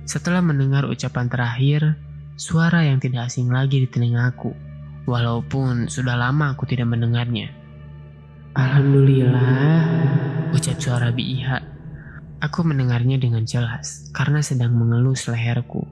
Setelah 0.09 0.41
mendengar 0.41 0.89
ucapan 0.89 1.29
terakhir, 1.29 2.01
suara 2.41 2.89
yang 2.89 2.97
tidak 2.97 3.29
asing 3.29 3.53
lagi 3.53 3.85
di 3.85 3.89
telingaku, 3.91 4.57
walaupun 5.05 5.85
sudah 5.85 6.17
lama 6.17 6.57
aku 6.57 6.65
tidak 6.65 6.89
mendengarnya. 6.89 7.53
Alhamdulillah, 8.57 9.77
ucap 10.57 10.81
suara 10.81 11.13
Biiha. 11.13 11.59
Aku 12.41 12.65
mendengarnya 12.65 13.21
dengan 13.21 13.45
jelas 13.45 14.09
karena 14.17 14.41
sedang 14.41 14.73
mengelus 14.73 15.29
leherku. 15.29 15.85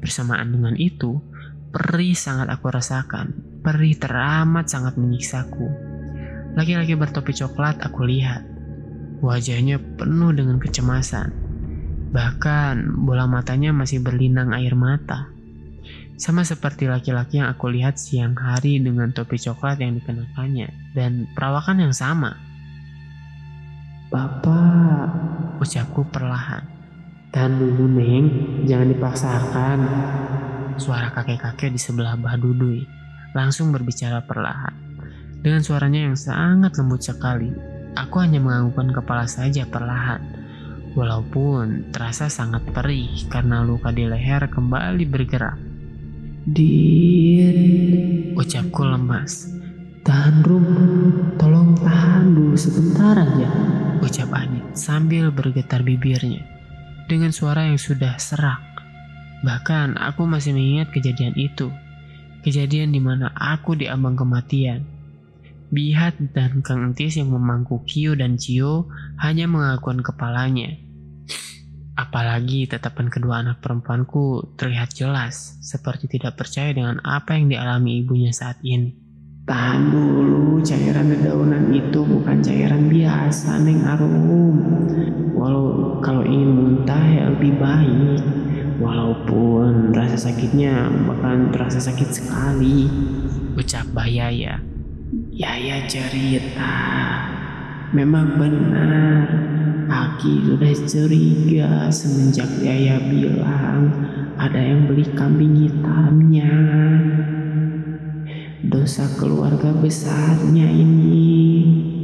Bersamaan 0.00 0.52
dengan 0.52 0.76
itu, 0.76 1.24
perih 1.72 2.12
sangat 2.12 2.52
aku 2.52 2.68
rasakan. 2.68 3.60
Perih 3.64 3.96
teramat 3.96 4.68
sangat 4.68 5.00
menyiksaku. 5.00 5.68
Laki-laki 6.52 6.98
bertopi 6.98 7.32
coklat 7.32 7.80
aku 7.80 8.04
lihat. 8.04 8.49
Wajahnya 9.20 9.76
penuh 10.00 10.32
dengan 10.32 10.56
kecemasan. 10.56 11.28
Bahkan 12.10 13.04
bola 13.04 13.28
matanya 13.28 13.70
masih 13.70 14.00
berlinang 14.00 14.56
air 14.56 14.72
mata. 14.72 15.28
Sama 16.20 16.44
seperti 16.44 16.84
laki-laki 16.84 17.40
yang 17.40 17.48
aku 17.48 17.72
lihat 17.72 17.96
siang 17.96 18.36
hari 18.36 18.76
dengan 18.80 19.12
topi 19.12 19.40
coklat 19.40 19.80
yang 19.80 19.96
dikenakannya 19.96 20.68
dan 20.92 21.28
perawakan 21.32 21.84
yang 21.84 21.94
sama. 21.96 22.36
Bapak, 24.10 25.06
ucapku 25.62 26.04
perlahan. 26.12 26.66
Tahan 27.30 27.62
dulu, 27.62 27.86
Neng. 27.86 28.26
Jangan 28.66 28.88
dipaksakan. 28.90 29.78
Suara 30.80 31.14
kakek-kakek 31.14 31.70
di 31.70 31.80
sebelah 31.80 32.18
Dudui 32.40 32.82
langsung 33.36 33.70
berbicara 33.70 34.24
perlahan. 34.26 34.74
Dengan 35.40 35.62
suaranya 35.64 36.10
yang 36.10 36.16
sangat 36.18 36.76
lembut 36.76 37.00
sekali, 37.00 37.48
Aku 37.98 38.22
hanya 38.22 38.38
menganggukkan 38.38 39.02
kepala 39.02 39.26
saja 39.26 39.66
perlahan. 39.66 40.22
Walaupun 40.94 41.94
terasa 41.94 42.26
sangat 42.26 42.66
perih 42.74 43.30
karena 43.30 43.62
luka 43.62 43.94
di 43.94 44.06
leher 44.10 44.50
kembali 44.50 45.06
bergerak. 45.06 45.58
Dir, 46.50 47.54
Ucapku 48.34 48.82
lemas. 48.82 49.54
tahan 50.00 50.42
Rum, 50.42 50.66
tolong 51.38 51.78
tahan 51.78 52.34
dulu 52.34 52.56
sebentar 52.58 53.14
aja. 53.14 53.50
Ucap 54.02 54.34
Adit 54.34 54.64
sambil 54.74 55.30
bergetar 55.30 55.86
bibirnya. 55.86 56.42
Dengan 57.06 57.30
suara 57.30 57.70
yang 57.70 57.78
sudah 57.78 58.18
serak. 58.18 58.58
Bahkan 59.46 59.94
aku 59.94 60.26
masih 60.26 60.56
mengingat 60.56 60.90
kejadian 60.90 61.38
itu. 61.38 61.70
Kejadian 62.42 62.90
di 62.90 62.98
mana 62.98 63.30
aku 63.36 63.78
diambang 63.78 64.18
kematian. 64.18 64.89
Bihat 65.70 66.34
dan 66.34 66.66
Kang 66.66 66.90
Entis 66.90 67.14
yang 67.14 67.30
memangku 67.30 67.86
Kyo 67.86 68.18
dan 68.18 68.34
Cio 68.34 68.90
hanya 69.22 69.46
mengakukan 69.46 70.02
kepalanya. 70.02 70.74
Apalagi 71.94 72.66
tatapan 72.66 73.06
kedua 73.06 73.38
anak 73.38 73.62
perempuanku 73.62 74.58
terlihat 74.58 74.90
jelas, 74.90 75.62
seperti 75.62 76.10
tidak 76.10 76.42
percaya 76.42 76.74
dengan 76.74 76.98
apa 77.06 77.38
yang 77.38 77.46
dialami 77.46 78.02
ibunya 78.02 78.34
saat 78.34 78.58
ini. 78.66 78.98
Tahan 79.46 79.94
dulu, 79.94 80.58
cairan 80.58 81.12
dedaunan 81.12 81.70
itu 81.70 82.02
bukan 82.02 82.42
cairan 82.42 82.90
biasa, 82.90 83.62
Neng 83.62 83.86
Arum. 83.86 84.56
Walau 85.38 85.98
kalau 86.02 86.26
ingin 86.26 86.50
muntah 86.50 87.04
ya 87.04 87.30
lebih 87.30 87.62
baik. 87.62 88.22
Walaupun 88.80 89.92
rasa 89.94 90.18
sakitnya 90.30 90.88
bahkan 91.06 91.52
terasa 91.54 91.78
sakit 91.78 92.08
sekali. 92.10 92.88
Ucap 93.54 93.86
Bayaya. 93.92 94.69
Yaya 95.10 95.90
cerita. 95.90 96.78
Memang 97.90 98.38
benar, 98.38 99.26
Aki 99.90 100.46
sudah 100.46 100.70
curiga 100.86 101.70
semenjak 101.90 102.46
Yaya 102.62 103.02
bilang 103.10 103.90
ada 104.38 104.62
yang 104.62 104.86
beli 104.86 105.02
kambing 105.18 105.66
hitamnya. 105.66 106.54
Dosa 108.62 109.10
keluarga 109.18 109.74
besarnya 109.74 110.70
ini. 110.70 111.26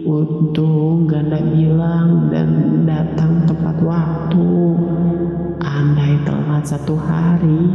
Untung 0.03 1.07
ganda 1.07 1.39
bilang 1.39 2.27
dan 2.35 2.83
datang 2.91 3.47
tepat 3.47 3.87
waktu. 3.87 4.51
Andai 5.63 6.19
telat 6.27 6.67
satu 6.67 6.99
hari, 6.99 7.71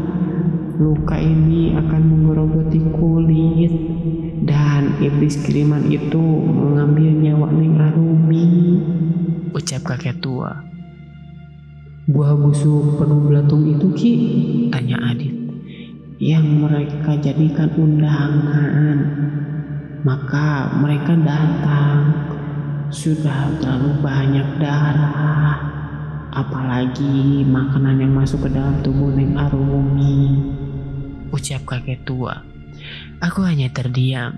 luka 0.81 1.13
ini 1.21 1.77
akan 1.77 2.01
menggerogoti 2.09 2.81
kulit 2.97 3.73
dan 4.41 4.97
iblis 4.97 5.37
kiriman 5.45 5.85
itu 5.85 6.17
mengambil 6.41 7.13
nyawa 7.13 7.47
Neng 7.53 7.77
Arumi. 7.77 8.45
Ucap 9.53 9.85
kakek 9.85 10.17
tua. 10.17 10.65
Buah 12.09 12.33
busuk 12.33 12.97
penuh 12.97 13.21
belatung 13.29 13.61
itu 13.69 13.87
Ki 13.93 14.13
Tanya 14.73 14.97
Adit. 15.13 15.37
yang 16.21 16.65
mereka 16.65 17.17
jadikan 17.17 17.69
undangan. 17.77 18.97
Maka 20.01 20.73
mereka 20.81 21.13
datang. 21.17 21.97
Sudah 22.91 23.53
terlalu 23.61 24.01
banyak 24.01 24.47
darah. 24.57 25.57
Apalagi 26.31 27.45
makanan 27.45 28.01
yang 28.01 28.13
masuk 28.13 28.45
ke 28.45 28.49
dalam 28.53 28.81
tubuh 28.85 29.13
Neng 29.13 29.37
Arumi. 29.37 30.60
Ucap 31.31 31.63
kakek 31.63 32.03
tua. 32.03 32.43
Aku 33.23 33.47
hanya 33.47 33.71
terdiam. 33.71 34.35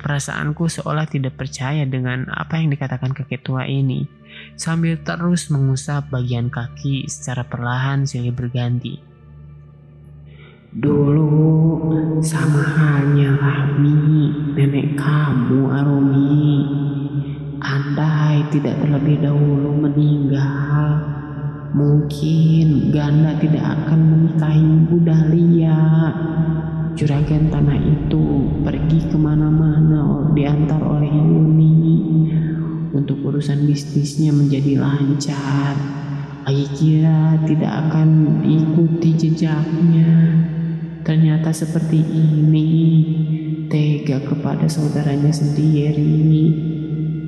Perasaanku 0.00 0.72
seolah 0.72 1.04
tidak 1.04 1.36
percaya 1.36 1.84
dengan 1.84 2.24
apa 2.32 2.56
yang 2.56 2.72
dikatakan 2.72 3.12
kakek 3.12 3.44
tua 3.44 3.68
ini. 3.68 4.08
Sambil 4.56 4.96
terus 5.04 5.52
mengusap 5.52 6.08
bagian 6.08 6.48
kaki 6.48 7.04
secara 7.04 7.44
perlahan 7.44 8.08
silih 8.08 8.32
berganti. 8.32 9.10
Dulu 10.70 11.28
sama 12.22 12.62
halnya 12.62 13.34
Rahmi, 13.34 14.00
nenek 14.54 14.94
kamu 14.94 15.66
Arumi. 15.66 16.62
Andai 17.58 18.46
tidak 18.54 18.78
terlebih 18.78 19.18
dahulu 19.18 19.74
meninggal, 19.84 21.19
mungkin 21.74 22.90
Ganda 22.90 23.38
tidak 23.38 23.62
akan 23.62 24.00
menikahi 24.00 24.62
Ibu 24.62 24.96
Dahlia. 25.06 25.78
Juragan 26.98 27.48
tanah 27.48 27.78
itu 27.80 28.50
pergi 28.66 29.08
ke 29.08 29.16
mana-mana 29.16 30.34
diantar 30.34 30.82
oleh 30.82 31.08
Yuni 31.08 31.78
untuk 32.90 33.22
urusan 33.24 33.64
bisnisnya 33.64 34.34
menjadi 34.34 34.82
lancar. 34.82 35.78
Aki 36.44 36.66
kira 36.76 37.38
tidak 37.46 37.72
akan 37.88 38.42
ikuti 38.42 39.14
jejaknya. 39.14 40.10
Ternyata 41.06 41.54
seperti 41.54 42.00
ini, 42.04 42.68
tega 43.70 44.20
kepada 44.20 44.66
saudaranya 44.68 45.32
sendiri. 45.32 46.52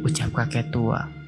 Ucap 0.03 0.35
kakek 0.35 0.75
tua. 0.75 1.22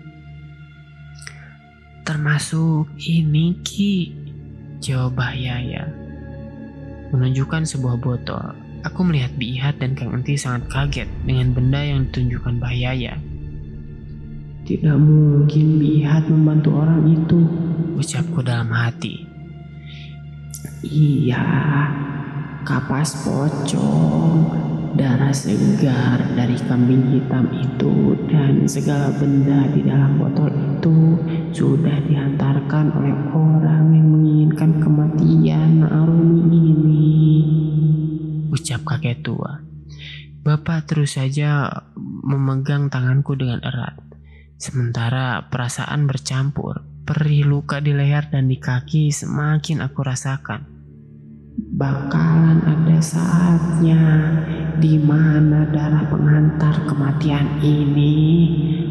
Termasuk 2.04 2.92
ini 3.00 3.56
Ki. 3.64 4.12
Jawab 4.84 5.16
Bahyaya. 5.16 5.88
Menunjukkan 7.16 7.64
sebuah 7.64 7.96
botol. 7.96 8.52
Aku 8.84 9.08
melihat 9.08 9.32
Bihat 9.40 9.80
dan 9.80 9.96
Kang 9.96 10.12
Enti 10.12 10.36
sangat 10.36 10.68
kaget 10.68 11.08
dengan 11.24 11.56
benda 11.56 11.80
yang 11.80 12.04
ditunjukkan 12.04 12.60
Bahyaya. 12.60 13.16
Tidak 14.68 14.96
mungkin 15.00 15.80
Bihat 15.80 16.28
membantu 16.28 16.76
orang 16.76 17.08
itu. 17.08 17.40
Ucapku 17.96 18.44
dalam 18.44 18.68
hati. 18.68 19.24
Iya, 20.84 21.40
kapas 22.68 23.24
pocong, 23.24 24.36
darah 24.92 25.32
segar 25.32 26.20
dari 26.36 26.60
kambing 26.68 27.16
hitam 27.16 27.48
itu 27.56 28.12
dan 28.28 28.68
segala 28.68 29.08
benda 29.16 29.64
di 29.72 29.80
dalam 29.80 30.20
botol 30.20 30.52
itu 30.84 31.16
sudah 31.56 31.96
dihantarkan 32.04 32.92
oleh 32.92 33.16
orang 33.32 33.96
yang 33.96 34.04
menginginkan 34.04 34.84
kematian 34.84 35.80
Arumi 35.80 36.60
ini. 36.76 37.08
Ucap 38.52 38.84
kakek 38.84 39.24
tua. 39.24 39.64
Bapak 40.44 40.84
terus 40.84 41.16
saja 41.16 41.72
memegang 41.96 42.92
tanganku 42.92 43.32
dengan 43.32 43.64
erat. 43.64 43.96
Sementara 44.60 45.48
perasaan 45.48 46.04
bercampur, 46.04 46.84
perih 47.08 47.48
luka 47.48 47.80
di 47.80 47.96
leher 47.96 48.28
dan 48.28 48.52
di 48.52 48.60
kaki 48.60 49.08
semakin 49.08 49.80
aku 49.80 50.04
rasakan. 50.04 50.73
Bakalan 51.54 52.66
ada 52.66 52.98
saatnya 52.98 54.02
di 54.82 54.98
mana 54.98 55.62
darah 55.70 56.02
penghantar 56.10 56.82
kematian 56.82 57.62
ini 57.62 58.14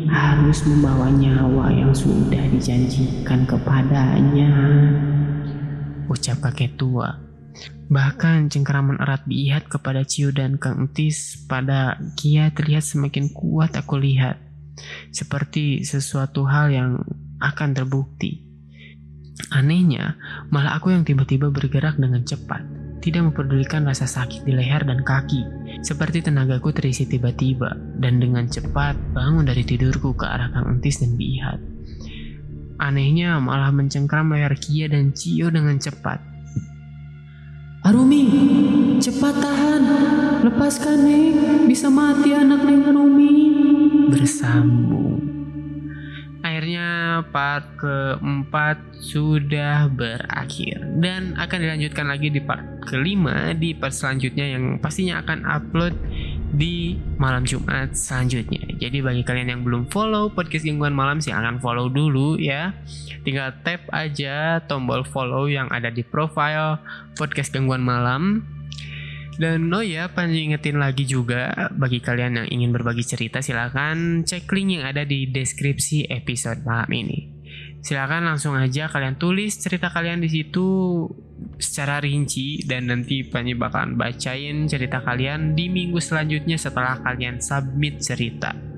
harus 0.07 0.63
membawa 0.63 1.11
nyawa 1.11 1.67
yang 1.75 1.91
sudah 1.91 2.39
dijanjikan 2.55 3.43
kepadanya. 3.43 4.51
Ucap 6.07 6.39
kakek 6.39 6.79
tua. 6.79 7.19
Bahkan 7.91 8.47
cengkeraman 8.47 8.95
erat 9.03 9.27
bihat 9.27 9.67
kepada 9.67 10.07
Ciu 10.07 10.31
dan 10.31 10.55
Kang 10.55 10.87
Entis 10.87 11.43
pada 11.51 11.99
Kia 12.15 12.47
terlihat 12.55 12.87
semakin 12.87 13.27
kuat 13.35 13.75
aku 13.75 13.99
lihat. 13.99 14.39
Seperti 15.11 15.83
sesuatu 15.83 16.47
hal 16.47 16.71
yang 16.71 17.03
akan 17.43 17.75
terbukti. 17.75 18.52
Anehnya, 19.53 20.17
malah 20.53 20.77
aku 20.77 20.93
yang 20.93 21.01
tiba-tiba 21.01 21.49
bergerak 21.49 21.97
dengan 21.97 22.21
cepat, 22.21 22.61
tidak 23.01 23.33
mempedulikan 23.33 23.81
rasa 23.81 24.05
sakit 24.05 24.45
di 24.45 24.53
leher 24.53 24.85
dan 24.85 25.01
kaki, 25.01 25.41
seperti 25.81 26.21
tenagaku 26.21 26.69
terisi 26.69 27.09
tiba-tiba, 27.09 27.73
dan 27.97 28.21
dengan 28.21 28.45
cepat 28.45 28.93
bangun 29.11 29.49
dari 29.49 29.65
tidurku 29.65 30.13
ke 30.13 30.25
arah 30.25 30.53
Kang 30.53 30.77
Entis 30.77 31.01
dan 31.01 31.17
Bihat. 31.17 31.59
Anehnya 32.77 33.37
malah 33.41 33.69
mencengkram 33.73 34.33
leher 34.33 34.53
Kia 34.57 34.89
dan 34.89 35.13
Cio 35.13 35.49
dengan 35.49 35.77
cepat. 35.81 36.21
Arumi, 37.83 38.23
cepat 39.03 39.35
tahan. 39.43 39.83
Lepaskan 40.43 40.97
Neng, 41.03 41.67
bisa 41.67 41.87
mati 41.91 42.31
anak 42.31 42.63
Neng 42.63 42.87
Arumi. 42.87 43.33
Bersambung. 44.11 45.12
Akhirnya 46.73 47.21
part 47.29 47.69
keempat 47.77 48.81
sudah 48.97 49.93
berakhir 49.93 50.81
dan 50.97 51.37
akan 51.37 51.59
dilanjutkan 51.61 52.09
lagi 52.09 52.33
di 52.33 52.41
part 52.41 52.65
kelima 52.81 53.53
di 53.53 53.77
part 53.77 53.93
selanjutnya 53.93 54.57
yang 54.57 54.81
pastinya 54.81 55.21
akan 55.21 55.45
upload 55.45 55.93
di 56.49 56.97
malam 57.21 57.45
Jumat 57.45 57.93
selanjutnya. 57.93 58.65
Jadi 58.81 59.05
bagi 59.05 59.21
kalian 59.21 59.53
yang 59.53 59.61
belum 59.61 59.93
follow 59.93 60.33
podcast 60.33 60.65
Gangguan 60.65 60.97
Malam 60.97 61.21
silahkan 61.21 61.61
follow 61.61 61.93
dulu 61.93 62.41
ya. 62.41 62.73
Tinggal 63.21 63.53
tap 63.61 63.85
aja 63.93 64.57
tombol 64.65 65.05
follow 65.05 65.45
yang 65.45 65.69
ada 65.69 65.93
di 65.93 66.01
profile 66.01 66.81
podcast 67.13 67.53
Gangguan 67.53 67.85
Malam. 67.85 68.41
Dan 69.33 69.73
oh 69.73 69.81
ya, 69.81 70.13
Panji 70.13 70.45
ingetin 70.45 70.77
lagi 70.77 71.09
juga 71.09 71.71
bagi 71.73 71.97
kalian 71.97 72.43
yang 72.43 72.47
ingin 72.49 72.69
berbagi 72.69 73.01
cerita 73.01 73.41
silahkan 73.41 74.21
cek 74.21 74.45
link 74.53 74.77
yang 74.77 74.85
ada 74.85 75.01
di 75.03 75.25
deskripsi 75.29 76.09
episode 76.09 76.61
malam 76.61 76.89
ini. 76.93 77.33
Silahkan 77.83 78.23
langsung 78.23 78.55
aja 78.55 78.87
kalian 78.87 79.19
tulis 79.19 79.59
cerita 79.59 79.91
kalian 79.91 80.23
di 80.23 80.31
situ 80.31 81.03
secara 81.59 81.99
rinci 81.99 82.63
dan 82.63 82.87
nanti 82.87 83.27
Panji 83.27 83.59
bakalan 83.59 83.99
bacain 83.99 84.69
cerita 84.71 85.03
kalian 85.03 85.51
di 85.51 85.67
minggu 85.67 85.99
selanjutnya 85.99 86.55
setelah 86.55 87.03
kalian 87.03 87.43
submit 87.43 87.99
cerita. 87.99 88.72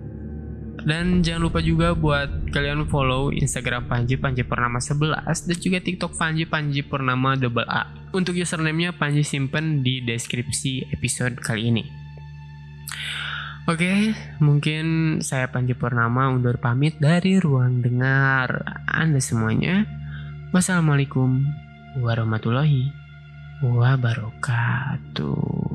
Dan 0.86 1.26
jangan 1.26 1.50
lupa 1.50 1.66
juga 1.66 1.98
buat 1.98 2.54
kalian 2.54 2.86
follow 2.86 3.34
Instagram 3.34 3.90
Panji 3.90 4.22
Panji 4.22 4.46
Purnama 4.46 4.78
11 4.78 5.26
dan 5.26 5.58
juga 5.58 5.82
TikTok 5.82 6.14
Panji 6.14 6.46
Panji 6.46 6.86
Purnama 6.86 7.34
double 7.34 7.66
A. 7.66 7.90
Untuk 8.14 8.38
username-nya 8.38 8.94
Panji 8.94 9.26
simpen 9.26 9.82
di 9.82 10.06
deskripsi 10.06 10.94
episode 10.94 11.42
kali 11.42 11.74
ini. 11.74 12.06
Oke, 13.66 14.14
mungkin 14.38 15.18
saya 15.26 15.50
Panji 15.50 15.74
Purnama 15.74 16.30
undur 16.30 16.62
pamit 16.62 17.02
dari 17.02 17.42
ruang 17.42 17.82
dengar 17.82 18.62
Anda 18.86 19.18
semuanya. 19.18 19.90
Wassalamualaikum 20.54 21.50
warahmatullahi 21.98 22.94
wabarakatuh. 23.66 25.75